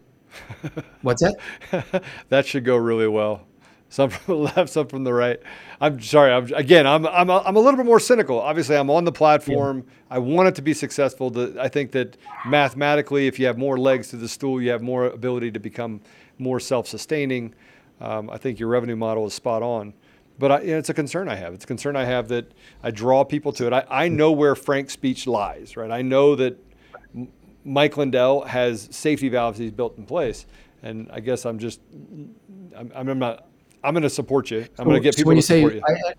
What's 1.03 1.23
that? 1.23 2.03
that 2.29 2.47
should 2.47 2.65
go 2.65 2.77
really 2.77 3.09
well. 3.09 3.47
Some 3.89 4.11
from 4.11 4.25
the 4.35 4.41
left, 4.41 4.71
some 4.71 4.87
from 4.87 5.05
the 5.05 5.13
right. 5.13 5.41
I'm 5.81 6.01
sorry. 6.01 6.33
I'm 6.33 6.53
again. 6.55 6.87
I'm 6.87 7.07
I'm 7.07 7.31
a, 7.31 7.39
I'm 7.39 7.57
a 7.57 7.61
little 7.61 7.77
bit 7.77 7.87
more 7.87 8.01
cynical. 8.01 8.39
Obviously, 8.41 8.77
I'm 8.77 8.91
on 8.91 9.05
the 9.05 9.13
platform. 9.13 9.85
I 10.11 10.19
want 10.19 10.49
it 10.49 10.55
to 10.57 10.63
be 10.63 10.75
successful. 10.75 11.31
The, 11.31 11.57
I 11.61 11.69
think 11.69 11.93
that 11.93 12.17
mathematically, 12.47 13.27
if 13.27 13.39
you 13.39 13.47
have 13.47 13.59
more 13.59 13.79
legs 13.79 14.09
to 14.11 14.17
the 14.17 14.29
stool, 14.29 14.61
you 14.61 14.71
have 14.71 14.83
more 14.83 15.07
ability 15.07 15.51
to 15.53 15.61
become 15.61 16.01
more 16.39 16.61
self-sustaining. 16.61 17.55
um, 18.01 18.31
I 18.31 18.39
think 18.39 18.61
your 18.61 18.69
revenue 18.69 18.97
model 18.97 19.27
is 19.27 19.35
spot 19.35 19.63
on. 19.63 19.95
But 20.39 20.53
I, 20.53 20.61
you 20.61 20.71
know, 20.73 20.79
it's 20.79 20.89
a 20.89 20.95
concern 20.95 21.29
I 21.29 21.35
have. 21.35 21.53
It's 21.53 21.65
a 21.65 21.67
concern 21.67 21.97
I 21.97 22.05
have 22.05 22.29
that 22.29 22.53
I 22.83 22.93
draw 22.93 23.25
people 23.25 23.53
to 23.55 23.67
it. 23.67 23.73
I, 23.73 23.85
I 23.91 24.09
know 24.09 24.31
where 24.31 24.55
FrankSpeech 24.55 25.27
lies, 25.27 25.77
right? 25.77 25.91
I 25.91 26.03
know 26.03 26.37
that 26.37 26.57
Mike 27.65 27.97
Lindell 27.97 28.43
has 28.43 28.89
safety 28.93 29.29
valves 29.29 29.59
he's 29.59 29.73
built 29.73 29.99
in 29.99 30.07
place, 30.07 30.47
and 30.83 31.11
I 31.13 31.19
guess 31.21 31.45
I'm 31.45 31.59
just 31.59 31.81
I'm, 32.77 32.93
I'm 32.95 33.19
not 33.19 33.48
I'm 33.83 33.95
going 33.95 34.03
to 34.03 34.11
support 34.11 34.51
you. 34.51 34.67
I'm 34.79 34.85
going 34.85 34.97
to 34.97 35.01
get 35.01 35.17
people 35.17 35.29
when 35.29 35.37
you 35.37 35.43
to 35.43 35.47
say, 35.47 35.61
support 35.61 35.75
you. 35.75 35.83
I, 35.87 36.11
I, 36.11 36.15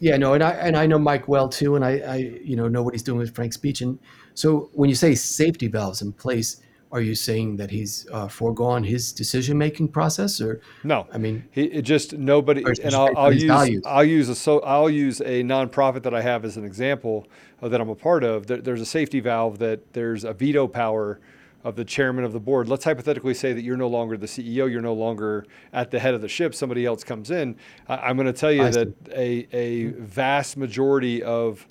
yeah, 0.00 0.16
no, 0.16 0.32
and 0.32 0.42
I 0.42 0.52
and 0.52 0.76
I 0.76 0.86
know 0.86 0.98
Mike 0.98 1.28
well 1.28 1.48
too, 1.48 1.76
and 1.76 1.84
I, 1.84 1.98
I 1.98 2.16
you 2.42 2.56
know 2.56 2.68
know 2.68 2.82
what 2.82 2.94
he's 2.94 3.02
doing 3.02 3.18
with 3.18 3.34
FrankSpeech, 3.34 3.82
and 3.82 3.98
so 4.34 4.70
when 4.72 4.88
you 4.88 4.96
say 4.96 5.14
safety 5.14 5.68
valves 5.68 6.00
in 6.00 6.12
place, 6.12 6.62
are 6.90 7.02
you 7.02 7.14
saying 7.14 7.56
that 7.56 7.70
he's 7.70 8.06
uh, 8.10 8.26
foregone 8.26 8.82
his 8.82 9.12
decision 9.12 9.58
making 9.58 9.88
process, 9.88 10.40
or 10.40 10.60
no? 10.84 11.06
I 11.12 11.18
mean, 11.18 11.44
he 11.50 11.64
it 11.64 11.82
just 11.82 12.14
nobody. 12.14 12.64
And 12.82 12.94
I'll, 12.94 13.16
I'll 13.16 13.32
use 13.32 13.44
values. 13.44 13.82
I'll 13.86 14.04
use 14.04 14.28
a 14.30 14.34
so 14.34 14.60
I'll 14.60 14.90
use 14.90 15.20
a 15.20 15.42
nonprofit 15.42 16.02
that 16.04 16.14
I 16.14 16.22
have 16.22 16.46
as 16.46 16.56
an 16.56 16.64
example 16.64 17.28
of 17.60 17.70
that 17.70 17.80
I'm 17.80 17.90
a 17.90 17.94
part 17.94 18.24
of. 18.24 18.46
There, 18.46 18.56
there's 18.56 18.80
a 18.80 18.86
safety 18.86 19.20
valve 19.20 19.58
that 19.58 19.92
there's 19.92 20.24
a 20.24 20.32
veto 20.32 20.66
power 20.66 21.20
of 21.64 21.76
the 21.76 21.84
chairman 21.84 22.24
of 22.24 22.32
the 22.32 22.40
board. 22.40 22.68
Let's 22.68 22.84
hypothetically 22.84 23.34
say 23.34 23.52
that 23.52 23.62
you're 23.62 23.76
no 23.76 23.88
longer 23.88 24.16
the 24.16 24.26
CEO, 24.26 24.70
you're 24.70 24.80
no 24.80 24.94
longer 24.94 25.46
at 25.72 25.90
the 25.90 25.98
head 25.98 26.14
of 26.14 26.20
the 26.20 26.28
ship. 26.28 26.54
Somebody 26.54 26.86
else 26.86 27.04
comes 27.04 27.30
in. 27.30 27.56
I, 27.88 27.96
I'm 27.96 28.16
going 28.16 28.26
to 28.26 28.32
tell 28.32 28.52
you 28.52 28.64
I 28.64 28.70
that 28.70 28.94
a 29.12 29.46
a 29.52 29.86
vast 29.86 30.56
majority 30.56 31.22
of 31.22 31.66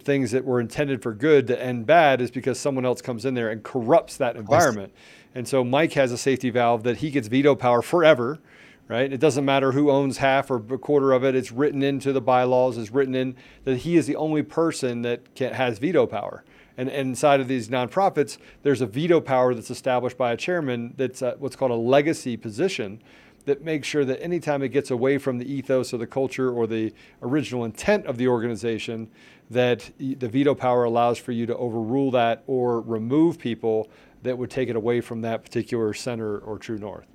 things 0.00 0.32
that 0.32 0.44
were 0.44 0.60
intended 0.60 1.02
for 1.02 1.14
good 1.14 1.46
to 1.46 1.62
end 1.62 1.86
bad 1.86 2.20
is 2.20 2.30
because 2.30 2.58
someone 2.58 2.84
else 2.84 3.00
comes 3.00 3.24
in 3.24 3.34
there 3.34 3.50
and 3.50 3.62
corrupts 3.62 4.16
that 4.16 4.36
environment. 4.36 4.92
And 5.34 5.46
so 5.46 5.62
Mike 5.62 5.92
has 5.92 6.12
a 6.12 6.18
safety 6.18 6.50
valve 6.50 6.82
that 6.84 6.98
he 6.98 7.10
gets 7.10 7.28
veto 7.28 7.54
power 7.54 7.82
forever, 7.82 8.40
right? 8.88 9.12
It 9.12 9.20
doesn't 9.20 9.44
matter 9.44 9.72
who 9.72 9.90
owns 9.90 10.18
half 10.18 10.50
or 10.50 10.56
a 10.56 10.78
quarter 10.78 11.12
of 11.12 11.24
it. 11.24 11.34
It's 11.34 11.52
written 11.52 11.82
into 11.82 12.12
the 12.12 12.20
bylaws. 12.20 12.78
It's 12.78 12.90
written 12.90 13.14
in 13.14 13.36
that 13.64 13.78
he 13.78 13.96
is 13.96 14.06
the 14.06 14.16
only 14.16 14.42
person 14.42 15.02
that 15.02 15.34
can, 15.34 15.52
has 15.52 15.78
veto 15.78 16.06
power. 16.06 16.42
And, 16.76 16.88
inside 16.88 17.40
of 17.40 17.48
these 17.48 17.68
nonprofits, 17.68 18.38
there's 18.62 18.80
a 18.80 18.86
veto 18.86 19.20
power 19.20 19.54
that's 19.54 19.70
established 19.70 20.18
by 20.18 20.32
a 20.32 20.36
chairman 20.36 20.94
that's 20.96 21.22
a, 21.22 21.36
what's 21.38 21.56
called 21.56 21.70
a 21.70 21.74
legacy 21.74 22.36
position 22.36 23.02
that 23.46 23.62
makes 23.62 23.86
sure 23.86 24.04
that 24.04 24.20
anytime 24.22 24.62
it 24.62 24.68
gets 24.68 24.90
away 24.90 25.18
from 25.18 25.38
the 25.38 25.50
ethos 25.50 25.94
or 25.94 25.98
the 25.98 26.06
culture 26.06 26.50
or 26.50 26.66
the 26.66 26.92
original 27.22 27.64
intent 27.64 28.04
of 28.06 28.18
the 28.18 28.28
organization, 28.28 29.08
that 29.50 29.90
the 29.98 30.28
veto 30.28 30.54
power 30.54 30.84
allows 30.84 31.16
for 31.16 31.32
you 31.32 31.46
to 31.46 31.56
overrule 31.56 32.10
that 32.10 32.42
or 32.46 32.80
remove 32.80 33.38
people 33.38 33.88
that 34.22 34.36
would 34.36 34.50
take 34.50 34.68
it 34.68 34.74
away 34.74 35.00
from 35.00 35.20
that 35.22 35.44
particular 35.44 35.94
center 35.94 36.38
or 36.38 36.58
true 36.58 36.78
north. 36.78 37.06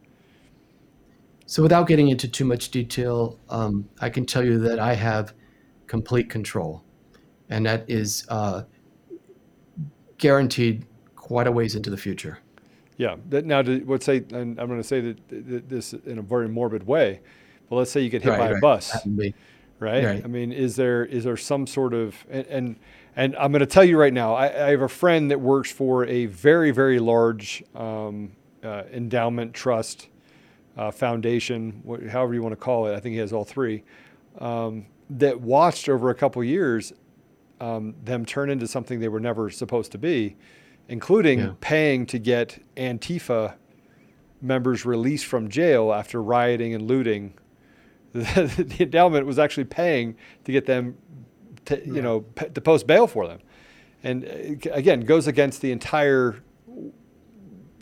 so 1.45 1.61
without 1.61 1.87
getting 1.87 2.07
into 2.07 2.27
too 2.27 2.45
much 2.45 2.71
detail, 2.71 3.37
um, 3.49 3.89
I 3.99 4.09
can 4.09 4.25
tell 4.25 4.43
you 4.43 4.57
that 4.59 4.79
I 4.79 4.93
have 4.93 5.33
complete 5.87 6.29
control, 6.29 6.85
and 7.49 7.65
that 7.65 7.89
is 7.89 8.25
uh, 8.29 8.63
guaranteed 10.21 10.85
quite 11.17 11.47
a 11.47 11.51
ways 11.51 11.75
into 11.75 11.89
the 11.89 11.97
future. 11.97 12.39
Yeah. 12.95 13.15
That, 13.29 13.45
now, 13.45 13.61
to, 13.61 13.83
let's 13.85 14.05
say, 14.05 14.17
and 14.31 14.59
I'm 14.59 14.67
going 14.67 14.79
to 14.81 14.87
say 14.87 15.01
that, 15.01 15.67
this 15.67 15.91
in 15.93 16.19
a 16.19 16.21
very 16.21 16.47
morbid 16.47 16.87
way, 16.87 17.19
but 17.69 17.75
let's 17.75 17.91
say 17.91 17.99
you 18.01 18.09
get 18.09 18.21
hit 18.21 18.29
Right, 18.29 18.39
by 18.39 18.57
a 18.57 18.59
bus. 18.61 18.91
That 18.91 19.05
would 19.05 19.17
be- 19.17 19.35
right? 19.79 20.05
Right. 20.05 20.23
I 20.23 20.27
mean, 20.27 20.51
is 20.51 20.75
there 20.75 21.03
is 21.03 21.23
there 21.23 21.35
some 21.35 21.65
sort 21.67 21.93
of 21.93 22.15
and 22.29 22.45
and, 22.47 22.75
and 23.15 23.35
I'm 23.35 23.51
going 23.51 23.61
to 23.61 23.65
tell 23.65 23.83
you 23.83 23.97
right 23.97 24.13
now, 24.13 24.35
I, 24.35 24.67
I 24.67 24.69
have 24.69 24.81
a 24.81 24.87
friend 24.87 25.31
that 25.31 25.41
works 25.41 25.71
for 25.71 26.05
a 26.05 26.27
very 26.27 26.69
very 26.71 26.99
large 26.99 27.63
um, 27.75 28.33
uh, 28.63 28.83
endowment 28.93 29.53
trust 29.55 30.07
uh, 30.77 30.91
foundation, 30.91 31.81
wh- 31.87 32.07
however 32.09 32.33
you 32.35 32.43
want 32.43 32.53
to 32.53 32.57
call 32.63 32.85
it. 32.87 32.95
I 32.95 32.99
think 32.99 33.13
he 33.13 33.19
has 33.19 33.33
all 33.33 33.43
three. 33.43 33.83
Um, 34.37 34.85
that 35.09 35.41
watched 35.41 35.89
over 35.89 36.09
a 36.09 36.15
couple 36.15 36.41
years 36.43 36.93
um, 37.61 37.93
them 38.03 38.25
turn 38.25 38.49
into 38.49 38.67
something 38.67 38.99
they 38.99 39.07
were 39.07 39.19
never 39.19 39.49
supposed 39.49 39.91
to 39.93 39.97
be, 39.97 40.35
including 40.89 41.39
Yeah. 41.39 41.53
paying 41.61 42.05
to 42.07 42.19
get 42.19 42.59
Antifa 42.75 43.53
members 44.41 44.85
released 44.85 45.25
from 45.25 45.47
jail 45.49 45.93
after 45.93 46.21
rioting 46.21 46.73
and 46.73 46.87
looting 46.87 47.33
the, 48.13 48.65
the 48.77 48.83
endowment 48.83 49.25
was 49.25 49.37
actually 49.39 49.63
paying 49.65 50.15
to 50.43 50.51
get 50.51 50.65
them, 50.65 50.97
to, 51.65 51.79
you 51.85 52.01
know, 52.01 52.21
p- 52.21 52.49
to 52.49 52.59
post 52.59 52.87
bail 52.87 53.07
for 53.07 53.27
them, 53.27 53.39
and 54.03 54.25
uh, 54.25 54.71
again 54.73 55.01
goes 55.01 55.27
against 55.27 55.61
the 55.61 55.71
entire 55.71 56.41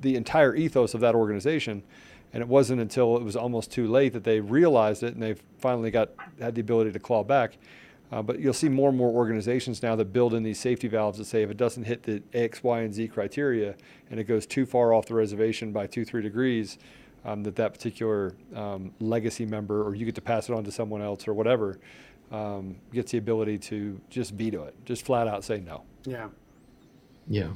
the 0.02 0.16
entire 0.16 0.56
ethos 0.56 0.94
of 0.94 1.02
that 1.02 1.16
organization. 1.16 1.84
And 2.32 2.42
it 2.42 2.48
wasn't 2.48 2.80
until 2.80 3.18
it 3.18 3.24
was 3.24 3.36
almost 3.36 3.72
too 3.72 3.88
late 3.88 4.14
that 4.14 4.24
they 4.24 4.40
realized 4.40 5.02
it, 5.02 5.14
and 5.16 5.24
they 5.24 5.34
finally 5.58 5.90
got 5.90 6.10
had 6.40 6.54
the 6.54 6.62
ability 6.62 6.92
to 6.92 7.00
claw 7.00 7.24
back. 7.24 7.58
Uh, 8.12 8.24
but 8.24 8.40
you'll 8.40 8.54
see 8.54 8.70
more 8.70 8.90
and 8.90 8.98
more 8.98 9.12
organizations 9.12 9.84
now 9.84 9.96
that 9.96 10.12
build 10.12 10.34
in 10.34 10.42
these 10.42 10.60
safety 10.60 10.88
valves 10.88 11.20
that 11.20 11.26
say 11.26 11.44
if 11.44 11.52
it 11.52 11.58
doesn't 11.58 11.84
hit 11.84 12.04
the 12.04 12.24
X, 12.34 12.64
Y, 12.64 12.80
and 12.80 12.94
Z 12.94 13.08
criteria, 13.10 13.76
and 14.10 14.20
it 14.20 14.24
goes 14.24 14.48
too 14.48 14.66
far 14.66 14.94
off 14.94 15.06
the 15.06 15.14
reservation 15.14 15.72
by 15.72 15.86
two, 15.86 16.04
three 16.04 16.24
degrees, 16.24 16.80
um, 17.24 17.44
that 17.44 17.56
that 17.58 17.74
particular 17.74 18.36
um, 18.56 18.92
legacy 19.00 19.46
member, 19.46 19.84
or 19.84 19.94
you 19.94 20.06
get 20.06 20.16
to 20.16 20.22
pass 20.22 20.50
it 20.50 20.56
on 20.56 20.64
to 20.64 20.72
someone 20.72 21.02
else, 21.02 21.28
or 21.28 21.34
whatever, 21.34 21.80
um, 22.32 22.78
gets 22.92 23.12
the 23.12 23.20
ability 23.20 23.58
to 23.60 24.00
just 24.10 24.32
veto 24.32 24.64
it, 24.64 24.76
just 24.86 25.06
flat 25.06 25.28
out 25.28 25.44
say 25.44 25.60
no. 25.60 25.84
Yeah. 26.06 26.30
Yeah. 27.28 27.50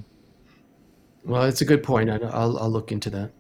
Well, 1.26 1.44
it's 1.46 1.62
a 1.62 1.66
good 1.66 1.82
point. 1.82 2.10
I, 2.10 2.18
I'll, 2.18 2.60
I'll 2.60 2.70
look 2.70 2.92
into 2.92 3.10
that. 3.12 3.32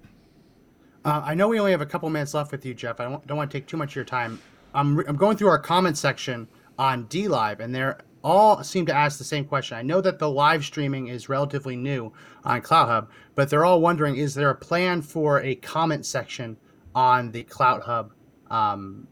Uh, 1.05 1.21
I 1.23 1.35
know 1.35 1.49
we 1.49 1.59
only 1.59 1.71
have 1.71 1.81
a 1.81 1.85
couple 1.85 2.09
minutes 2.09 2.33
left 2.33 2.51
with 2.51 2.65
you, 2.65 2.73
Jeff. 2.73 2.99
I 2.99 3.03
don't, 3.03 3.27
don't 3.27 3.37
want 3.37 3.51
to 3.51 3.57
take 3.57 3.67
too 3.67 3.77
much 3.77 3.91
of 3.91 3.95
your 3.97 4.05
time. 4.05 4.41
I'm, 4.73 4.95
re- 4.95 5.05
I'm 5.07 5.17
going 5.17 5.37
through 5.37 5.49
our 5.49 5.59
comment 5.59 5.97
section 5.97 6.47
on 6.77 7.05
DLive, 7.07 7.59
and 7.59 7.73
they're 7.73 7.99
all 8.23 8.63
seem 8.63 8.85
to 8.85 8.95
ask 8.95 9.17
the 9.17 9.23
same 9.23 9.45
question. 9.45 9.77
I 9.77 9.81
know 9.81 9.99
that 10.01 10.17
the 10.17 10.29
live 10.29 10.63
streaming 10.63 11.07
is 11.07 11.27
relatively 11.29 11.75
new 11.75 12.11
on 12.45 12.61
CloutHub, 12.61 13.07
but 13.35 13.49
they're 13.49 13.65
all 13.65 13.81
wondering: 13.81 14.15
Is 14.15 14.33
there 14.33 14.49
a 14.49 14.55
plan 14.55 15.01
for 15.01 15.41
a 15.41 15.55
comment 15.55 16.05
section 16.05 16.57
on 16.95 17.31
the 17.31 17.43
CloutHub 17.43 18.11
um, 18.49 19.07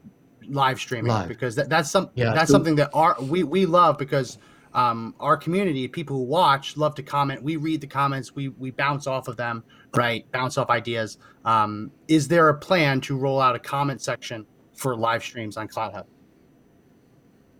live 0.48 0.78
streaming? 0.78 1.12
Live. 1.12 1.28
Because 1.28 1.54
that, 1.56 1.68
that's 1.68 1.90
some 1.90 2.10
Yeah, 2.14 2.32
that's 2.32 2.48
so- 2.48 2.54
something 2.54 2.76
that 2.76 2.90
our 2.94 3.16
we 3.20 3.44
we 3.44 3.66
love 3.66 3.98
because 3.98 4.38
um, 4.74 5.14
our 5.20 5.36
community, 5.36 5.86
people 5.86 6.16
who 6.16 6.22
watch, 6.22 6.78
love 6.78 6.94
to 6.94 7.02
comment. 7.02 7.42
We 7.42 7.56
read 7.56 7.82
the 7.82 7.86
comments, 7.86 8.34
we 8.34 8.48
we 8.48 8.70
bounce 8.70 9.06
off 9.06 9.28
of 9.28 9.36
them, 9.36 9.62
right? 9.94 10.30
Bounce 10.32 10.56
off 10.56 10.70
ideas. 10.70 11.18
Um, 11.44 11.90
is 12.08 12.28
there 12.28 12.48
a 12.48 12.54
plan 12.56 13.00
to 13.02 13.16
roll 13.16 13.40
out 13.40 13.54
a 13.54 13.58
comment 13.58 14.00
section 14.00 14.46
for 14.74 14.96
live 14.96 15.22
streams 15.22 15.58
on 15.58 15.68
CloutHub? 15.68 16.04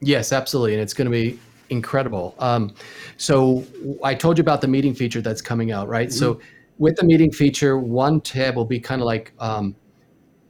Yes, 0.03 0.33
absolutely, 0.33 0.75
and 0.75 0.83
it's 0.83 0.95
going 0.95 1.07
to 1.07 1.13
be 1.13 1.39
incredible. 1.71 2.35
Um, 2.41 2.75
so 3.17 3.65
I 4.03 4.15
told 4.15 4.37
you 4.37 4.43
about 4.43 4.61
the 4.61 4.69
meeting 4.69 4.95
feature 4.95 5.23
that's 5.23 5.41
coming 5.41 5.71
out, 5.71 5.89
right? 5.89 6.13
So 6.13 6.41
with 6.79 6.97
the 6.97 7.05
meeting 7.05 7.31
feature, 7.31 7.79
one 7.79 8.21
tab 8.21 8.57
will 8.57 8.65
be 8.65 8.81
kind 8.81 9.01
of 9.01 9.07
like 9.07 9.33
um, 9.39 9.77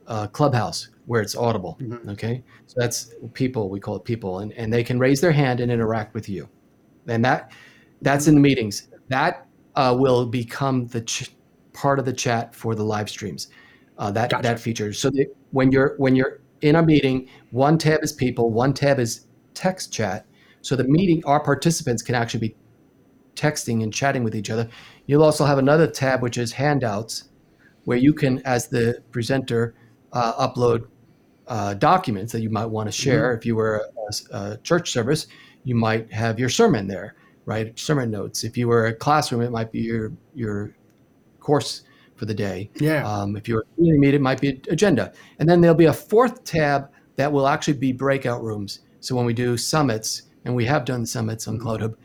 uh, 0.07 0.27
Clubhouse, 0.27 0.89
where 1.05 1.21
it's 1.21 1.35
audible. 1.35 1.79
Okay, 2.09 2.43
so 2.65 2.75
that's 2.77 3.13
people. 3.33 3.69
We 3.69 3.79
call 3.79 3.95
it 3.95 4.03
people, 4.03 4.39
and 4.39 4.51
and 4.53 4.73
they 4.73 4.83
can 4.83 4.97
raise 4.97 5.21
their 5.21 5.31
hand 5.31 5.59
and 5.59 5.71
interact 5.71 6.15
with 6.15 6.27
you, 6.27 6.49
and 7.07 7.23
that 7.23 7.51
that's 8.01 8.27
in 8.27 8.33
the 8.33 8.41
meetings. 8.41 8.87
That 9.09 9.45
uh, 9.75 9.95
will 9.97 10.25
become 10.25 10.87
the 10.87 11.01
ch- 11.01 11.35
part 11.73 11.99
of 11.99 12.05
the 12.05 12.13
chat 12.13 12.55
for 12.55 12.73
the 12.73 12.83
live 12.83 13.09
streams. 13.09 13.49
Uh, 13.99 14.09
that 14.11 14.31
Gotcha. 14.31 14.43
that 14.43 14.59
feature. 14.59 14.93
So 14.93 15.11
that 15.11 15.27
when 15.51 15.71
you're 15.71 15.93
when 15.97 16.15
you're 16.15 16.41
in 16.61 16.77
a 16.77 16.81
meeting, 16.81 17.29
one 17.51 17.77
tab 17.77 18.03
is 18.03 18.13
people, 18.13 18.49
one 18.49 18.73
tab 18.73 18.99
is 18.99 19.27
text 19.53 19.91
chat. 19.91 20.25
So 20.61 20.75
the 20.75 20.85
meeting, 20.85 21.23
our 21.25 21.39
participants 21.39 22.01
can 22.01 22.15
actually 22.15 22.49
be 22.49 22.55
texting 23.35 23.83
and 23.83 23.93
chatting 23.93 24.23
with 24.23 24.35
each 24.35 24.49
other. 24.49 24.69
You'll 25.05 25.23
also 25.23 25.45
have 25.45 25.57
another 25.57 25.87
tab 25.87 26.21
which 26.21 26.37
is 26.37 26.51
handouts, 26.53 27.25
where 27.85 27.97
you 27.97 28.13
can, 28.13 28.41
as 28.45 28.67
the 28.67 29.01
presenter, 29.11 29.75
uh, 30.13 30.47
upload 30.47 30.87
uh, 31.47 31.73
documents 31.73 32.31
that 32.31 32.41
you 32.41 32.49
might 32.49 32.65
want 32.65 32.87
to 32.87 32.91
share. 32.91 33.33
If 33.33 33.45
you 33.45 33.55
were 33.55 33.85
a, 34.09 34.37
a 34.37 34.57
church 34.57 34.91
service, 34.91 35.27
you 35.63 35.75
might 35.75 36.11
have 36.11 36.39
your 36.39 36.49
sermon 36.49 36.87
there, 36.87 37.15
right? 37.45 37.77
Sermon 37.77 38.09
notes. 38.09 38.43
If 38.43 38.57
you 38.57 38.67
were 38.67 38.87
a 38.87 38.93
classroom, 38.93 39.41
it 39.41 39.51
might 39.51 39.71
be 39.71 39.79
your 39.79 40.13
your 40.33 40.75
course 41.39 41.83
for 42.15 42.25
the 42.25 42.33
day. 42.33 42.69
Yeah. 42.75 43.05
Um, 43.05 43.35
if 43.35 43.47
you're 43.47 43.61
a 43.61 43.75
community 43.75 43.99
meeting, 43.99 44.19
it 44.21 44.23
might 44.23 44.39
be 44.39 44.61
agenda. 44.69 45.11
And 45.39 45.49
then 45.49 45.59
there'll 45.59 45.75
be 45.75 45.85
a 45.85 45.93
fourth 45.93 46.43
tab 46.43 46.89
that 47.15 47.31
will 47.31 47.47
actually 47.47 47.73
be 47.73 47.91
breakout 47.91 48.41
rooms. 48.43 48.79
So 49.03 49.17
when 49.17 49.25
we 49.25 49.33
do 49.33 49.57
summits, 49.57 50.23
and 50.45 50.55
we 50.55 50.63
have 50.63 50.85
done 50.85 51.05
summits 51.05 51.45
on 51.49 51.59
CloutHub, 51.59 51.95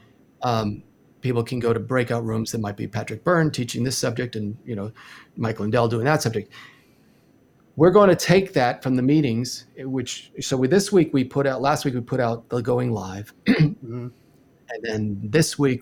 um, 0.43 0.83
people 1.21 1.45
can 1.45 1.61
go 1.61 1.73
to 1.73 1.79
breakout 1.79 2.25
rooms 2.25 2.51
that 2.51 2.61
might 2.61 2.77
be 2.77 2.89
Patrick 2.89 3.23
Byrne 3.23 3.53
teaching 3.53 3.85
this 3.85 3.97
subject 3.97 4.35
and 4.35 4.57
you 4.65 4.75
know 4.75 4.91
Mike 5.37 5.61
Lindell 5.61 5.87
doing 5.87 6.05
that 6.07 6.23
subject. 6.23 6.53
We're 7.77 7.93
going 7.93 8.09
to 8.09 8.17
take 8.17 8.53
that 8.55 8.83
from 8.83 8.97
the 8.97 9.03
meetings, 9.03 9.67
which 9.79 10.33
so 10.41 10.57
with 10.57 10.71
this 10.71 10.91
week 10.91 11.15
we 11.15 11.23
put 11.23 11.47
out 11.47 11.61
last 11.61 11.85
week 11.85 11.95
we 11.95 12.01
put 12.01 12.19
out 12.19 12.49
the 12.49 12.61
going 12.61 12.91
live, 12.91 13.33
Mhm. 13.47 14.11
and 14.71 14.83
then 14.83 15.21
this 15.23 15.57
week 15.57 15.81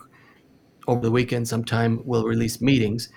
over 0.87 1.01
the 1.01 1.11
weekend 1.11 1.49
sometime 1.49 2.03
we'll 2.05 2.25
release 2.25 2.61
meetings, 2.61 3.09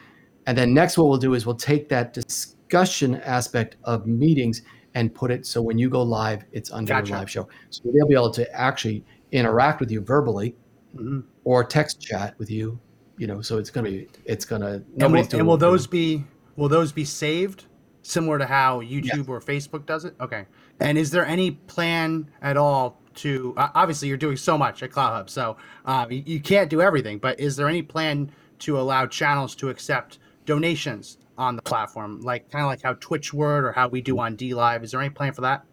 and 0.48 0.58
then 0.58 0.74
next 0.74 0.98
what 0.98 1.10
we'll 1.10 1.18
do 1.18 1.34
is 1.34 1.46
we'll 1.46 1.56
take 1.56 1.90
that 1.90 2.14
discussion 2.14 3.16
aspect 3.16 3.76
of 3.84 4.08
meetings 4.08 4.62
and 4.96 5.14
put 5.14 5.32
it 5.32 5.46
so 5.46 5.62
when 5.62 5.78
you 5.78 5.90
go 5.90 6.02
live, 6.02 6.44
it's 6.52 6.72
under 6.72 6.94
Gotcha. 6.94 7.14
live 7.14 7.30
show. 7.30 7.48
So 7.70 7.84
they'll 7.94 8.08
be 8.08 8.16
able 8.16 8.32
to 8.32 8.52
actually 8.56 9.04
interact 9.32 9.80
with 9.80 9.92
you 9.92 10.02
verbally 10.02 10.56
Mhm. 10.96 11.24
or 11.44 11.64
text 11.64 12.02
chat 12.02 12.38
with 12.40 12.50
you. 12.50 12.80
You 13.18 13.28
know, 13.28 13.42
so 13.42 13.58
it's 13.58 13.70
gonna 13.70 13.90
be 13.90 14.08
it's 14.26 14.46
gonna 14.46 14.82
And 15.00 15.14
will, 15.14 15.24
doing 15.24 15.40
and 15.42 15.48
will 15.48 15.58
those 15.58 15.86
be 15.88 16.24
will 16.56 16.70
those 16.70 16.92
be 16.92 17.06
saved 17.06 17.66
similar 18.02 18.40
to 18.40 18.46
how 18.46 18.82
YouTube 18.82 19.28
or 19.30 19.40
Facebook 19.40 19.86
does 19.86 20.06
it? 20.06 20.16
Okay. 20.20 20.46
And 20.80 20.98
is 20.98 21.12
there 21.12 21.26
any 21.26 21.52
plan 21.52 22.30
at 22.42 22.58
all 22.58 23.00
to 23.16 23.54
uh, 23.58 23.70
obviously 23.76 24.08
you're 24.08 24.18
doing 24.18 24.38
so 24.38 24.58
much 24.58 24.82
at 24.82 24.92
CloutHub, 24.92 25.30
so 25.30 25.58
uh, 25.86 26.08
you, 26.10 26.24
you 26.26 26.40
can't 26.40 26.70
do 26.70 26.82
everything. 26.82 27.20
But 27.20 27.40
is 27.40 27.56
there 27.56 27.68
any 27.68 27.82
plan 27.82 28.32
to 28.60 28.80
allow 28.80 29.06
channels 29.06 29.54
to 29.56 29.70
accept 29.70 30.18
donations 30.46 31.18
on 31.40 31.56
the 31.56 31.62
platform, 31.62 32.20
like 32.22 32.50
kind 32.52 32.64
of 32.64 32.68
like 32.70 32.82
how 32.84 32.94
Twitch 32.94 33.34
would 33.34 33.64
or 33.64 33.72
how 33.72 33.88
we 33.88 34.02
do 34.02 34.20
on 34.20 34.36
DLive? 34.38 34.84
Is 34.84 34.92
there 34.92 35.00
any 35.02 35.10
plan 35.10 35.34
for 35.34 35.42
that? 35.42 35.64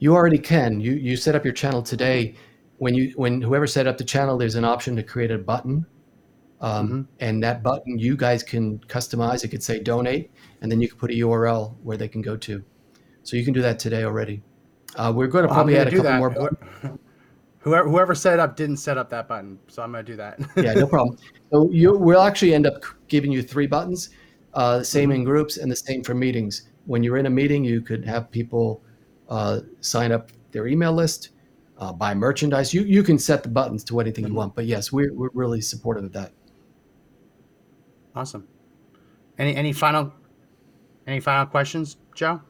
You 0.00 0.14
already 0.14 0.38
can. 0.38 0.80
You 0.80 0.92
you 0.92 1.16
set 1.16 1.34
up 1.34 1.44
your 1.44 1.54
channel 1.54 1.82
today. 1.82 2.34
When 2.78 2.94
you 2.94 3.12
when 3.16 3.40
whoever 3.40 3.66
set 3.66 3.86
up 3.86 3.96
the 3.98 4.04
channel, 4.04 4.36
there's 4.38 4.54
an 4.54 4.64
option 4.64 4.94
to 4.96 5.02
create 5.02 5.30
a 5.30 5.38
button, 5.38 5.86
um, 6.60 6.86
Mm-hmm. 6.88 7.02
and 7.20 7.42
that 7.42 7.62
button 7.62 7.98
you 7.98 8.16
guys 8.16 8.42
can 8.42 8.78
customize. 8.80 9.44
It 9.44 9.48
could 9.48 9.62
say 9.62 9.80
donate, 9.80 10.30
and 10.60 10.70
then 10.70 10.80
you 10.80 10.88
can 10.88 10.98
put 10.98 11.10
a 11.10 11.14
URL 11.14 11.74
where 11.82 11.96
they 11.96 12.08
can 12.08 12.22
go 12.22 12.36
to. 12.36 12.62
So 13.22 13.36
you 13.36 13.44
can 13.44 13.52
do 13.54 13.62
that 13.62 13.78
today 13.78 14.04
already. 14.04 14.42
Uh, 14.96 15.12
we're 15.14 15.26
going 15.26 15.46
to 15.46 15.52
probably 15.52 15.76
I'm 15.78 15.86
add 15.86 15.92
a 15.92 15.96
couple 15.96 16.12
more. 16.14 16.30
buttons. 16.30 16.98
Whoever 17.60 17.88
whoever 17.90 18.14
set 18.14 18.34
it 18.34 18.38
up 18.40 18.54
didn't 18.56 18.76
set 18.76 18.96
up 18.96 19.10
that 19.10 19.26
button, 19.26 19.58
so 19.66 19.82
I'm 19.82 19.90
gonna 19.90 20.04
do 20.04 20.14
that. 20.16 20.38
yeah, 20.56 20.74
no 20.74 20.86
problem. 20.86 21.18
So 21.50 21.68
you 21.70 21.96
we'll 21.96 22.20
actually 22.22 22.54
end 22.54 22.66
up 22.68 22.84
giving 23.08 23.32
you 23.32 23.42
three 23.42 23.66
buttons, 23.66 24.10
uh, 24.58 24.78
the 24.78 24.84
same 24.84 25.12
in 25.12 25.22
groups 25.22 25.56
and 25.56 25.70
the 25.70 25.76
same 25.76 26.02
for 26.02 26.14
meetings. 26.14 26.68
When 26.86 27.04
you're 27.04 27.16
in 27.16 27.26
a 27.26 27.30
meeting, 27.30 27.62
you 27.62 27.80
could 27.80 28.04
have 28.04 28.28
people 28.30 28.82
uh, 29.28 29.60
sign 29.80 30.10
up 30.10 30.32
their 30.50 30.66
email 30.66 30.92
list, 30.92 31.30
uh, 31.78 31.92
buy 31.92 32.12
merchandise. 32.12 32.74
You 32.74 32.82
you 32.82 33.04
can 33.04 33.20
set 33.20 33.44
the 33.44 33.48
buttons 33.48 33.84
to 33.84 34.00
anything 34.00 34.26
you 34.26 34.34
want. 34.34 34.56
But 34.56 34.66
yes, 34.66 34.90
we're 34.90 35.14
we're 35.14 35.30
really 35.32 35.60
supportive 35.60 36.02
of 36.02 36.12
that. 36.14 36.32
Awesome. 38.16 38.48
Any 39.38 39.54
any 39.54 39.72
final 39.72 40.12
any 41.06 41.20
final 41.20 41.46
questions, 41.46 41.96
Joe? 42.16 42.42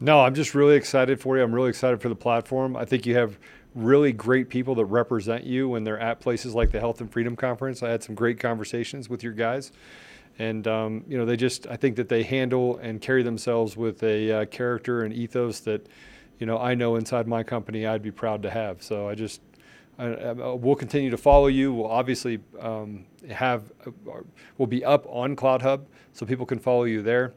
No, 0.00 0.20
I'm 0.20 0.34
just 0.34 0.54
really 0.54 0.76
excited 0.76 1.18
for 1.18 1.38
you. 1.38 1.42
I'm 1.42 1.54
really 1.54 1.70
excited 1.70 2.02
for 2.02 2.10
the 2.10 2.14
platform. 2.14 2.76
I 2.76 2.84
think 2.84 3.06
you 3.06 3.14
have 3.16 3.38
really 3.74 4.12
great 4.12 4.48
people 4.48 4.74
that 4.74 4.84
represent 4.84 5.44
you 5.44 5.68
when 5.68 5.84
they're 5.84 5.98
at 5.98 6.20
places 6.20 6.54
like 6.54 6.72
the 6.72 6.80
Health 6.80 7.00
and 7.00 7.10
Freedom 7.10 7.34
Conference. 7.34 7.82
I 7.82 7.88
had 7.88 8.02
some 8.02 8.14
great 8.14 8.38
conversations 8.38 9.08
with 9.08 9.22
your 9.22 9.32
guys, 9.32 9.72
and 10.38 10.66
um, 10.68 11.04
you 11.08 11.18
know 11.18 11.24
they 11.24 11.36
just 11.36 11.66
I 11.66 11.76
think 11.76 11.96
that 11.96 12.08
they 12.08 12.22
handle 12.22 12.78
and 12.78 13.00
carry 13.00 13.22
themselves 13.22 13.76
with 13.76 14.02
a 14.02 14.32
uh, 14.32 14.44
character 14.46 15.02
and 15.02 15.12
ethos 15.12 15.60
that 15.60 15.86
you 16.38 16.46
know 16.46 16.58
I 16.58 16.74
know 16.74 16.96
inside 16.96 17.26
my 17.26 17.42
company 17.42 17.86
I'd 17.86 18.02
be 18.02 18.12
proud 18.12 18.42
to 18.42 18.50
have. 18.50 18.82
So 18.82 19.08
I 19.08 19.14
just 19.14 19.40
I, 19.98 20.06
I, 20.06 20.32
we'll 20.32 20.76
continue 20.76 21.10
to 21.10 21.16
follow 21.16 21.48
you. 21.48 21.72
We'll 21.72 21.90
obviously 21.90 22.38
um, 22.60 23.04
have 23.30 23.72
uh, 23.86 24.20
we'll 24.56 24.68
be 24.68 24.84
up 24.84 25.06
on 25.08 25.34
CloutHub 25.34 25.86
so 26.12 26.24
people 26.24 26.46
can 26.46 26.58
follow 26.58 26.84
you 26.84 27.02
there. 27.02 27.34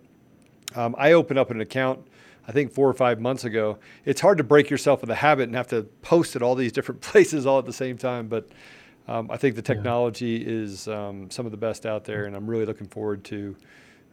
Um, 0.76 0.96
I 0.98 1.14
opened 1.14 1.40
up 1.40 1.52
an 1.52 1.60
account, 1.60 2.08
I 2.48 2.52
think 2.52 2.72
four 2.72 2.88
or 2.88 2.94
five 2.94 3.20
months 3.20 3.44
ago. 3.44 3.80
It's 4.06 4.22
hard 4.22 4.38
to 4.38 4.44
break 4.44 4.70
yourself 4.70 5.04
of 5.04 5.10
the 5.10 5.16
habit 5.16 5.44
and 5.44 5.56
have 5.56 5.68
to 5.68 5.84
post 6.02 6.36
at 6.36 6.42
all 6.42 6.56
these 6.56 6.72
different 6.72 7.02
places 7.02 7.46
all 7.46 7.60
at 7.60 7.66
the 7.66 7.74
same 7.74 7.98
time. 7.98 8.28
But 8.28 8.50
um, 9.08 9.30
I 9.32 9.38
think 9.38 9.56
the 9.56 9.62
technology 9.62 10.38
is 10.38 10.88
um, 10.88 11.30
some 11.30 11.46
of 11.46 11.52
the 11.52 11.58
best 11.58 11.86
out 11.86 12.06
there, 12.06 12.26
and 12.26 12.36
I'm 12.36 12.48
really 12.48 12.66
looking 12.66 12.88
forward 12.88 13.24
to 13.26 13.56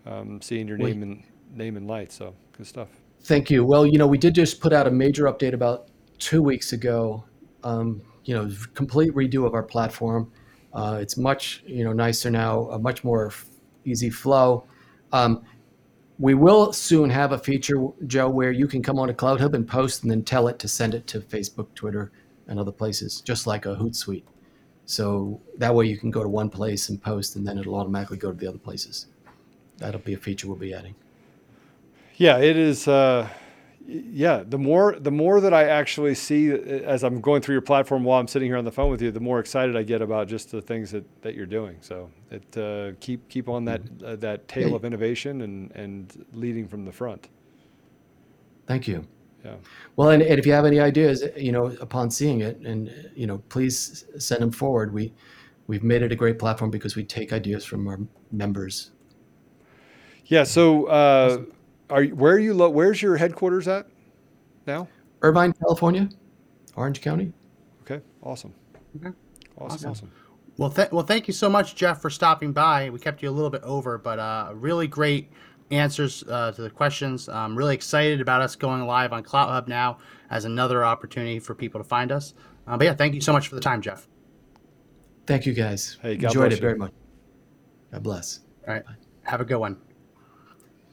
um, 0.06 0.40
seeing 0.40 0.66
your 0.66 0.78
name 0.78 1.02
and 1.02 1.22
name 1.54 1.76
and 1.76 1.86
light. 1.86 2.12
So 2.12 2.34
good 2.56 2.66
stuff. 2.66 2.88
Thank 3.20 3.50
you. 3.50 3.64
Well, 3.64 3.86
you 3.86 3.98
know, 3.98 4.06
we 4.06 4.18
did 4.18 4.34
just 4.34 4.60
put 4.60 4.72
out 4.72 4.86
a 4.86 4.90
major 4.90 5.24
update 5.24 5.52
about 5.52 5.88
two 6.18 6.42
weeks 6.42 6.72
ago. 6.72 7.24
Um, 7.64 8.02
you 8.24 8.34
know, 8.34 8.50
complete 8.74 9.14
redo 9.14 9.46
of 9.46 9.54
our 9.54 9.62
platform. 9.62 10.30
Uh, 10.72 10.98
it's 11.00 11.16
much 11.16 11.62
you 11.66 11.84
know 11.84 11.92
nicer 11.92 12.30
now, 12.30 12.68
a 12.70 12.78
much 12.78 13.04
more 13.04 13.28
f- 13.28 13.46
easy 13.84 14.10
flow. 14.10 14.66
Um, 15.12 15.42
we 16.18 16.34
will 16.34 16.72
soon 16.72 17.10
have 17.10 17.32
a 17.32 17.38
feature, 17.38 17.86
Joe, 18.06 18.28
where 18.28 18.50
you 18.50 18.66
can 18.66 18.82
come 18.82 18.98
on 18.98 19.08
to 19.08 19.14
CloutHub 19.14 19.54
and 19.54 19.66
post, 19.66 20.02
and 20.02 20.10
then 20.10 20.24
tell 20.24 20.48
it 20.48 20.58
to 20.58 20.68
send 20.68 20.94
it 20.94 21.06
to 21.08 21.20
Facebook, 21.20 21.72
Twitter, 21.74 22.10
and 22.48 22.58
other 22.58 22.72
places, 22.72 23.20
just 23.20 23.46
like 23.46 23.66
a 23.66 23.76
Hootsuite. 23.76 24.24
So 24.88 25.38
that 25.58 25.74
way 25.74 25.84
you 25.84 25.98
can 25.98 26.10
go 26.10 26.22
to 26.22 26.28
one 26.30 26.48
place 26.48 26.88
and 26.88 27.00
post, 27.00 27.36
and 27.36 27.46
then 27.46 27.58
it'll 27.58 27.74
automatically 27.74 28.16
go 28.16 28.32
to 28.32 28.36
the 28.36 28.48
other 28.48 28.58
places. 28.58 29.06
That'll 29.76 30.00
be 30.00 30.14
a 30.14 30.16
feature 30.18 30.48
we'll 30.48 30.56
be 30.56 30.72
adding. 30.72 30.94
Yeah, 32.16 32.38
it 32.38 32.56
is. 32.56 32.88
Uh, 32.88 33.28
yeah, 33.86 34.42
the 34.46 34.56
more 34.56 34.98
the 34.98 35.10
more 35.10 35.42
that 35.42 35.52
I 35.52 35.64
actually 35.64 36.14
see 36.14 36.54
uh, 36.54 36.56
as 36.56 37.04
I'm 37.04 37.20
going 37.20 37.42
through 37.42 37.56
your 37.56 37.62
platform 37.62 38.02
while 38.02 38.18
I'm 38.18 38.26
sitting 38.26 38.48
here 38.48 38.56
on 38.56 38.64
the 38.64 38.72
phone 38.72 38.90
with 38.90 39.02
you, 39.02 39.10
the 39.10 39.20
more 39.20 39.40
excited 39.40 39.76
I 39.76 39.82
get 39.82 40.00
about 40.00 40.26
just 40.26 40.50
the 40.50 40.62
things 40.62 40.90
that, 40.92 41.04
that 41.20 41.34
you're 41.34 41.44
doing. 41.44 41.76
So 41.82 42.10
it 42.30 42.56
uh, 42.56 42.96
keep 42.98 43.28
keep 43.28 43.46
on 43.46 43.66
that 43.66 43.82
uh, 44.02 44.16
that 44.16 44.48
tail 44.48 44.74
of 44.74 44.86
innovation 44.86 45.42
and 45.42 45.70
and 45.72 46.26
leading 46.32 46.66
from 46.66 46.86
the 46.86 46.92
front. 46.92 47.28
Thank 48.66 48.88
you. 48.88 49.06
Yeah. 49.44 49.54
Well, 49.96 50.10
and, 50.10 50.22
and 50.22 50.38
if 50.38 50.46
you 50.46 50.52
have 50.52 50.64
any 50.64 50.80
ideas, 50.80 51.24
you 51.36 51.52
know, 51.52 51.66
upon 51.80 52.10
seeing 52.10 52.40
it, 52.40 52.58
and 52.58 52.92
you 53.14 53.26
know, 53.26 53.38
please 53.48 54.04
send 54.18 54.42
them 54.42 54.50
forward. 54.50 54.92
We 54.92 55.12
we've 55.66 55.84
made 55.84 56.02
it 56.02 56.12
a 56.12 56.16
great 56.16 56.38
platform 56.38 56.70
because 56.70 56.96
we 56.96 57.04
take 57.04 57.32
ideas 57.32 57.64
from 57.64 57.86
our 57.86 58.00
members. 58.32 58.90
Yeah. 60.26 60.44
So 60.44 60.86
uh, 60.86 61.42
are 61.90 62.02
you, 62.02 62.16
where 62.16 62.34
are 62.34 62.38
you? 62.38 62.54
Lo- 62.54 62.70
where's 62.70 63.00
your 63.00 63.16
headquarters 63.16 63.68
at 63.68 63.86
now? 64.66 64.88
Irvine, 65.22 65.52
California, 65.52 66.08
Orange 66.76 67.00
County. 67.00 67.32
Okay. 67.82 68.02
Awesome. 68.22 68.54
Okay. 68.96 69.14
Awesome. 69.56 69.74
Awesome. 69.74 69.90
Awesome. 69.90 70.12
Well, 70.58 70.70
th- 70.70 70.90
well, 70.90 71.04
thank 71.04 71.28
you 71.28 71.34
so 71.34 71.48
much, 71.48 71.76
Jeff, 71.76 72.02
for 72.02 72.10
stopping 72.10 72.52
by. 72.52 72.90
We 72.90 72.98
kept 72.98 73.22
you 73.22 73.30
a 73.30 73.32
little 73.32 73.50
bit 73.50 73.62
over, 73.62 73.96
but 73.96 74.18
uh, 74.18 74.50
really 74.54 74.88
great 74.88 75.30
answers 75.70 76.24
uh, 76.28 76.52
to 76.52 76.62
the 76.62 76.70
questions. 76.70 77.28
I'm 77.28 77.56
really 77.56 77.74
excited 77.74 78.20
about 78.20 78.40
us 78.40 78.56
going 78.56 78.86
live 78.86 79.12
on 79.12 79.22
CloutHub 79.22 79.68
now 79.68 79.98
as 80.30 80.44
another 80.44 80.84
opportunity 80.84 81.38
for 81.38 81.54
people 81.54 81.80
to 81.80 81.84
find 81.84 82.12
us. 82.12 82.34
Uh, 82.66 82.76
but 82.76 82.84
yeah, 82.84 82.94
thank 82.94 83.14
you 83.14 83.20
so 83.20 83.32
much 83.32 83.48
for 83.48 83.54
the 83.54 83.60
time, 83.60 83.80
Jeff. 83.80 84.06
Thank 85.26 85.46
you, 85.46 85.52
guys. 85.52 85.98
Hey, 86.00 86.16
God 86.16 86.28
Enjoyed 86.28 86.52
it 86.52 86.56
you. 86.56 86.60
very 86.60 86.76
much. 86.76 86.92
God 87.92 88.02
bless. 88.02 88.40
All 88.66 88.74
right, 88.74 88.82
have 89.22 89.40
a 89.40 89.44
good 89.44 89.58
one. 89.58 89.78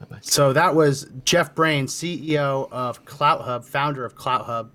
Bye 0.00 0.06
bye. 0.06 0.18
So 0.20 0.52
that 0.52 0.74
was 0.74 1.10
Jeff 1.24 1.54
Brain, 1.54 1.86
CEO 1.86 2.70
of 2.70 3.04
CloutHub, 3.04 3.64
founder 3.64 4.04
of 4.04 4.14
CloutHub. 4.14 4.70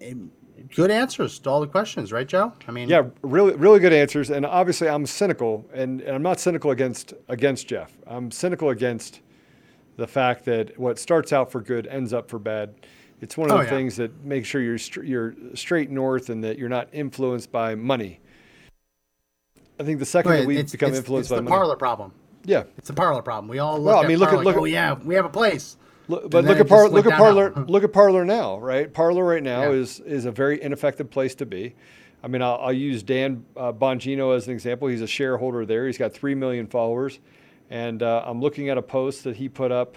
And 0.00 0.30
Good 0.74 0.90
answers 0.90 1.38
to 1.40 1.50
all 1.50 1.60
the 1.60 1.66
questions, 1.66 2.12
right, 2.12 2.26
Joe? 2.26 2.52
I 2.66 2.70
mean, 2.72 2.88
Yeah, 2.88 3.04
really, 3.22 3.54
really 3.54 3.80
good 3.80 3.92
answers. 3.92 4.30
And 4.30 4.44
obviously, 4.46 4.88
I'm 4.88 5.06
cynical, 5.06 5.64
and, 5.72 6.00
and 6.00 6.14
I'm 6.14 6.22
not 6.22 6.40
cynical 6.40 6.70
against 6.70 7.14
against 7.28 7.68
Jeff. 7.68 7.92
I'm 8.06 8.30
cynical 8.30 8.70
against 8.70 9.20
the 9.96 10.06
fact 10.06 10.44
that 10.44 10.78
what 10.78 10.98
starts 10.98 11.32
out 11.32 11.50
for 11.50 11.60
good 11.60 11.86
ends 11.86 12.12
up 12.12 12.28
for 12.28 12.38
bad. 12.38 12.74
It's 13.20 13.36
one 13.36 13.50
of 13.50 13.54
Oh, 13.56 13.58
the 13.58 13.64
yeah. 13.64 13.70
things 13.70 13.96
that 13.96 14.24
makes 14.24 14.46
sure 14.48 14.60
you're 14.60 14.78
str- 14.78 15.02
you're 15.02 15.34
straight 15.54 15.90
north 15.90 16.28
and 16.30 16.42
that 16.44 16.56
you're 16.58 16.68
not 16.68 16.88
influenced 16.92 17.50
by 17.50 17.74
money. 17.74 18.20
I 19.80 19.84
think 19.84 19.98
the 19.98 20.04
second 20.06 20.30
Wait, 20.32 20.38
that 20.40 20.46
we 20.46 20.56
it's, 20.58 20.72
become 20.72 20.90
it's, 20.90 20.98
influenced 20.98 21.26
it's 21.26 21.30
by 21.32 21.36
the 21.36 21.42
money, 21.42 21.56
Parler 21.56 21.76
problem. 21.76 22.12
yeah. 22.44 22.64
It's 22.76 22.88
the 22.88 22.94
Parler 22.94 23.22
problem. 23.22 23.48
We 23.48 23.58
all 23.58 23.76
look 23.78 23.86
Well, 23.86 23.98
I 23.98 24.02
at 24.02 24.08
mean, 24.08 24.18
look 24.18 24.28
at- 24.30 24.36
look 24.36 24.44
like, 24.44 24.54
at- 24.56 24.60
oh 24.60 24.64
yeah, 24.64 24.94
we 24.94 25.14
have 25.14 25.24
a 25.24 25.28
place. 25.30 25.76
Look, 26.08 26.30
but 26.30 26.44
look 26.44 26.58
at 26.58 26.68
par- 26.68 26.88
look 26.88 27.06
at 27.06 27.12
Parler 27.18 27.50
downhill. 27.50 27.72
look 27.72 27.84
at 27.84 27.92
Parler 27.92 28.24
now, 28.24 28.58
right? 28.58 28.92
Parler 28.92 29.24
right 29.24 29.42
now 29.42 29.62
Yeah. 29.64 29.70
is 29.78 30.00
is 30.00 30.24
a 30.24 30.30
very 30.32 30.60
ineffective 30.62 31.10
place 31.10 31.34
to 31.36 31.46
be. 31.46 31.74
I 32.22 32.26
mean, 32.28 32.42
I'll, 32.42 32.56
I'll 32.56 32.72
use 32.72 33.02
Dan 33.04 33.44
uh, 33.56 33.72
Bongino 33.72 34.34
as 34.36 34.48
an 34.48 34.52
example. 34.52 34.88
He's 34.88 35.02
a 35.02 35.06
shareholder 35.06 35.64
there. 35.64 35.86
He's 35.86 35.98
got 35.98 36.12
three 36.12 36.34
million 36.34 36.66
followers, 36.66 37.20
and 37.70 38.02
uh, 38.02 38.24
I'm 38.26 38.40
looking 38.40 38.68
at 38.70 38.78
a 38.78 38.82
post 38.82 39.22
that 39.24 39.36
he 39.36 39.48
put 39.48 39.70
up 39.70 39.96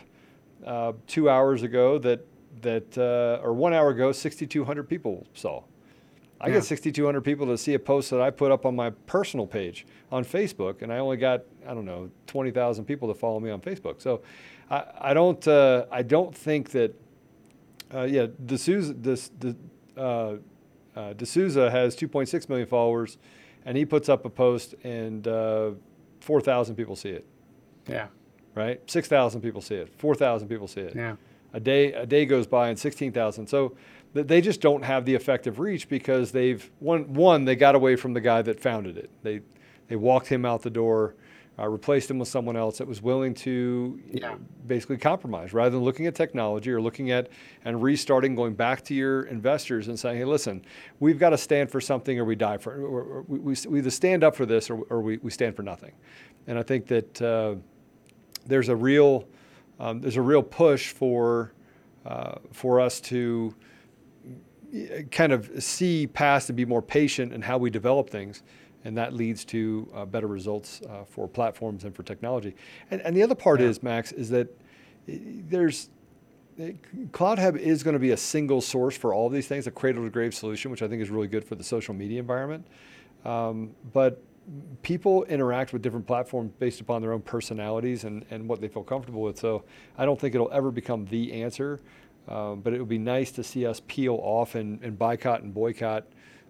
uh, 0.65 0.93
two 1.07 1.29
hours 1.29 1.63
ago 1.63 1.97
that 1.99 2.25
that 2.61 2.97
uh, 2.97 3.41
or 3.43 3.53
one 3.53 3.73
hour 3.73 3.89
ago, 3.89 4.11
6,200 4.11 4.83
people 4.87 5.25
saw. 5.33 5.63
I 6.39 6.47
Yeah. 6.47 6.55
get 6.55 6.63
6,200 6.65 7.21
people 7.21 7.45
to 7.47 7.57
see 7.57 7.73
a 7.75 7.79
post 7.79 8.09
that 8.11 8.19
I 8.21 8.29
put 8.31 8.51
up 8.51 8.65
on 8.65 8.75
my 8.75 8.89
personal 9.07 9.47
page 9.47 9.85
on 10.11 10.23
Facebook, 10.25 10.81
and 10.81 10.91
I 10.91 10.97
only 10.99 11.17
got 11.17 11.43
I 11.67 11.73
don't 11.73 11.85
know 11.85 12.09
20,000 12.27 12.85
people 12.85 13.07
to 13.07 13.13
follow 13.15 13.39
me 13.39 13.49
on 13.49 13.61
Facebook. 13.61 14.01
So 14.01 14.21
I, 14.71 14.83
I 15.01 15.13
don't 15.13 15.45
uh, 15.47 15.85
I 15.91 16.01
don't 16.01 16.35
think 16.35 16.71
that 16.71 16.95
uh, 17.93 18.03
yeah 18.03 18.27
D'Souza 18.45 18.95
uh, 19.97 20.01
uh, 20.95 21.13
D'Souza 21.13 21.69
has 21.69 21.95
2.6 21.95 22.49
million 22.49 22.67
followers, 22.67 23.17
and 23.65 23.77
he 23.77 23.85
puts 23.85 24.09
up 24.09 24.25
a 24.25 24.29
post 24.29 24.75
and 24.83 25.27
uh, 25.27 25.71
4,000 26.21 26.75
people 26.75 26.95
see 26.95 27.09
it. 27.09 27.25
Yeah, 27.87 28.07
Right, 28.55 28.81
6,000 28.89 29.41
people 29.41 29.61
see 29.61 29.75
it, 29.75 29.89
4,000 29.97 30.47
people 30.47 30.67
see 30.67 30.81
it 30.81 30.95
yeah, 30.95 31.15
a 31.53 31.59
day 31.59 31.93
a 31.93 32.05
day 32.05 32.25
goes 32.25 32.47
by 32.47 32.69
and 32.69 32.79
16,000. 32.79 33.47
So 33.47 33.75
they 34.13 34.41
just 34.41 34.59
don't 34.59 34.83
have 34.83 35.05
the 35.05 35.15
effective 35.15 35.59
reach 35.59 35.87
because 35.87 36.31
they've 36.31 36.69
one 36.79 37.13
one 37.13 37.45
they 37.45 37.55
got 37.55 37.75
away 37.75 37.95
from 37.95 38.13
the 38.13 38.21
guy 38.21 38.41
that 38.41 38.59
founded 38.59 38.97
it. 38.97 39.09
They 39.23 39.41
they 39.87 39.95
walked 39.95 40.27
him 40.27 40.45
out 40.45 40.61
the 40.61 40.69
door. 40.69 41.15
Uh, 41.61 41.67
replaced 41.67 42.07
them 42.07 42.17
with 42.17 42.27
someone 42.27 42.57
else 42.57 42.77
that 42.79 42.87
was 42.87 43.01
willing 43.01 43.33
to 43.33 43.99
Yeah. 44.09 44.29
know, 44.29 44.39
basically 44.65 44.97
compromise 44.97 45.53
rather 45.53 45.71
than 45.71 45.83
looking 45.83 46.07
at 46.07 46.15
technology 46.15 46.71
or 46.71 46.81
looking 46.81 47.11
at 47.11 47.29
and 47.65 47.83
restarting, 47.83 48.35
going 48.35 48.53
back 48.53 48.83
to 48.85 48.93
your 48.93 49.23
investors 49.23 49.87
and 49.87 49.99
saying, 49.99 50.17
hey, 50.17 50.25
listen, 50.25 50.63
we've 50.99 51.19
got 51.19 51.29
to 51.31 51.37
stand 51.37 51.69
for 51.69 51.79
something 51.81 52.17
or 52.19 52.25
we 52.25 52.35
die 52.35 52.57
for 52.57 52.75
it. 52.75 52.79
Or, 52.79 53.01
or 53.01 53.21
we, 53.27 53.39
we 53.39 53.55
we 53.69 53.79
either 53.79 53.91
stand 53.91 54.23
up 54.23 54.35
for 54.35 54.45
this 54.45 54.69
or, 54.69 54.81
or 54.89 55.01
we, 55.01 55.17
we 55.17 55.29
stand 55.29 55.55
for 55.55 55.63
nothing. 55.63 55.91
And 56.47 56.57
I 56.57 56.63
think 56.63 56.87
that 56.87 57.21
uh, 57.21 57.55
there's 58.45 58.69
a 58.69 58.75
real 58.75 59.27
um, 59.79 59.99
there's 60.01 60.17
a 60.17 60.21
real 60.21 60.43
push 60.43 60.91
for 60.91 61.53
uh, 62.05 62.35
for 62.51 62.79
us 62.79 62.99
to 63.01 63.53
kind 65.11 65.33
of 65.33 65.51
see 65.61 66.07
past 66.07 66.49
and 66.49 66.55
be 66.57 66.65
more 66.65 66.81
patient 66.81 67.33
in 67.33 67.41
how 67.41 67.57
we 67.57 67.69
develop 67.69 68.09
things, 68.09 68.43
and 68.83 68.97
that 68.97 69.13
leads 69.13 69.45
to 69.45 69.87
uh, 69.93 70.05
better 70.05 70.27
results 70.27 70.81
uh, 70.89 71.03
for 71.05 71.27
platforms 71.27 71.83
and 71.83 71.95
for 71.95 72.03
technology. 72.03 72.55
And, 72.89 73.01
and 73.01 73.15
the 73.15 73.23
other 73.23 73.35
part 73.35 73.59
Yeah. 73.59 73.67
is 73.67 73.83
Max 73.83 74.11
is 74.11 74.29
that 74.29 74.47
uh, 74.47 75.13
there's 75.49 75.89
uh, 76.59 76.69
CloutHub 77.11 77.57
is 77.57 77.83
going 77.83 77.93
to 77.93 77.99
be 77.99 78.11
a 78.11 78.17
single 78.17 78.61
source 78.61 78.97
for 78.97 79.13
all 79.13 79.27
of 79.27 79.33
these 79.33 79.47
things, 79.47 79.67
a 79.67 79.71
cradle 79.71 80.03
to 80.03 80.09
grave 80.09 80.33
solution, 80.33 80.71
which 80.71 80.81
I 80.81 80.87
think 80.87 81.01
is 81.01 81.09
really 81.09 81.27
good 81.27 81.43
for 81.43 81.55
the 81.55 81.63
social 81.63 81.93
media 81.93 82.19
environment. 82.19 82.65
Um, 83.23 83.71
but 83.93 84.21
people 84.81 85.23
interact 85.25 85.71
with 85.71 85.81
different 85.81 86.07
platforms 86.07 86.51
based 86.59 86.81
upon 86.81 87.01
their 87.01 87.13
own 87.13 87.21
personalities 87.21 88.03
and, 88.03 88.25
and 88.31 88.47
what 88.47 88.59
they 88.59 88.67
feel 88.67 88.83
comfortable 88.83 89.21
with. 89.21 89.37
So 89.39 89.63
I 89.97 90.05
don't 90.05 90.19
think 90.19 90.35
it'll 90.35 90.51
ever 90.51 90.71
become 90.71 91.05
the 91.05 91.31
answer. 91.43 91.79
Um, 92.27 92.61
but 92.61 92.73
it 92.73 92.79
would 92.79 92.89
be 92.89 92.99
nice 92.99 93.31
to 93.31 93.43
see 93.43 93.65
us 93.65 93.81
peel 93.87 94.19
off 94.21 94.55
and, 94.55 94.81
and 94.83 94.97
boycott 94.97 95.41
and 95.41 95.53
boycott 95.53 96.05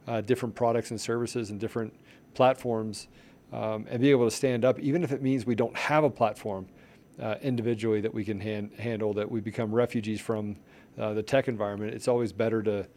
uh, 0.08 0.20
different 0.22 0.54
products 0.54 0.92
and 0.92 1.00
services 1.00 1.50
and 1.50 1.60
different 1.60 1.94
platforms 2.34 3.08
um, 3.52 3.86
and 3.90 4.02
be 4.02 4.12
able 4.12 4.26
to 4.26 4.36
stand 4.36 4.64
up, 4.66 4.80
even 4.80 5.04
if 5.04 5.12
it 5.12 5.22
means 5.22 5.46
we 5.46 5.56
don't 5.56 5.76
have 5.76 6.04
a 6.04 6.10
platform 6.10 6.68
uh, 7.22 7.36
individually 7.42 8.02
that 8.02 8.14
we 8.14 8.24
can 8.24 8.40
hand, 8.40 8.72
handle, 8.78 9.14
that 9.14 9.30
we 9.30 9.42
become 9.42 9.74
refugees 9.74 10.22
from 10.22 10.56
uh, 10.98 11.14
the 11.14 11.24
tech 11.24 11.48
environment. 11.48 11.94
It's 11.94 12.08
always 12.08 12.32
better 12.32 12.64
to 12.64 12.88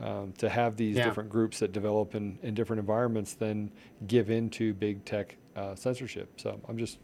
um, 0.00 0.32
to 0.38 0.48
have 0.48 0.76
these 0.76 0.96
Yeah. 0.96 1.08
different 1.08 1.28
groups 1.28 1.58
that 1.58 1.72
develop 1.72 2.14
in, 2.14 2.38
in 2.42 2.54
different 2.54 2.78
environments 2.78 3.34
than 3.34 3.72
give 4.06 4.30
in 4.30 4.48
to 4.50 4.72
big 4.72 5.04
tech 5.04 5.36
uh, 5.56 5.74
censorship. 5.74 6.40
So 6.40 6.60
I'm 6.68 6.78
just, 6.78 6.98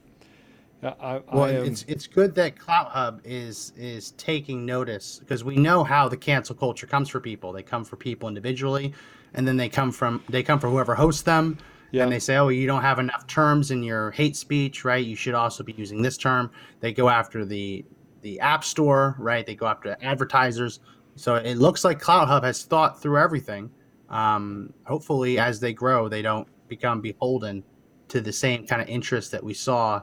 I, 0.81 0.89
I, 1.01 1.23
Well, 1.33 1.47
I 1.47 1.51
am, 1.51 1.67
it's 1.67 1.85
it's 1.89 2.07
good 2.07 2.35
that 2.37 2.55
CloutHub 2.57 3.21
is 3.25 3.73
is 3.77 4.13
taking 4.13 4.65
notice 4.65 5.19
because 5.19 5.43
we 5.43 5.57
know 5.57 5.83
how 5.83 6.09
the 6.09 6.17
cancel 6.17 6.55
culture 6.55 6.87
comes 6.87 7.09
for 7.09 7.21
people. 7.21 7.53
They 7.53 7.65
come 7.65 7.85
for 7.85 7.97
people 7.97 8.29
individually, 8.29 8.95
and 9.35 9.47
then 9.49 9.57
they 9.57 9.69
come 9.69 9.91
from 9.91 10.23
they 10.29 10.43
come 10.45 10.61
for 10.61 10.71
whoever 10.71 10.95
hosts 10.95 11.23
them. 11.23 11.59
Yeah. 11.95 12.03
And 12.03 12.11
they 12.11 12.19
say, 12.19 12.37
"Oh, 12.39 12.49
you 12.49 12.67
don't 12.67 12.83
have 12.83 12.99
enough 12.99 13.25
terms 13.29 13.71
in 13.71 13.81
your 13.85 14.11
hate 14.11 14.35
speech, 14.35 14.85
right? 14.85 15.05
You 15.07 15.15
should 15.15 15.35
also 15.35 15.63
be 15.63 15.75
using 15.75 16.03
this 16.03 16.19
term." 16.19 16.51
They 16.81 16.93
go 16.93 17.09
after 17.09 17.45
the 17.45 17.85
the 18.21 18.41
app 18.41 18.65
store, 18.65 19.15
right? 19.17 19.47
They 19.47 19.55
go 19.55 19.67
after 19.67 19.97
advertisers. 20.03 20.81
So 21.15 21.37
it 21.37 21.55
looks 21.55 21.85
like 21.85 22.03
CloutHub 22.03 22.43
has 22.43 22.65
thought 22.65 23.01
through 23.01 23.19
everything. 23.19 23.71
Um, 24.11 24.73
hopefully, 24.85 25.39
as 25.39 25.61
they 25.61 25.73
grow, 25.73 26.09
they 26.09 26.21
don't 26.21 26.49
become 26.67 27.01
beholden 27.01 27.63
to 28.09 28.21
the 28.21 28.33
same 28.33 28.67
kind 28.67 28.83
of 28.83 28.89
interests 28.89 29.31
that 29.31 29.45
we 29.45 29.55
saw 29.55 30.03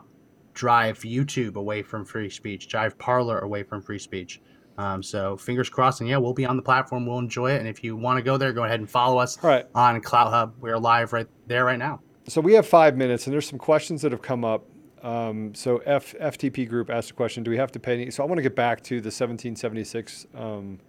drive 0.54 1.00
YouTube 1.00 1.56
away 1.56 1.82
from 1.84 2.06
free 2.06 2.30
speech, 2.30 2.70
drive 2.70 2.98
Parler 3.00 3.40
away 3.40 3.64
from 3.64 3.82
free 3.82 4.00
speech. 4.00 4.40
Um, 4.78 5.04
so 5.04 5.38
fingers 5.38 5.70
crossed, 5.70 6.02
and 6.02 6.10
yeah, 6.10 6.18
we'll 6.18 6.34
be 6.34 6.46
on 6.46 6.56
the 6.56 6.62
platform. 6.64 7.06
We'll 7.06 7.20
enjoy 7.20 7.52
it, 7.52 7.60
and 7.60 7.68
if 7.68 7.84
you 7.84 7.96
want 7.96 8.18
to 8.18 8.24
go 8.24 8.38
there, 8.38 8.54
go 8.54 8.64
ahead 8.64 8.80
and 8.80 8.90
follow 8.90 9.18
us 9.18 9.38
all 9.44 9.50
right. 9.50 9.66
on 9.76 10.02
CloutHub. 10.02 10.54
We're 10.60 10.78
live 10.78 11.14
right 11.14 11.28
there 11.48 11.66
right 11.66 11.80
now. 11.80 12.00
So 12.28 12.42
we 12.42 12.54
have 12.54 12.68
five 12.68 12.96
minutes, 12.96 13.26
and 13.26 13.34
there's 13.34 13.48
some 13.48 13.60
questions 13.60 14.02
that 14.02 14.12
have 14.12 14.22
come 14.22 14.46
up. 14.46 14.66
Um, 15.04 15.54
so 15.56 15.78
F, 15.80 16.14
FTP 16.14 16.70
Group 16.70 16.90
asked 16.90 17.12
a 17.12 17.14
question: 17.14 17.44
Do 17.44 17.52
we 17.52 17.58
have 17.58 17.72
to 17.74 17.80
pay? 17.80 17.94
Any? 17.94 18.12
So 18.12 18.24
I 18.24 18.26
want 18.26 18.38
to 18.38 18.44
get 18.44 18.56
back 18.56 18.82
to 18.84 18.96
the 19.02 19.08
1776 19.08 20.28
um, 20.36 20.80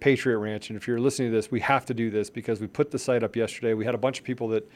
Patriot 0.00 0.38
Ranch, 0.38 0.70
and 0.70 0.76
if 0.76 0.88
you're 0.88 0.98
listening 0.98 1.30
to 1.30 1.36
this, 1.36 1.50
we 1.50 1.60
have 1.60 1.86
to 1.86 1.94
do 1.94 2.10
this 2.10 2.30
because 2.30 2.60
we 2.60 2.66
put 2.66 2.90
the 2.90 2.98
site 2.98 3.22
up 3.22 3.36
yesterday. 3.36 3.74
We 3.74 3.84
had 3.84 3.94
a 3.94 3.98
bunch 3.98 4.18
of 4.18 4.24
people 4.24 4.48
that 4.48 4.68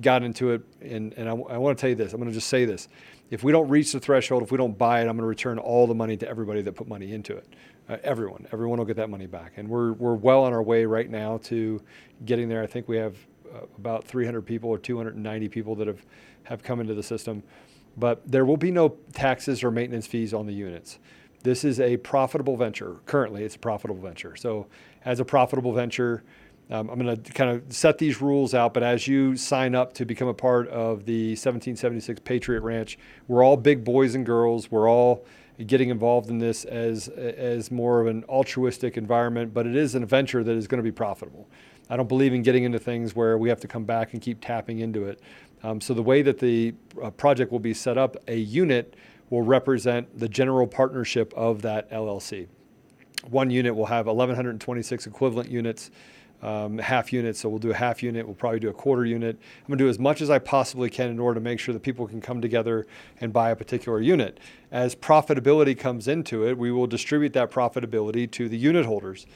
got 0.00 0.22
into 0.22 0.50
it, 0.50 0.62
and, 0.80 1.14
and 1.14 1.28
I, 1.28 1.32
want 1.32 1.76
to 1.76 1.80
tell 1.80 1.90
you 1.90 1.96
this. 1.96 2.12
I'm 2.12 2.20
going 2.20 2.30
to 2.30 2.34
just 2.34 2.48
say 2.48 2.64
this: 2.64 2.88
If 3.30 3.42
we 3.42 3.50
don't 3.50 3.68
reach 3.68 3.92
the 3.92 4.00
threshold, 4.00 4.42
if 4.42 4.52
we 4.52 4.58
don't 4.58 4.78
buy 4.78 5.00
it, 5.00 5.02
I'm 5.02 5.16
going 5.16 5.18
to 5.18 5.26
return 5.26 5.58
all 5.58 5.86
the 5.86 5.94
money 5.94 6.16
to 6.18 6.28
everybody 6.28 6.62
that 6.62 6.72
put 6.74 6.86
money 6.86 7.12
into 7.12 7.36
it. 7.36 7.46
Uh, 7.88 7.96
everyone, 8.02 8.46
everyone 8.52 8.78
will 8.78 8.84
get 8.84 8.96
that 8.96 9.08
money 9.08 9.26
back, 9.26 9.52
and 9.56 9.68
we're 9.68 9.92
we're 9.92 10.14
well 10.14 10.42
on 10.42 10.52
our 10.52 10.62
way 10.62 10.84
right 10.84 11.08
now 11.08 11.38
to 11.38 11.80
getting 12.24 12.48
there. 12.48 12.62
I 12.62 12.66
think 12.66 12.88
we 12.88 12.96
have 12.96 13.16
uh, 13.54 13.60
about 13.78 14.04
300 14.04 14.42
people 14.42 14.70
or 14.70 14.78
290 14.78 15.48
people 15.48 15.76
that 15.76 15.86
have 15.86 16.04
have 16.44 16.62
come 16.64 16.80
into 16.80 16.94
the 16.94 17.02
system, 17.02 17.44
but 17.96 18.20
there 18.28 18.44
will 18.44 18.56
be 18.56 18.72
no 18.72 18.96
taxes 19.12 19.62
or 19.62 19.70
maintenance 19.70 20.06
fees 20.06 20.34
on 20.34 20.46
the 20.46 20.52
units. 20.52 20.98
This 21.44 21.62
is 21.62 21.78
a 21.78 21.96
profitable 21.98 22.56
venture. 22.56 22.96
Currently, 23.06 23.44
it's 23.44 23.54
a 23.54 23.60
profitable 23.60 24.02
venture. 24.02 24.34
So, 24.34 24.66
as 25.04 25.20
a 25.20 25.24
profitable 25.24 25.72
venture, 25.72 26.24
um, 26.70 26.90
I'm 26.90 26.98
going 26.98 27.22
to 27.22 27.32
kind 27.32 27.50
of 27.50 27.72
set 27.72 27.98
these 27.98 28.20
rules 28.20 28.52
out. 28.52 28.74
But 28.74 28.82
as 28.82 29.06
you 29.06 29.36
sign 29.36 29.76
up 29.76 29.92
to 29.94 30.04
become 30.04 30.26
a 30.26 30.34
part 30.34 30.66
of 30.68 31.04
the 31.04 31.30
1776 31.30 32.20
Patriot 32.24 32.62
Ranch, 32.62 32.98
we're 33.28 33.44
all 33.44 33.56
big 33.56 33.84
boys 33.84 34.16
and 34.16 34.26
girls. 34.26 34.72
We're 34.72 34.90
all 34.90 35.24
getting 35.64 35.88
involved 35.88 36.28
in 36.28 36.38
this 36.38 36.64
as 36.64 37.08
as 37.08 37.70
more 37.70 38.00
of 38.00 38.06
an 38.06 38.24
altruistic 38.28 38.96
environment, 38.96 39.54
but 39.54 39.66
it 39.66 39.76
is 39.76 39.94
an 39.94 40.04
venture 40.04 40.44
that 40.44 40.56
is 40.56 40.66
going 40.66 40.78
to 40.78 40.82
be 40.84 40.92
profitable. 40.92 41.48
I 41.88 41.96
don't 41.96 42.08
believe 42.08 42.34
in 42.34 42.42
getting 42.42 42.64
into 42.64 42.78
things 42.78 43.14
where 43.14 43.38
we 43.38 43.48
have 43.48 43.60
to 43.60 43.68
come 43.68 43.84
back 43.84 44.12
and 44.12 44.20
keep 44.20 44.40
tapping 44.40 44.80
into 44.80 45.04
it. 45.04 45.20
Um, 45.62 45.80
so 45.80 45.94
the 45.94 46.02
way 46.02 46.22
that 46.22 46.38
the 46.38 46.74
uh, 47.02 47.10
project 47.10 47.52
will 47.52 47.60
be 47.60 47.74
set 47.74 47.96
up, 47.96 48.16
a 48.28 48.36
unit 48.36 48.94
will 49.30 49.42
represent 49.42 50.18
the 50.18 50.28
general 50.28 50.66
partnership 50.66 51.32
of 51.34 51.62
that 51.62 51.90
LLC. 51.90 52.48
One 53.28 53.50
unit 53.50 53.74
will 53.74 53.86
have 53.86 54.06
1,126 54.06 55.06
equivalent 55.06 55.50
units, 55.50 55.90
um, 56.42 56.78
half 56.78 57.12
unit. 57.12 57.36
So 57.36 57.48
we'll 57.48 57.58
do 57.58 57.70
a 57.70 57.74
half 57.74 58.02
unit. 58.02 58.26
We'll 58.26 58.34
probably 58.34 58.60
do 58.60 58.68
a 58.68 58.74
quarter 58.74 59.04
unit. 59.04 59.36
I'm 59.36 59.66
going 59.68 59.78
to 59.78 59.84
do 59.84 59.88
as 59.88 59.98
much 59.98 60.20
as 60.20 60.30
I 60.30 60.38
possibly 60.38 60.90
can 60.90 61.10
in 61.10 61.18
order 61.18 61.40
to 61.40 61.44
make 61.44 61.58
sure 61.58 61.72
that 61.72 61.82
people 61.82 62.06
can 62.06 62.20
come 62.20 62.40
together 62.40 62.86
and 63.20 63.32
buy 63.32 63.50
a 63.50 63.56
particular 63.56 64.00
unit. 64.00 64.38
As 64.70 64.94
profitability 64.94 65.78
comes 65.78 66.08
into 66.08 66.46
it, 66.46 66.56
we 66.56 66.70
will 66.70 66.86
distribute 66.86 67.32
that 67.34 67.50
profitability 67.50 68.30
to 68.32 68.48
the 68.48 68.58
unit 68.58 68.86
holders. 68.86 69.26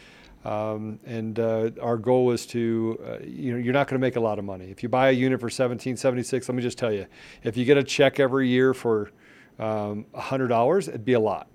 Um, 0.44 0.98
and 1.04 1.38
uh, 1.38 1.70
our 1.82 1.98
goal 1.98 2.30
is 2.30 2.46
to, 2.46 2.98
uh, 3.06 3.24
you 3.24 3.52
know, 3.52 3.58
you're 3.58 3.74
not 3.74 3.88
going 3.88 4.00
to 4.00 4.04
make 4.04 4.16
a 4.16 4.20
lot 4.20 4.38
of 4.38 4.44
money. 4.44 4.70
If 4.70 4.82
you 4.82 4.88
buy 4.88 5.10
a 5.10 5.12
unit 5.12 5.38
for 5.38 5.46
1776, 5.46 6.48
let 6.48 6.54
me 6.54 6.62
just 6.62 6.78
tell 6.78 6.92
you, 6.92 7.06
if 7.42 7.56
you 7.56 7.64
get 7.66 7.76
a 7.76 7.84
check 7.84 8.18
every 8.18 8.48
year 8.48 8.72
for 8.72 9.10
um, 9.58 10.06
$100, 10.14 10.88
it'd 10.88 11.04
be 11.04 11.12
a 11.12 11.20
lot, 11.20 11.48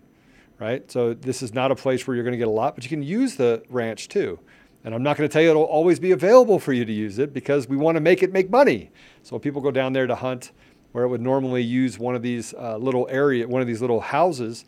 right? 0.59 0.89
So 0.91 1.15
this 1.15 1.41
is 1.41 1.51
not 1.51 1.71
a 1.71 1.75
place 1.75 2.05
where 2.05 2.15
you're 2.15 2.23
going 2.23 2.33
to 2.33 2.37
get 2.37 2.47
a 2.47 2.51
lot, 2.51 2.75
but 2.75 2.83
you 2.83 2.89
can 2.89 3.01
use 3.01 3.35
the 3.35 3.63
ranch 3.69 4.07
too. 4.07 4.39
And 4.85 4.93
I'm 4.93 5.01
not 5.01 5.17
going 5.17 5.27
to 5.27 5.33
tell 5.33 5.41
you 5.41 5.49
it'll 5.49 5.63
always 5.63 5.99
be 5.99 6.11
available 6.11 6.59
for 6.59 6.71
you 6.71 6.85
to 6.85 6.93
use 6.93 7.17
it 7.17 7.33
because 7.33 7.67
we 7.67 7.75
want 7.75 7.95
to 7.95 8.01
make 8.01 8.21
it 8.21 8.31
make 8.31 8.51
money. 8.51 8.91
So 9.23 9.39
people 9.39 9.59
go 9.59 9.71
down 9.71 9.93
there 9.93 10.05
to 10.05 10.13
hunt 10.13 10.51
where 10.91 11.03
it 11.03 11.07
would 11.07 11.21
normally 11.21 11.63
use 11.63 11.97
one 11.97 12.15
of 12.15 12.21
these 12.21 12.53
uh, 12.53 12.77
little 12.77 13.07
area, 13.09 13.47
one 13.47 13.61
of 13.61 13.67
these 13.67 13.81
little 13.81 13.99
houses. 13.99 14.63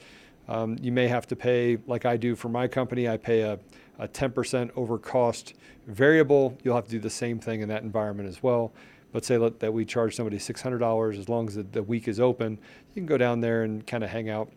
Um, 0.48 0.76
you 0.82 0.92
may 0.92 1.08
have 1.08 1.28
to 1.28 1.36
pay, 1.36 1.78
like 1.86 2.06
I 2.06 2.18
do 2.18 2.36
for 2.36 2.50
my 2.50 2.68
company, 2.68 3.08
I 3.08 3.18
pay 3.18 3.42
a, 3.42 3.60
a 4.00 4.08
10% 4.08 4.72
over 4.76 4.98
cost 4.98 5.54
variable. 5.86 6.58
You'll 6.64 6.76
have 6.76 6.86
to 6.86 6.92
do 6.92 7.00
the 7.00 7.12
same 7.12 7.40
thing 7.40 7.62
in 7.62 7.70
that 7.70 7.84
environment 7.84 8.28
as 8.28 8.42
well. 8.42 8.74
But 9.14 9.24
say 9.24 9.38
that 9.38 9.72
we 9.72 9.86
charge 9.86 10.16
somebody 10.16 10.38
$600 10.38 11.18
as 11.18 11.30
long 11.30 11.48
as 11.48 11.56
the, 11.56 11.64
the 11.64 11.84
week 11.84 12.08
is 12.08 12.20
open, 12.20 12.60
you 12.94 13.02
can 13.02 13.06
go 13.06 13.18
down 13.18 13.40
there 13.40 13.62
and 13.62 13.86
kind 13.86 14.04
of 14.04 14.10
hang 14.10 14.30
out. 14.30 14.52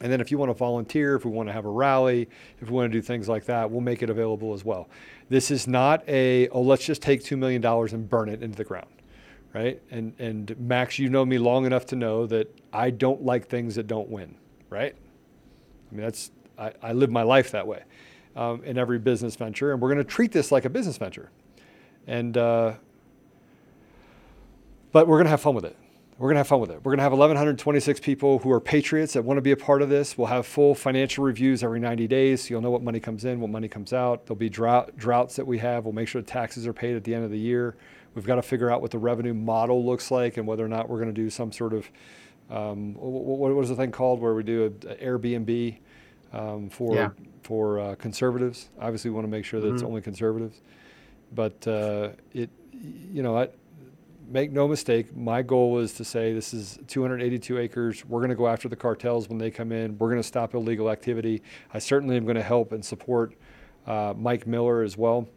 And 0.00 0.12
then 0.12 0.20
if 0.20 0.30
you 0.30 0.38
want 0.38 0.50
to 0.50 0.54
volunteer, 0.54 1.16
if 1.16 1.24
we 1.24 1.30
want 1.30 1.48
to 1.48 1.52
have 1.52 1.64
a 1.64 1.70
rally, 1.70 2.28
if 2.60 2.70
we 2.70 2.76
want 2.76 2.90
to 2.90 2.96
do 2.96 3.02
things 3.02 3.28
like 3.28 3.44
that, 3.46 3.70
we'll 3.70 3.80
make 3.80 4.02
it 4.02 4.10
available 4.10 4.54
as 4.54 4.64
well. 4.64 4.88
This 5.28 5.50
is 5.50 5.66
not 5.66 6.08
a, 6.08 6.48
oh, 6.48 6.62
let's 6.62 6.84
just 6.84 7.02
take 7.02 7.22
$2 7.22 7.36
million 7.36 7.64
and 7.64 8.08
burn 8.08 8.28
it 8.28 8.42
into 8.42 8.56
the 8.56 8.64
ground, 8.64 8.90
right? 9.52 9.80
And, 9.90 10.14
and 10.18 10.58
Max, 10.58 10.98
you 10.98 11.08
know 11.08 11.24
me 11.24 11.38
long 11.38 11.66
enough 11.66 11.86
to 11.86 11.96
know 11.96 12.26
that 12.26 12.54
I 12.72 12.90
don't 12.90 13.24
like 13.24 13.48
things 13.48 13.74
that 13.74 13.86
don't 13.86 14.08
win, 14.08 14.36
right? 14.70 14.94
I 15.90 15.94
mean, 15.94 16.04
that's, 16.04 16.30
I, 16.56 16.72
I 16.82 16.92
live 16.92 17.10
my 17.10 17.22
life 17.22 17.50
that 17.50 17.66
way 17.66 17.82
um, 18.36 18.62
in 18.64 18.78
every 18.78 18.98
business 18.98 19.34
venture. 19.34 19.72
And 19.72 19.80
we're 19.80 19.92
going 19.92 20.04
to 20.04 20.10
treat 20.10 20.30
this 20.30 20.52
like 20.52 20.64
a 20.64 20.70
business 20.70 20.96
venture. 20.96 21.30
And, 22.06 22.36
uh, 22.36 22.74
but 24.92 25.08
we're 25.08 25.16
going 25.16 25.26
to 25.26 25.30
have 25.30 25.40
fun 25.40 25.54
with 25.54 25.64
it. 25.64 25.76
We're 26.18 26.26
going 26.26 26.34
to 26.34 26.38
have 26.40 26.48
fun 26.48 26.58
with 26.60 26.70
it. 26.70 26.78
We're 26.82 26.90
going 26.90 26.96
to 26.98 27.04
have 27.04 27.12
1,126 27.12 28.00
people 28.00 28.40
who 28.40 28.50
are 28.50 28.58
patriots 28.60 29.12
that 29.12 29.22
want 29.22 29.38
to 29.38 29.40
be 29.42 29.52
a 29.52 29.56
part 29.56 29.82
of 29.82 29.88
this. 29.88 30.18
We'll 30.18 30.26
have 30.26 30.46
full 30.46 30.74
financial 30.74 31.22
reviews 31.22 31.62
every 31.62 31.78
90 31.78 32.08
days. 32.08 32.42
So 32.42 32.48
you'll 32.50 32.60
know 32.60 32.72
what 32.72 32.82
money 32.82 32.98
comes 32.98 33.24
in, 33.24 33.38
what 33.38 33.50
money 33.50 33.68
comes 33.68 33.92
out. 33.92 34.26
There'll 34.26 34.34
be 34.36 34.48
drought, 34.48 34.96
droughts 34.96 35.36
that 35.36 35.46
we 35.46 35.58
have. 35.58 35.84
We'll 35.84 35.94
make 35.94 36.08
sure 36.08 36.20
the 36.20 36.26
taxes 36.26 36.66
are 36.66 36.72
paid 36.72 36.96
at 36.96 37.04
the 37.04 37.14
end 37.14 37.24
of 37.24 37.30
the 37.30 37.38
year. 37.38 37.76
We've 38.16 38.26
got 38.26 38.34
to 38.34 38.42
figure 38.42 38.68
out 38.68 38.82
what 38.82 38.90
the 38.90 38.98
revenue 38.98 39.32
model 39.32 39.86
looks 39.86 40.10
like 40.10 40.38
and 40.38 40.46
whether 40.46 40.64
or 40.64 40.68
not 40.68 40.88
we're 40.88 40.96
going 40.98 41.14
to 41.14 41.20
do 41.22 41.30
some 41.30 41.52
sort 41.52 41.72
of 41.72 41.88
um, 42.50 42.94
what, 42.94 43.54
what 43.54 43.62
is 43.62 43.68
the 43.68 43.76
thing 43.76 43.92
called 43.92 44.20
where 44.20 44.34
we 44.34 44.42
do 44.42 44.64
an 44.64 44.96
Airbnb 45.00 45.76
um, 46.32 46.68
for 46.68 46.94
Yeah. 46.96 47.10
for 47.44 47.78
uh, 47.78 47.94
conservatives. 47.94 48.70
Obviously, 48.80 49.10
we 49.10 49.14
want 49.14 49.26
to 49.26 49.30
make 49.30 49.44
sure 49.44 49.60
that 49.60 49.72
it's 49.72 49.82
Mhm. 49.82 49.86
only 49.86 50.00
conservatives. 50.00 50.60
But 51.32 51.64
uh, 51.68 52.10
it, 52.32 52.50
you 53.12 53.22
know, 53.22 53.36
I, 53.38 53.48
make 54.28 54.52
no 54.52 54.68
mistake, 54.68 55.16
my 55.16 55.42
goal 55.42 55.72
was 55.72 55.94
to 55.94 56.04
say 56.04 56.32
this 56.32 56.52
is 56.52 56.78
282 56.86 57.58
acres. 57.58 58.04
We're 58.04 58.20
going 58.20 58.30
to 58.30 58.36
go 58.36 58.46
after 58.46 58.68
the 58.68 58.76
cartels 58.76 59.28
when 59.28 59.38
they 59.38 59.50
come 59.50 59.72
in. 59.72 59.96
We're 59.98 60.08
going 60.08 60.20
to 60.20 60.26
stop 60.26 60.54
illegal 60.54 60.90
activity. 60.90 61.42
I 61.72 61.78
certainly 61.78 62.16
am 62.16 62.24
going 62.24 62.36
to 62.36 62.42
help 62.42 62.72
and 62.72 62.84
support 62.84 63.34
uh, 63.86 64.14
Mike 64.16 64.46
Miller 64.46 64.82
as 64.82 64.96
well. 64.96 65.28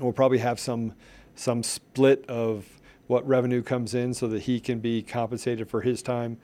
We'll 0.00 0.12
probably 0.12 0.38
have 0.38 0.58
some 0.58 0.94
some 1.34 1.62
split 1.62 2.24
of 2.28 2.66
what 3.06 3.26
revenue 3.26 3.62
comes 3.62 3.94
in 3.94 4.12
so 4.12 4.28
that 4.28 4.42
he 4.42 4.60
can 4.60 4.80
be 4.80 5.02
compensated 5.02 5.68
for 5.68 5.80
his 5.80 6.02
time, 6.02 6.38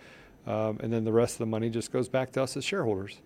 um, 0.47 0.79
and 0.81 0.93
then 0.93 1.05
the 1.05 1.13
rest 1.13 1.35
of 1.35 1.39
the 1.39 1.47
money 1.47 1.71
just 1.71 1.93
goes 1.93 2.09
back 2.09 2.33
to 2.33 2.43
us 2.43 2.57
as 2.57 2.65
shareholders. 2.65 3.21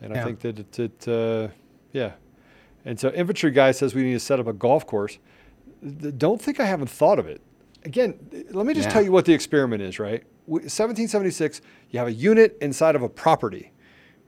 And 0.00 0.14
Yeah. 0.14 0.20
I 0.20 0.24
think 0.24 0.40
that 0.40 0.58
it, 0.58 0.78
it 0.78 1.08
uh, 1.08 1.48
yeah. 1.92 2.12
And 2.84 2.98
so 3.00 3.10
infantry 3.10 3.50
guy 3.50 3.72
says 3.72 3.94
we 3.94 4.02
need 4.02 4.12
to 4.12 4.20
set 4.20 4.40
up 4.40 4.46
a 4.46 4.52
golf 4.52 4.86
course. 4.86 5.18
Don't 6.16 6.40
think 6.40 6.60
I 6.60 6.64
haven't 6.64 6.88
thought 6.88 7.18
of 7.18 7.26
it. 7.26 7.40
Again, 7.86 8.18
let 8.50 8.66
me 8.66 8.74
just 8.74 8.88
Yeah. 8.88 8.94
tell 8.94 9.02
you 9.02 9.12
what 9.12 9.26
the 9.26 9.32
experiment 9.32 9.80
is, 9.80 10.00
right? 10.00 10.24
1776, 10.46 11.60
you 11.90 12.00
have 12.00 12.08
a 12.08 12.12
unit 12.12 12.58
inside 12.60 12.96
of 12.96 13.02
a 13.02 13.08
property, 13.08 13.70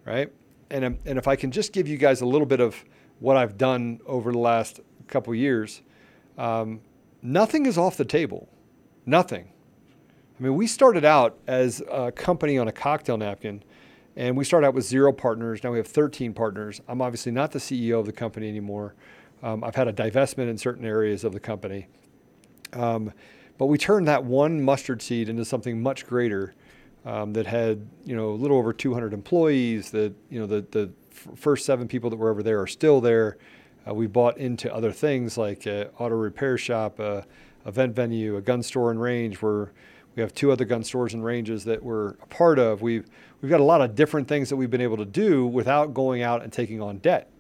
right? 0.07 0.31
And, 0.71 0.85
um, 0.85 0.99
and 1.05 1.19
if 1.19 1.27
I 1.27 1.35
can 1.35 1.51
just 1.51 1.73
give 1.73 1.89
you 1.89 1.97
guys 1.97 2.21
a 2.21 2.27
little 2.27 2.47
bit 2.47 2.61
of 2.61 2.85
what 3.19 3.37
I've 3.37 3.59
done 3.59 4.01
over 4.07 4.31
the 4.31 4.39
last 4.39 4.79
couple 5.09 5.35
years, 5.35 5.83
um, 6.39 6.81
nothing 7.21 7.67
is 7.67 7.77
off 7.77 7.97
the 7.97 8.05
table. 8.05 8.49
Nothing. 9.05 9.51
I 10.39 10.43
mean, 10.45 10.55
we 10.55 10.69
started 10.69 11.05
out 11.05 11.37
as 11.49 11.83
a 11.91 12.13
company 12.13 12.59
on 12.59 12.69
a 12.69 12.73
cocktail 12.73 13.17
napkin, 13.17 13.65
and 14.15 14.37
we 14.37 14.45
started 14.45 14.69
out 14.69 14.75
with 14.75 14.85
zero 14.85 15.13
partners. 15.13 15.65
Now 15.65 15.73
we 15.73 15.79
have 15.79 15.89
13 15.89 16.33
partners. 16.33 16.81
I'm 16.87 17.03
obviously 17.03 17.33
not 17.33 17.51
the 17.51 17.59
CEO 17.59 17.99
of 17.99 18.07
the 18.07 18.13
company 18.13 18.49
anymore. 18.49 18.95
Um, 19.43 19.65
I've 19.65 19.75
had 19.75 19.89
a 19.89 19.93
divestment 19.93 20.49
in 20.49 20.59
certain 20.59 20.85
areas 20.85 21.25
of 21.25 21.33
the 21.33 21.41
company. 21.41 21.89
Um, 22.73 23.13
but 23.59 23.67
we 23.67 23.77
turned 23.77 24.09
that 24.09 24.25
one 24.25 24.63
mustard 24.63 25.03
seed 25.03 25.29
into 25.29 25.45
something 25.45 25.83
much 25.83 26.07
greater 26.07 26.55
um, 27.05 27.33
that 27.33 27.47
had, 27.47 27.87
you 28.05 28.17
know, 28.17 28.31
a 28.31 28.39
little 28.39 28.57
over 28.57 28.73
200 28.73 29.13
employees. 29.13 29.91
That, 29.91 30.15
you 30.31 30.41
know, 30.41 30.47
the, 30.47 30.65
the 30.71 30.91
f- 31.11 31.29
first 31.37 31.67
seven 31.67 31.89
people 31.89 32.11
that 32.11 32.17
were 32.17 32.31
over 32.31 32.43
there 32.43 32.61
are 32.61 32.67
still 32.67 33.01
there. 33.01 33.37
Uh, 33.89 33.95
we 33.95 34.07
bought 34.07 34.39
into 34.39 34.73
other 34.73 34.93
things 34.93 35.37
like 35.37 35.67
a 35.67 35.89
auto 35.99 36.15
repair 36.15 36.57
shop, 36.59 36.99
a 36.99 37.27
event 37.67 37.95
venue, 37.95 38.37
a 38.37 38.41
gun 38.41 38.63
store 38.63 38.91
and 38.91 39.01
range. 39.01 39.43
Where 39.43 39.73
we 40.15 40.23
have 40.23 40.35
two 40.35 40.51
other 40.51 40.65
gun 40.65 40.83
stores 40.83 41.15
and 41.15 41.25
ranges 41.25 41.65
that 41.65 41.83
we're 41.83 42.11
a 42.11 42.27
part 42.27 42.59
of. 42.59 42.83
We've 42.83 43.07
we've 43.41 43.51
got 43.51 43.61
a 43.61 43.65
lot 43.65 43.81
of 43.81 43.95
different 43.95 44.29
things 44.29 44.49
that 44.51 44.57
we've 44.57 44.71
been 44.71 44.81
able 44.81 44.97
to 44.97 45.05
do 45.05 45.47
without 45.47 45.95
going 45.95 46.23
out 46.23 46.43
and 46.43 46.53
taking 46.53 46.83
on 46.83 46.99
debt, 46.99 47.31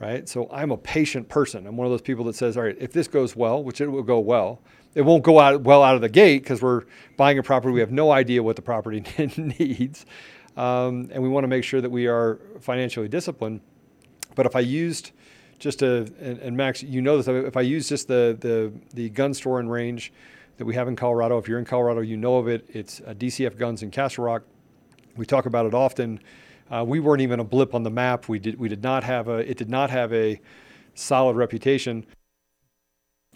right? 0.00 0.28
So 0.28 0.48
I'm 0.50 0.72
a 0.72 0.76
patient 0.76 1.28
person. 1.28 1.66
I'm 1.66 1.76
one 1.76 1.86
of 1.86 1.92
those 1.92 2.02
people 2.02 2.24
that 2.24 2.34
says, 2.34 2.56
all 2.56 2.64
right, 2.64 2.76
if 2.80 2.92
this 2.92 3.06
goes 3.06 3.36
well, 3.36 3.62
which 3.62 3.80
it 3.80 3.88
will 3.88 4.02
go 4.02 4.18
well, 4.18 4.60
it 4.94 5.02
won't 5.02 5.22
go 5.22 5.38
out 5.38 5.60
well 5.60 5.82
out 5.84 5.94
of 5.94 6.00
the 6.00 6.08
gate 6.08 6.42
because 6.42 6.60
we're 6.60 6.82
buying 7.16 7.38
a 7.38 7.42
property 7.42 7.72
we 7.72 7.80
have 7.80 7.92
no 7.92 8.10
idea 8.10 8.42
what 8.42 8.56
the 8.56 8.62
property 8.62 9.04
needs, 9.36 10.04
um, 10.56 11.08
and 11.12 11.22
we 11.22 11.28
want 11.28 11.44
to 11.44 11.48
make 11.48 11.62
sure 11.62 11.80
that 11.80 11.90
we 11.90 12.08
are 12.08 12.40
financially 12.60 13.08
disciplined. 13.08 13.60
But 14.34 14.46
if 14.46 14.56
I 14.56 14.60
used 14.60 15.12
just 15.60 15.82
a 15.82 16.08
and, 16.20 16.38
and 16.38 16.56
Max, 16.56 16.82
you 16.82 17.02
know 17.02 17.20
this. 17.20 17.28
If 17.28 17.56
I 17.56 17.60
use 17.60 17.88
just 17.88 18.08
the 18.08 18.36
the 18.40 18.72
the 18.94 19.10
gun 19.10 19.32
store 19.32 19.60
and 19.60 19.70
range 19.70 20.12
that 20.56 20.64
we 20.64 20.74
have 20.74 20.88
in 20.88 20.96
Colorado, 20.96 21.38
if 21.38 21.46
you're 21.46 21.60
in 21.60 21.64
Colorado, 21.64 22.00
you 22.00 22.16
know 22.16 22.38
of 22.38 22.48
it. 22.48 22.68
It's 22.68 23.00
DCF 23.00 23.56
Guns 23.56 23.84
in 23.84 23.92
Castle 23.92 24.24
Rock. 24.24 24.42
We 25.16 25.24
talk 25.24 25.46
about 25.46 25.66
it 25.66 25.74
often. 25.74 26.20
Uh, 26.70 26.84
we 26.86 27.00
weren't 27.00 27.22
even 27.22 27.40
a 27.40 27.44
blip 27.44 27.74
on 27.74 27.82
the 27.82 27.90
map. 27.90 28.28
We 28.28 28.38
did 28.38 28.58
we 28.58 28.68
did 28.68 28.82
not 28.82 29.04
have 29.04 29.28
a 29.28 29.38
it 29.38 29.56
did 29.56 29.68
not 29.68 29.90
have 29.90 30.12
a 30.12 30.40
solid 30.94 31.36
reputation 31.36 32.06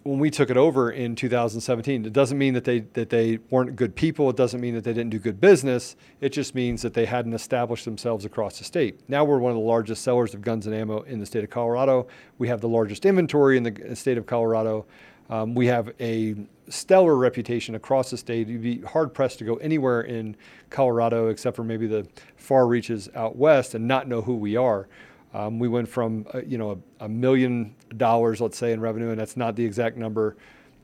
when 0.05 0.19
we 0.19 0.31
took 0.31 0.51
it 0.51 0.57
over 0.57 0.91
in 0.91 1.17
2017. 1.17 2.05
It 2.05 2.13
doesn't 2.13 2.37
mean 2.39 2.55
that 2.55 2.65
they 2.65 2.81
that 2.93 3.11
they 3.11 3.39
weren't 3.51 3.75
good 3.75 3.97
people. 3.97 4.31
It 4.31 4.37
doesn't 4.37 4.61
mean 4.61 4.75
that 4.75 4.85
they 4.85 4.93
didn't 4.93 5.11
do 5.11 5.19
good 5.19 5.41
business. 5.41 5.97
It 6.21 6.29
just 6.29 6.55
means 6.55 6.83
that 6.83 6.95
they 6.95 7.07
hadn't 7.07 7.33
established 7.33 7.85
themselves 7.85 8.25
across 8.25 8.59
the 8.59 8.65
state. 8.65 9.01
Now 9.09 9.25
we're 9.25 9.39
one 9.39 9.51
of 9.51 9.57
the 9.57 9.65
largest 9.65 10.03
sellers 10.03 10.35
of 10.35 10.43
guns 10.43 10.67
and 10.67 10.75
ammo 10.75 11.03
in 11.03 11.19
the 11.19 11.27
state 11.27 11.43
of 11.43 11.51
Colorado. 11.51 12.07
We 12.39 12.49
have 12.49 12.61
the 12.61 12.69
largest 12.69 13.05
inventory 13.05 13.57
in 13.57 13.65
the 13.65 13.97
state 13.97 14.19
of 14.19 14.27
Colorado. 14.27 14.87
Um, 15.31 15.55
we 15.55 15.67
have 15.67 15.93
a 16.01 16.35
stellar 16.69 17.17
reputation 17.17 17.75
across 17.75 18.11
the 18.11 18.17
state. 18.17 18.49
You'd 18.49 18.63
be 18.63 18.81
hard 18.83 19.15
pressed 19.15 19.39
to 19.39 19.45
go 19.45 19.57
anywhere 19.57 20.03
in 20.03 20.37
Colorado 20.71 21.29
except 21.29 21.57
for 21.57 21.65
maybe 21.65 21.87
the 21.87 22.07
far 22.37 22.67
reaches 22.67 23.09
out 23.15 23.37
west 23.37 23.75
and 23.75 23.87
not 23.89 24.07
know 24.09 24.21
who 24.23 24.37
we 24.37 24.57
are. 24.57 24.89
Um, 25.33 25.59
we 25.59 25.67
went 25.69 25.89
from 25.89 26.27
uh, 26.33 26.41
you 26.47 26.59
know 26.59 26.81
a, 27.01 27.05
a 27.07 27.09
million 27.09 27.75
dollars, 27.97 28.41
let's 28.41 28.57
say, 28.57 28.73
in 28.73 28.81
revenue, 28.81 29.11
and 29.11 29.19
that's 29.19 29.37
not 29.37 29.57
the 29.57 29.65
exact 29.65 29.97
number, 29.97 30.37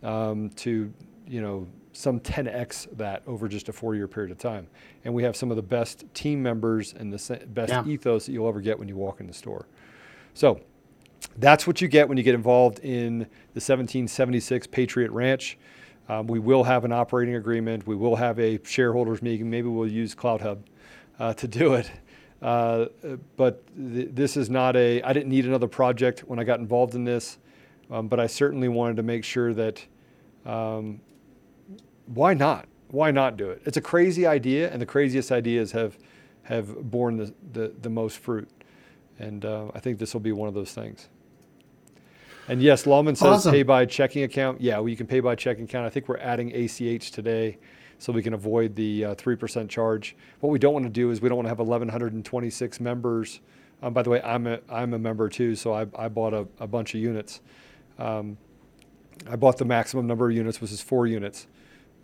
um, 0.03 0.51
to 0.57 0.93
you 1.27 1.41
know 1.41 1.67
some 1.93 2.21
10x 2.21 2.97
that 2.97 3.23
over 3.27 3.49
just 3.49 3.69
a 3.69 3.73
four-year 3.73 4.07
period 4.09 4.31
of 4.31 4.39
time. 4.39 4.67
And 5.05 5.13
we 5.13 5.23
have 5.25 5.37
some 5.37 5.51
of 5.51 5.57
the 5.57 5.63
best 5.63 6.05
team 6.15 6.41
members 6.43 6.95
and 6.95 7.13
the 7.13 7.47
best 7.49 7.71
Yeah. 7.73 7.85
ethos 7.87 8.27
that 8.27 8.33
you'll 8.33 8.49
ever 8.49 8.61
get 8.61 8.79
when 8.79 8.87
you 8.89 8.97
walk 8.97 9.21
in 9.21 9.27
the 9.27 9.33
store. 9.33 9.67
So 10.35 10.61
that's 11.37 11.67
what 11.67 11.81
you 11.81 11.89
get 11.89 12.09
when 12.09 12.19
you 12.19 12.25
get 12.25 12.35
involved 12.35 12.79
in 12.81 13.19
the 13.19 13.61
1776 13.61 14.67
Patriot 14.69 15.11
Ranch. 15.11 15.59
Um, 16.09 16.27
we 16.27 16.39
will 16.39 16.65
have 16.65 16.85
an 16.85 16.93
operating 16.93 17.37
agreement. 17.37 17.87
We 17.87 17.95
will 17.95 18.17
have 18.17 18.39
a 18.41 18.59
shareholders 18.65 19.23
meeting. 19.23 19.49
Maybe 19.49 19.69
we'll 19.69 19.87
use 19.87 20.15
CloutHub 20.15 20.59
uh, 21.19 21.35
to 21.35 21.47
do 21.47 21.75
it. 21.75 21.91
Uh, 22.43 22.87
but 23.37 23.65
th- 23.77 24.09
this 24.13 24.37
is 24.37 24.51
not 24.51 24.75
a. 24.77 25.03
I 25.03 25.13
didn't 25.13 25.29
need 25.29 25.45
another 25.45 25.69
project 25.69 26.21
when 26.21 26.39
I 26.39 26.45
got 26.45 26.59
involved 26.59 26.95
in 26.95 27.05
this, 27.05 27.39
um, 27.91 28.09
but 28.09 28.19
I 28.19 28.27
certainly 28.27 28.69
wanted 28.69 28.97
to 28.97 29.03
make 29.03 29.25
sure 29.25 29.53
that. 29.55 29.85
Um, 30.47 31.01
why 32.07 32.35
not? 32.35 32.67
Why 32.89 33.13
not 33.13 33.37
do 33.37 33.51
it? 33.51 33.63
It's 33.65 33.77
a 33.77 33.81
crazy 33.81 34.27
idea, 34.27 34.73
and 34.73 34.83
the 34.83 34.87
craziest 34.87 35.31
ideas 35.31 35.73
have 35.73 35.97
have 36.45 36.91
borne 36.91 37.17
the, 37.17 37.33
the, 37.53 37.73
the 37.81 37.91
most 37.91 38.19
fruit. 38.19 38.49
And 39.21 39.45
uh, 39.45 39.67
I 39.75 39.81
think 39.81 39.99
this 39.99 40.15
will 40.15 40.21
be 40.21 40.33
one 40.33 40.49
of 40.49 40.55
those 40.55 40.73
things. 40.73 41.09
And 42.49 42.61
yes, 42.63 42.87
Lawman 42.87 43.15
says 43.15 43.29
Awesome. 43.29 43.53
pay 43.53 43.63
by 43.63 43.85
checking 43.85 44.25
account. 44.25 44.61
Yeah, 44.61 44.79
well, 44.79 44.89
you 44.89 44.97
can 44.97 45.07
pay 45.07 45.21
by 45.21 45.35
checking 45.37 45.65
account. 45.65 45.87
I 45.87 45.91
think 45.91 46.09
we're 46.09 46.17
adding 46.19 46.51
ACH 46.53 47.11
today 47.13 47.59
so 47.99 48.13
we 48.15 48.23
can 48.23 48.33
avoid 48.33 48.75
the 48.75 49.05
uh, 49.05 49.15
3% 49.15 49.69
charge. 49.69 50.17
What 50.41 50.49
we 50.51 50.59
don't 50.59 50.73
want 50.73 50.87
to 50.87 50.91
do 50.91 51.11
is 51.11 51.21
we 51.21 51.29
don't 51.29 51.37
want 51.37 51.45
to 51.47 51.51
have 51.51 51.59
1,126 51.59 52.81
members. 52.81 53.41
Um, 53.83 53.93
by 53.93 54.03
the 54.03 54.09
way, 54.11 54.23
I'm 54.23 54.47
a, 54.47 54.59
I'm 54.71 54.95
a 54.95 54.99
member 54.99 55.29
too, 55.29 55.55
so 55.55 55.75
I, 55.75 55.87
I 55.95 56.09
bought 56.09 56.33
a, 56.33 56.49
a 56.59 56.67
bunch 56.67 56.95
of 56.95 57.01
units. 57.01 57.41
Um, 57.99 58.39
I 59.29 59.37
bought 59.37 59.59
the 59.59 59.67
maximum 59.67 60.07
number 60.07 60.31
of 60.31 60.35
units, 60.35 60.63
which 60.63 60.73
is 60.73 60.81
four 60.81 61.07
units 61.07 61.47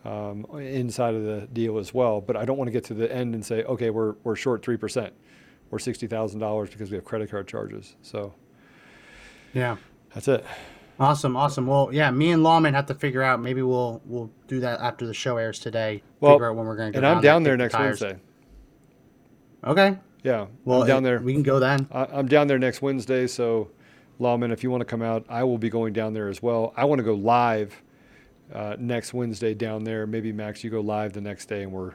um, 0.05 0.45
inside 0.59 1.14
of 1.14 1.25
the 1.25 1.49
deal 1.53 1.79
as 1.79 1.95
well. 1.95 2.21
But 2.21 2.37
I 2.37 2.45
don't 2.45 2.59
want 2.59 2.69
to 2.69 2.73
get 2.73 2.85
to 2.85 2.95
the 2.95 3.11
end 3.12 3.35
and 3.35 3.45
say, 3.45 3.62
okay, 3.64 3.89
we're, 3.89 4.17
we're 4.23 4.37
short 4.37 4.62
3% 4.62 5.11
or 5.71 5.79
$60,000 5.79 6.71
because 6.71 6.91
we 6.91 6.97
have 6.97 7.05
credit 7.05 7.31
card 7.31 7.47
charges. 7.49 7.97
So 8.03 8.35
Yeah. 9.53 9.77
that's 10.14 10.29
it. 10.29 10.45
Awesome, 10.99 11.37
awesome. 11.37 11.67
Well, 11.67 11.91
yeah, 11.93 12.11
me 12.11 12.31
and 12.33 12.43
Lawman 12.43 12.73
have 12.73 12.87
to 12.87 12.95
figure 12.95 13.23
out. 13.23 13.43
Maybe 13.43 13.61
we'll 13.61 14.01
we'll 14.07 14.31
do 14.49 14.61
that 14.61 14.81
after 14.81 15.07
the 15.07 15.12
show 15.12 15.37
airs 15.37 15.59
today. 15.59 16.03
Well, 16.21 16.33
figure 16.37 16.49
out 16.51 16.57
when 16.57 16.67
we're 16.67 16.77
going 16.77 16.91
to 16.93 16.99
go. 17.01 17.07
And 17.07 17.17
I'm 17.17 17.23
down 17.23 17.43
there 17.43 17.53
the 17.53 17.59
next 17.64 17.75
tires. 17.75 18.01
Wednesday. 18.01 18.21
Okay. 19.64 19.99
Yeah, 20.23 20.47
Well, 20.64 20.83
I'm 20.83 20.89
down 20.89 21.03
it- 21.05 21.09
there. 21.09 21.19
We 21.21 21.33
can 21.35 21.43
go 21.43 21.59
then. 21.59 21.87
I, 21.93 22.07
I'm 22.07 22.27
down 22.27 22.47
there 22.49 22.59
next 22.59 22.83
Wednesday. 22.83 23.27
So, 23.27 23.71
Lawman, 24.19 24.51
if 24.51 24.62
you 24.64 24.71
want 24.71 24.81
to 24.81 24.85
come 24.87 25.03
out, 25.03 25.25
I 25.29 25.45
will 25.45 25.59
be 25.59 25.69
going 25.69 25.93
down 25.93 26.14
there 26.14 26.29
as 26.29 26.43
well. 26.43 26.73
I 26.77 26.85
want 26.87 26.99
to 26.99 27.05
go 27.05 27.14
live 27.14 27.81
uh, 28.53 28.77
next 28.79 29.12
Wednesday 29.14 29.55
down 29.55 29.85
there. 29.85 30.07
Maybe 30.07 30.33
Max, 30.33 30.64
you 30.64 30.71
go 30.71 30.81
live 30.81 31.12
the 31.12 31.21
next 31.21 31.47
day, 31.47 31.62
and 31.62 31.73
we're 31.73 31.93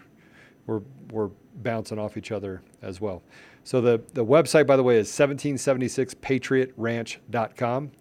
we're 0.67 0.81
we're 1.11 1.29
bouncing 1.55 1.97
off 1.99 2.17
each 2.17 2.31
other 2.31 2.61
as 2.81 3.01
well. 3.01 3.23
So 3.63 3.81
the 3.81 4.01
the 4.13 4.25
website, 4.25 4.67
by 4.67 4.75
the 4.75 4.83
way, 4.83 4.97
is 4.97 5.07
1776patriotranch.com. 5.09 7.91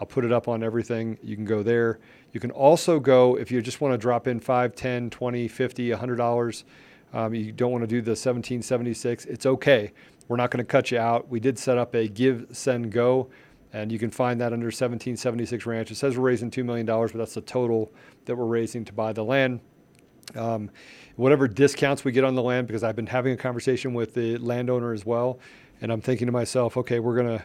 I'll 0.00 0.06
put 0.06 0.24
it 0.24 0.32
up 0.32 0.48
on 0.48 0.64
everything. 0.64 1.18
You 1.22 1.36
can 1.36 1.44
go 1.44 1.62
there. 1.62 2.00
You 2.32 2.40
can 2.40 2.50
also 2.50 2.98
go 2.98 3.36
if 3.36 3.52
you 3.52 3.62
just 3.62 3.80
want 3.80 3.94
to 3.94 3.98
drop 3.98 4.26
in 4.26 4.40
5, 4.40 4.74
10, 4.74 5.10
20, 5.10 5.48
50, 5.48 5.90
100 5.90 6.16
dollars. 6.16 6.64
Um, 7.12 7.32
you 7.32 7.52
don't 7.52 7.70
want 7.70 7.82
to 7.82 7.86
do 7.86 8.02
the 8.02 8.10
1776. 8.10 9.26
It's 9.26 9.46
okay. 9.46 9.92
We're 10.26 10.36
not 10.36 10.50
going 10.50 10.64
to 10.64 10.66
cut 10.68 10.90
you 10.90 10.98
out. 10.98 11.28
We 11.28 11.38
did 11.38 11.56
set 11.58 11.78
up 11.78 11.94
a 11.94 12.08
GiveSendGo, 12.08 13.28
and 13.72 13.92
you 13.92 14.00
can 14.00 14.10
find 14.10 14.40
that 14.40 14.52
under 14.52 14.66
1776 14.66 15.64
Ranch. 15.64 15.92
It 15.92 15.94
says 15.94 16.16
we're 16.16 16.24
raising 16.24 16.50
$2 16.50 16.64
million, 16.64 16.86
but 16.86 17.12
that's 17.12 17.34
the 17.34 17.40
total 17.40 17.92
that 18.24 18.34
we're 18.34 18.46
raising 18.46 18.84
to 18.86 18.92
buy 18.92 19.12
the 19.12 19.22
land. 19.22 19.60
Um, 20.36 20.70
whatever 21.16 21.46
discounts 21.46 22.04
we 22.04 22.12
get 22.12 22.24
on 22.24 22.34
the 22.34 22.42
land, 22.42 22.66
because 22.66 22.82
I've 22.82 22.96
been 22.96 23.06
having 23.06 23.32
a 23.32 23.36
conversation 23.36 23.94
with 23.94 24.14
the 24.14 24.36
landowner 24.38 24.92
as 24.92 25.06
well, 25.06 25.38
and 25.80 25.92
I'm 25.92 26.00
thinking 26.00 26.26
to 26.26 26.32
myself, 26.32 26.76
okay, 26.76 26.98
we're 26.98 27.16
gonna 27.16 27.44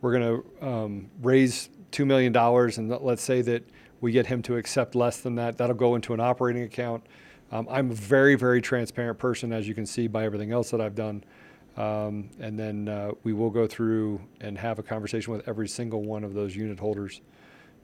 we're 0.00 0.12
gonna 0.12 0.40
um, 0.60 1.10
raise 1.22 1.70
two 1.90 2.04
million 2.04 2.32
dollars, 2.32 2.78
and 2.78 2.88
let's 2.88 3.22
say 3.22 3.42
that 3.42 3.62
we 4.00 4.12
get 4.12 4.26
him 4.26 4.42
to 4.42 4.56
accept 4.56 4.94
less 4.94 5.20
than 5.20 5.34
that. 5.36 5.58
That'll 5.58 5.76
go 5.76 5.94
into 5.94 6.12
an 6.14 6.20
operating 6.20 6.62
account. 6.62 7.04
Um, 7.52 7.66
I'm 7.70 7.90
a 7.90 7.94
very 7.94 8.34
very 8.34 8.60
transparent 8.60 9.18
person, 9.18 9.52
as 9.52 9.68
you 9.68 9.74
can 9.74 9.86
see 9.86 10.08
by 10.08 10.24
everything 10.24 10.52
else 10.52 10.70
that 10.70 10.80
I've 10.80 10.94
done. 10.94 11.24
Um, 11.76 12.30
and 12.38 12.58
then 12.58 12.88
uh, 12.88 13.12
we 13.24 13.32
will 13.32 13.50
go 13.50 13.66
through 13.66 14.20
and 14.40 14.56
have 14.56 14.78
a 14.78 14.82
conversation 14.82 15.32
with 15.32 15.48
every 15.48 15.66
single 15.66 16.02
one 16.02 16.22
of 16.22 16.32
those 16.32 16.54
unit 16.54 16.78
holders 16.78 17.20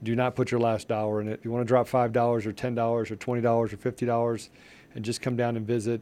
Do 0.02 0.16
not 0.16 0.34
put 0.34 0.50
your 0.50 0.60
last 0.60 0.88
dollar 0.88 1.20
in 1.20 1.28
it. 1.28 1.40
If 1.40 1.44
you 1.44 1.50
want 1.50 1.62
to 1.62 1.68
drop 1.68 1.86
five 1.86 2.12
dollars 2.12 2.46
or 2.46 2.52
ten 2.52 2.74
dollars 2.74 3.10
or 3.10 3.16
twenty 3.16 3.42
dollars 3.42 3.72
or 3.72 3.76
fifty 3.76 4.06
dollars, 4.06 4.50
and 4.94 5.04
just 5.04 5.20
come 5.20 5.36
down 5.36 5.56
and 5.56 5.66
visit, 5.66 6.00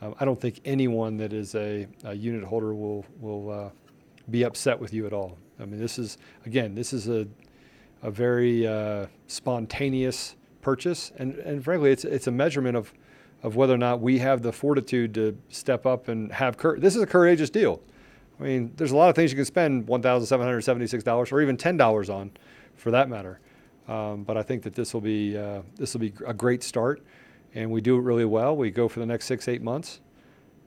um, 0.00 0.14
I 0.20 0.24
don't 0.24 0.40
think 0.40 0.60
anyone 0.64 1.16
that 1.16 1.32
is 1.32 1.54
a, 1.54 1.86
a 2.04 2.14
unit 2.14 2.44
holder 2.44 2.72
will 2.74 3.04
will 3.20 3.50
uh, 3.50 3.70
be 4.30 4.44
upset 4.44 4.78
with 4.78 4.94
you 4.94 5.06
at 5.06 5.12
all. 5.12 5.38
I 5.60 5.64
mean, 5.64 5.80
this 5.80 5.98
is 5.98 6.18
again, 6.46 6.74
this 6.74 6.92
is 6.92 7.08
a 7.08 7.26
a 8.02 8.10
very 8.10 8.66
uh, 8.66 9.06
spontaneous 9.26 10.36
purchase, 10.60 11.12
and 11.18 11.34
and 11.38 11.64
frankly, 11.64 11.90
it's 11.90 12.04
it's 12.04 12.28
a 12.28 12.32
measurement 12.32 12.76
of 12.76 12.92
of 13.42 13.56
whether 13.56 13.74
or 13.74 13.78
not 13.78 14.00
we 14.00 14.18
have 14.18 14.42
the 14.42 14.52
fortitude 14.52 15.14
to 15.14 15.36
step 15.48 15.84
up 15.84 16.06
and 16.06 16.30
have 16.30 16.56
cur- 16.56 16.78
this 16.78 16.94
is 16.94 17.02
a 17.02 17.06
courageous 17.06 17.50
deal. 17.50 17.80
I 18.38 18.44
mean, 18.44 18.72
there's 18.76 18.92
a 18.92 18.96
lot 18.96 19.08
of 19.08 19.16
things 19.16 19.32
you 19.32 19.36
can 19.36 19.44
spend 19.44 19.88
one 19.88 20.00
thousand 20.00 20.26
seven 20.26 20.46
hundred 20.46 20.60
seventy-six 20.62 21.02
dollars 21.02 21.32
or 21.32 21.40
even 21.40 21.56
ten 21.56 21.76
dollars 21.76 22.08
on, 22.08 22.30
for 22.82 22.90
that 22.90 23.08
matter. 23.08 23.38
Um, 23.88 24.24
but 24.24 24.36
I 24.36 24.42
think 24.42 24.62
that 24.64 24.74
this 24.74 24.92
will 24.92 25.00
be 25.00 25.36
uh, 25.36 25.62
this 25.76 25.94
will 25.94 26.00
be 26.00 26.12
a 26.26 26.34
great 26.34 26.62
start, 26.62 27.02
and 27.54 27.70
we 27.70 27.80
do 27.80 27.96
it 27.96 28.00
really 28.02 28.24
well. 28.24 28.56
We 28.56 28.70
go 28.70 28.88
for 28.88 29.00
the 29.00 29.06
next 29.06 29.26
six 29.26 29.48
eight 29.48 29.62
months, 29.62 30.00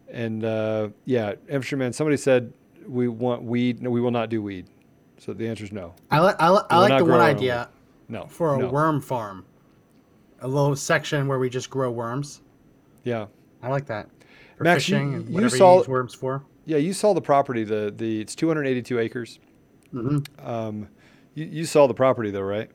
and 0.10 0.44
uh, 0.44 0.90
yeah, 1.06 1.34
infantryman. 1.48 1.94
Somebody 1.94 2.18
said 2.18 2.52
we 2.88 3.08
want 3.08 3.44
weed. 3.44 3.82
No, 3.82 3.90
we 3.90 4.02
will 4.02 4.12
not 4.12 4.30
do 4.30 4.42
weed. 4.42 4.68
So 5.18 5.34
the 5.34 5.48
answer 5.48 5.64
is 5.64 5.72
no. 5.72 5.94
I, 6.12 6.20
li- 6.20 6.34
I, 6.40 6.50
li- 6.50 6.60
I 6.70 6.80
like 6.80 6.98
the 6.98 7.06
one 7.06 7.22
idea 7.22 7.70
No. 8.10 8.26
for 8.28 8.56
a 8.56 8.60
no. 8.60 8.68
worm 8.70 9.00
farm, 9.00 9.46
a 10.42 10.48
little 10.48 10.76
section 10.76 11.28
where 11.28 11.40
we 11.40 11.50
just 11.50 11.70
grow 11.70 11.90
worms. 11.90 12.42
Yeah. 13.06 13.28
I 13.64 13.70
like 13.70 13.86
that. 13.86 14.10
For 14.58 14.66
Max, 14.66 14.88
you- 14.90 14.96
fishing 14.96 15.14
and 15.16 15.30
you 15.34 15.50
saw- 15.50 15.74
you 15.76 15.80
use 15.80 15.88
worms 15.88 16.14
for. 16.14 16.44
Yeah, 16.66 16.78
you 16.78 16.92
saw 16.92 17.14
the 17.14 17.22
property. 17.22 17.64
The 17.64 17.94
the 17.96 18.20
it's 18.22 18.36
282 18.36 19.00
acres. 19.00 19.40
hmm 19.92 20.18
Um, 20.40 20.90
you, 21.36 21.46
you 21.46 21.66
saw 21.66 21.86
the 21.86 21.94
property 21.94 22.32
though, 22.32 22.42
right? 22.42 22.72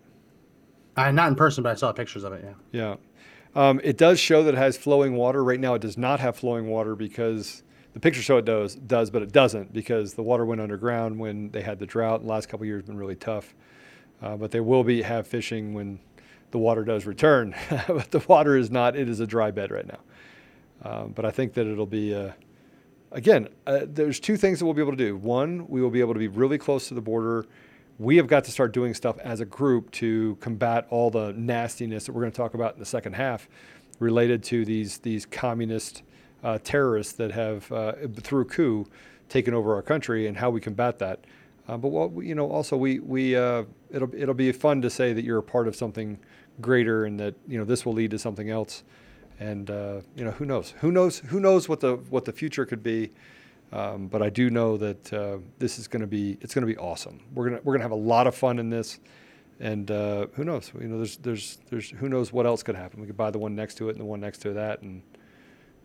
I 0.96 1.10
not 1.10 1.28
in 1.28 1.34
person, 1.34 1.62
but 1.64 1.70
I 1.70 1.74
saw 1.74 1.90
pictures 1.92 2.22
of 2.24 2.32
it. 2.32 2.44
Yeah. 2.44 2.54
Yeah. 2.72 2.96
Um, 3.54 3.80
it 3.82 3.96
does 3.96 4.20
show 4.20 4.44
that 4.44 4.54
it 4.54 4.58
has 4.58 4.76
flowing 4.76 5.16
water. 5.16 5.42
Right 5.42 5.58
now, 5.58 5.74
it 5.74 5.82
does 5.82 5.98
not 5.98 6.20
have 6.20 6.36
flowing 6.36 6.68
water 6.68 6.94
because 6.94 7.64
the 7.94 8.00
picture 8.00 8.22
show 8.22 8.36
it 8.36 8.44
does, 8.44 8.76
does, 8.76 9.10
but 9.10 9.22
it 9.22 9.32
doesn't 9.32 9.72
because 9.72 10.14
the 10.14 10.22
water 10.22 10.44
went 10.44 10.60
underground 10.60 11.18
when 11.18 11.50
they 11.50 11.62
had 11.62 11.80
the 11.80 11.86
drought. 11.86 12.22
The 12.22 12.28
last 12.28 12.48
couple 12.48 12.62
of 12.62 12.68
years 12.68 12.80
have 12.80 12.86
been 12.86 12.96
really 12.96 13.16
tough. 13.16 13.54
Uh, 14.22 14.36
but 14.36 14.50
they 14.50 14.60
will 14.60 14.84
be 14.84 15.02
have 15.02 15.26
fishing 15.26 15.72
when 15.72 15.98
the 16.50 16.58
water 16.58 16.84
does 16.84 17.06
return. 17.06 17.54
but 17.88 18.10
the 18.10 18.22
water 18.28 18.56
is 18.56 18.70
not. 18.70 18.94
It 18.94 19.08
is 19.08 19.18
a 19.20 19.26
dry 19.26 19.50
bed 19.50 19.70
right 19.70 19.86
now. 19.86 19.98
Um, 20.82 21.12
but 21.12 21.24
I 21.24 21.30
think 21.30 21.54
that 21.54 21.66
it'll 21.66 21.86
be. 21.86 22.14
Uh, 22.14 22.32
again, 23.10 23.48
uh, 23.66 23.80
there's 23.84 24.20
two 24.20 24.36
things 24.36 24.58
that 24.58 24.64
we'll 24.64 24.74
be 24.74 24.82
able 24.82 24.92
to 24.92 25.04
do. 25.04 25.16
One, 25.16 25.66
we 25.68 25.80
will 25.80 25.90
be 25.90 26.00
able 26.00 26.14
to 26.14 26.20
be 26.20 26.28
really 26.28 26.58
close 26.58 26.88
to 26.88 26.94
the 26.94 27.00
border. 27.00 27.46
We 28.00 28.16
have 28.16 28.28
got 28.28 28.44
to 28.44 28.50
start 28.50 28.72
doing 28.72 28.94
stuff 28.94 29.18
as 29.18 29.40
a 29.40 29.44
group 29.44 29.90
to 29.90 30.38
combat 30.40 30.86
all 30.88 31.10
the 31.10 31.34
nastiness 31.34 32.06
that 32.06 32.12
we're 32.12 32.22
going 32.22 32.32
to 32.32 32.36
talk 32.36 32.54
about 32.54 32.72
in 32.72 32.80
the 32.80 32.86
second 32.86 33.12
half, 33.12 33.46
related 33.98 34.42
to 34.44 34.64
these 34.64 34.96
these 35.00 35.26
communist 35.26 36.02
uh, 36.42 36.56
terrorists 36.64 37.12
that 37.12 37.30
have 37.32 37.70
uh, 37.70 37.92
through 38.22 38.46
coup 38.46 38.86
taken 39.28 39.52
over 39.52 39.74
our 39.74 39.82
country 39.82 40.26
and 40.26 40.38
how 40.38 40.48
we 40.48 40.62
combat 40.62 40.98
that. 41.00 41.26
Uh, 41.68 41.76
but 41.76 41.88
what 41.88 42.24
you 42.24 42.34
know, 42.34 42.50
also 42.50 42.74
we 42.74 43.00
we 43.00 43.36
uh, 43.36 43.64
it'll 43.90 44.14
it'll 44.14 44.32
be 44.32 44.50
fun 44.50 44.80
to 44.80 44.88
say 44.88 45.12
that 45.12 45.22
you're 45.22 45.36
a 45.36 45.42
part 45.42 45.68
of 45.68 45.76
something 45.76 46.18
greater 46.62 47.04
and 47.04 47.20
that 47.20 47.34
you 47.46 47.58
know 47.58 47.66
this 47.66 47.84
will 47.84 47.92
lead 47.92 48.10
to 48.12 48.18
something 48.18 48.48
else. 48.48 48.82
And 49.38 49.70
uh, 49.70 50.00
you 50.16 50.24
know 50.24 50.30
who 50.30 50.46
knows? 50.46 50.72
Who 50.80 50.90
knows 50.90 51.18
who 51.18 51.38
knows 51.38 51.68
what 51.68 51.80
the 51.80 51.96
what 52.08 52.24
the 52.24 52.32
future 52.32 52.64
could 52.64 52.82
be 52.82 53.10
um, 53.72 54.08
but 54.08 54.22
I 54.22 54.30
do 54.30 54.50
know 54.50 54.76
that 54.76 55.12
uh, 55.12 55.38
this 55.58 55.78
is 55.78 55.86
going 55.88 56.00
to 56.00 56.06
be 56.06 56.38
it's 56.40 56.54
going 56.54 56.66
to 56.66 56.72
be 56.72 56.76
awesome. 56.78 57.20
We're 57.34 57.50
gonna 57.50 57.60
we're 57.64 57.74
gonna 57.74 57.84
have 57.84 57.90
a 57.92 57.94
lot 57.94 58.26
of 58.26 58.34
fun 58.34 58.58
in 58.58 58.70
this. 58.70 58.98
And 59.62 59.90
uh, 59.90 60.28
who 60.34 60.44
knows? 60.44 60.72
You 60.80 60.88
know 60.88 60.96
there's 60.96 61.18
there's 61.18 61.58
there's 61.68 61.90
who 61.90 62.08
knows 62.08 62.32
what 62.32 62.46
else 62.46 62.62
could 62.62 62.76
happen. 62.76 63.00
We 63.00 63.06
could 63.06 63.16
buy 63.16 63.30
the 63.30 63.38
one 63.38 63.54
next 63.54 63.74
to 63.76 63.88
it 63.88 63.92
and 63.92 64.00
the 64.00 64.06
one 64.06 64.18
next 64.20 64.38
to 64.38 64.54
that 64.54 64.80
and 64.80 65.02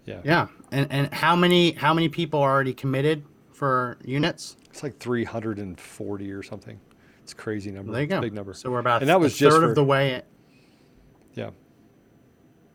yeah, 0.05 0.21
Yeah. 0.23 0.47
And 0.71 0.87
and 0.91 1.13
how 1.13 1.35
many 1.35 1.71
how 1.73 1.93
many 1.93 2.07
people 2.07 2.39
are 2.39 2.51
already 2.51 2.73
committed 2.73 3.25
for 3.51 3.97
units? 4.05 4.55
it's 4.69 4.81
like 4.83 4.97
340 4.99 6.31
or 6.31 6.43
something. 6.43 6.79
It's 7.23 7.33
a 7.33 7.35
crazy 7.35 7.71
number. 7.71 7.91
There 7.91 8.01
you 8.01 8.07
go. 8.07 8.21
big 8.21 8.33
number. 8.33 8.53
So 8.53 8.69
we're 8.69 8.79
about 8.79 9.01
And 9.01 9.09
that 9.09 9.15
a 9.15 9.19
was 9.19 9.37
third 9.37 9.49
just 9.51 9.63
of 9.63 9.75
the 9.75 9.83
way. 9.83 10.21
yeah. 11.33 11.49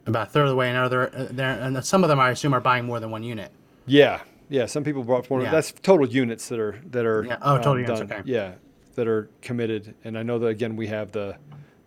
About 0.06 0.28
a 0.28 0.30
third 0.30 0.42
of 0.44 0.48
the 0.48 0.56
way, 0.56 0.68
and 0.70 0.78
other 0.78 1.14
uh, 1.14 1.28
there, 1.30 1.50
and 1.60 1.84
some 1.84 2.02
of 2.02 2.08
them 2.08 2.18
I 2.18 2.30
assume 2.30 2.52
are 2.54 2.60
buying 2.60 2.84
more 2.86 3.00
than 3.00 3.10
one 3.10 3.22
unit. 3.22 3.52
Yeah, 3.86 4.20
yeah. 4.50 4.66
Some 4.66 4.84
people 4.84 5.02
brought 5.04 5.26
forward. 5.26 5.44
Yeah. 5.44 5.52
That's 5.52 5.72
total 5.72 6.06
units 6.06 6.48
that 6.48 6.58
are 6.58 6.78
that 6.90 7.06
are. 7.06 7.24
Yeah. 7.24 7.38
Oh, 7.40 7.56
total 7.56 7.72
um, 7.72 7.78
units, 7.80 8.00
done. 8.00 8.12
okay. 8.12 8.22
Yeah, 8.24 8.52
that 8.96 9.08
are 9.08 9.30
committed. 9.40 9.94
And 10.04 10.18
I 10.18 10.22
know 10.22 10.38
that 10.38 10.48
again 10.48 10.76
we 10.76 10.88
have 10.88 11.12
the 11.12 11.36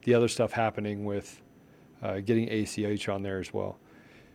the 0.03 0.13
other 0.13 0.27
stuff 0.27 0.51
happening 0.51 1.05
with 1.05 1.41
uh, 2.01 2.19
getting 2.19 2.49
ACH 2.49 3.07
on 3.07 3.23
there 3.23 3.39
as 3.39 3.53
well. 3.53 3.77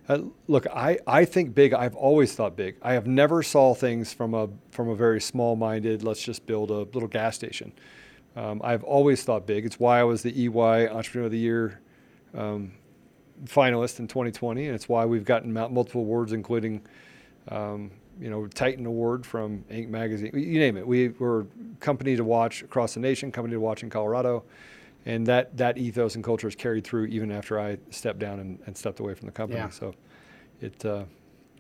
Uh, 0.09 0.23
look, 0.47 0.67
I, 0.69 0.99
I 1.07 1.27
think 1.27 1.55
big. 1.55 1.75
I've 1.75 1.95
always 1.95 2.35
thought 2.35 2.57
big. 2.57 2.77
I 2.81 2.95
have 2.95 3.07
never 3.07 3.43
saw 3.43 3.75
things 3.75 4.13
from 4.13 4.33
a 4.33 4.49
from 4.71 4.89
a 4.89 4.95
very 4.95 5.21
small 5.21 5.55
minded. 5.55 6.03
Let's 6.03 6.23
just 6.23 6.47
build 6.47 6.71
a 6.71 6.81
little 6.95 7.09
gas 7.09 7.35
station. 7.35 7.73
Um, 8.35 8.61
I've 8.65 8.85
always 8.85 9.23
thought 9.23 9.47
big. 9.47 9.67
It's 9.67 9.79
why 9.79 10.01
I 10.01 10.05
was 10.05 10.23
the 10.23 10.45
EY 10.45 10.89
Entrepreneur 10.89 11.27
of 11.27 11.33
the 11.33 11.39
Year 11.39 11.81
um, 12.35 12.73
finalist 13.45 13.99
in 13.99 14.07
2020, 14.07 14.67
and 14.67 14.75
it's 14.75 14.89
why 14.89 15.05
we've 15.05 15.25
gotten 15.25 15.53
multiple 15.53 16.03
awards, 16.03 16.33
including 16.33 16.83
um, 17.49 17.91
you 18.21 18.31
know 18.31 18.47
Titan 18.47 18.87
Award 18.87 19.25
from 19.27 19.65
Inc. 19.71 19.89
Magazine. 19.89 20.31
You 20.35 20.59
name 20.59 20.77
it. 20.77 20.87
We 20.87 21.09
were 21.11 21.47
company 21.81 22.17
to 22.17 22.25
watch 22.25 22.63
across 22.63 22.95
the 22.95 23.01
nation, 23.01 23.31
company 23.33 23.55
to 23.55 23.61
watch 23.61 23.83
in 23.83 23.91
Colorado, 23.91 24.45
and 25.07 25.27
that 25.27 25.57
that 25.57 25.79
ethos 25.79 26.15
and 26.15 26.25
culture 26.25 26.49
is 26.49 26.55
carried 26.55 26.85
through 26.85 27.07
even 27.07 27.31
after 27.31 27.59
I 27.61 27.79
stepped 27.91 28.19
down 28.19 28.41
and, 28.41 28.59
and 28.67 28.77
stepped 28.77 29.01
away 29.01 29.15
from 29.15 29.27
the 29.27 29.33
company. 29.33 29.61
Yeah. 29.61 29.69
So, 29.71 29.95
it 30.61 30.85
uh, 30.85 31.05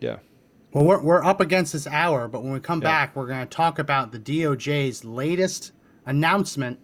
yeah. 0.00 0.18
Well, 0.72 0.84
we're, 0.84 1.00
we're 1.00 1.24
up 1.24 1.40
against 1.40 1.72
this 1.72 1.86
hour, 1.86 2.28
but 2.28 2.42
when 2.44 2.52
we 2.52 2.61
come 2.61 2.82
Yeah. 2.82 2.88
back, 2.88 3.16
we're 3.16 3.26
going 3.26 3.40
to 3.40 3.46
talk 3.46 3.78
about 3.78 4.12
the 4.12 4.18
DOJ's 4.18 5.02
latest 5.02 5.72
announcement. 6.04 6.78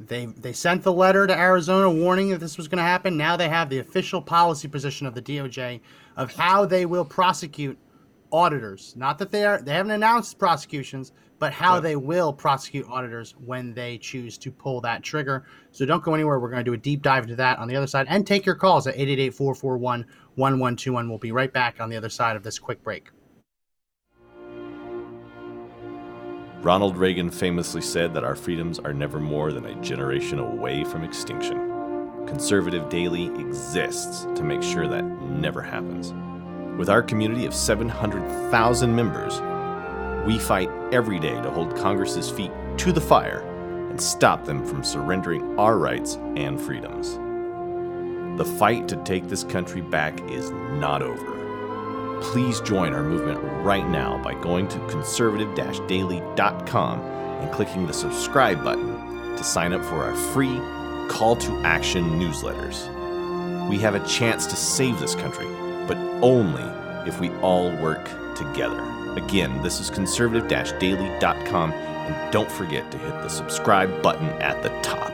They 0.00 0.26
they 0.26 0.52
sent 0.52 0.82
the 0.82 0.92
letter 0.92 1.26
to 1.26 1.38
Arizona 1.38 1.90
warning 1.90 2.30
that 2.30 2.40
this 2.40 2.58
was 2.58 2.68
going 2.68 2.78
to 2.78 2.82
happen. 2.84 3.16
Now 3.16 3.36
they 3.36 3.48
have 3.48 3.70
the 3.70 3.78
official 3.78 4.20
policy 4.20 4.68
position 4.68 5.06
of 5.06 5.14
the 5.14 5.22
DOJ 5.22 5.80
of 6.16 6.34
how 6.34 6.66
they 6.66 6.84
will 6.84 7.04
prosecute 7.04 7.78
auditors. 8.34 8.94
Not 8.96 9.18
that 9.18 9.30
they 9.30 9.44
are 9.44 9.60
they 9.62 9.72
haven't 9.72 9.92
announced 9.92 10.38
prosecutions, 10.38 11.12
but 11.38 11.52
how 11.52 11.74
Yeah. 11.74 11.80
they 11.80 11.96
will 11.96 12.32
prosecute 12.32 12.86
auditors 12.88 13.34
when 13.44 13.74
they 13.74 13.98
choose 13.98 14.36
to 14.38 14.50
pull 14.50 14.80
that 14.80 15.02
trigger. 15.02 15.44
So 15.70 15.86
don't 15.86 16.02
go 16.02 16.14
anywhere. 16.14 16.40
We're 16.40 16.50
going 16.50 16.64
to 16.64 16.70
do 16.70 16.74
a 16.74 16.78
deep 16.78 17.02
dive 17.02 17.24
into 17.24 17.36
that 17.36 17.58
on 17.58 17.68
the 17.68 17.76
other 17.76 17.86
side 17.86 18.06
and 18.08 18.26
take 18.26 18.44
your 18.44 18.56
calls 18.56 18.86
at 18.86 18.96
888-441-1121. 18.96 21.08
We'll 21.08 21.18
be 21.18 21.32
right 21.32 21.52
back 21.52 21.80
on 21.80 21.90
the 21.90 21.96
other 21.96 22.08
side 22.08 22.36
of 22.36 22.42
this 22.42 22.58
quick 22.58 22.82
break. 22.82 23.10
Ronald 26.60 26.96
Reagan 26.96 27.30
famously 27.30 27.82
said 27.82 28.14
that 28.14 28.24
our 28.24 28.34
freedoms 28.34 28.78
are 28.78 28.94
never 28.94 29.20
more 29.20 29.52
than 29.52 29.66
a 29.66 29.74
generation 29.82 30.38
away 30.38 30.82
from 30.84 31.04
extinction. 31.04 31.70
Conservative 32.26 32.88
Daily 32.88 33.26
exists 33.38 34.26
to 34.34 34.42
make 34.42 34.62
sure 34.62 34.88
that 34.88 35.04
never 35.04 35.60
happens. 35.60 36.14
With 36.76 36.88
our 36.88 37.02
community 37.02 37.46
of 37.46 37.54
700,000 37.54 38.94
members, 38.94 39.40
we 40.26 40.38
fight 40.38 40.70
every 40.92 41.20
day 41.20 41.34
to 41.34 41.50
hold 41.50 41.76
Congress's 41.76 42.30
feet 42.30 42.50
to 42.78 42.90
the 42.90 43.00
fire 43.00 43.40
and 43.90 44.00
stop 44.00 44.44
them 44.44 44.66
from 44.66 44.82
surrendering 44.82 45.56
our 45.56 45.78
rights 45.78 46.16
and 46.36 46.60
freedoms. 46.60 47.16
The 48.38 48.44
fight 48.44 48.88
to 48.88 48.96
take 49.04 49.28
this 49.28 49.44
country 49.44 49.82
back 49.82 50.20
is 50.28 50.50
not 50.50 51.00
over. 51.00 52.20
Please 52.20 52.60
join 52.62 52.92
our 52.92 53.04
movement 53.04 53.38
right 53.64 53.88
now 53.88 54.20
by 54.24 54.34
going 54.34 54.66
to 54.68 54.88
conservative 54.88 55.54
daily.com 55.54 57.00
and 57.00 57.52
clicking 57.52 57.86
the 57.86 57.92
subscribe 57.92 58.64
button 58.64 59.36
to 59.36 59.44
sign 59.44 59.72
up 59.72 59.84
for 59.84 60.02
our 60.02 60.16
free 60.32 60.58
call 61.08 61.36
to 61.36 61.52
action 61.64 62.18
newsletters. 62.18 62.90
We 63.68 63.78
have 63.78 63.94
a 63.94 64.04
chance 64.08 64.46
to 64.46 64.56
save 64.56 64.98
this 64.98 65.14
country, 65.14 65.46
but 65.86 65.96
only 66.22 66.64
if 67.08 67.20
we 67.20 67.30
all 67.36 67.70
work 67.76 68.04
together. 68.34 68.82
Again, 69.16 69.62
this 69.62 69.80
is 69.80 69.90
conservative 69.90 70.48
daily.com, 70.48 71.72
and 71.72 72.32
don't 72.32 72.50
forget 72.50 72.90
to 72.90 72.98
hit 72.98 73.12
the 73.22 73.28
subscribe 73.28 74.02
button 74.02 74.28
at 74.42 74.62
the 74.62 74.70
top. 74.82 75.13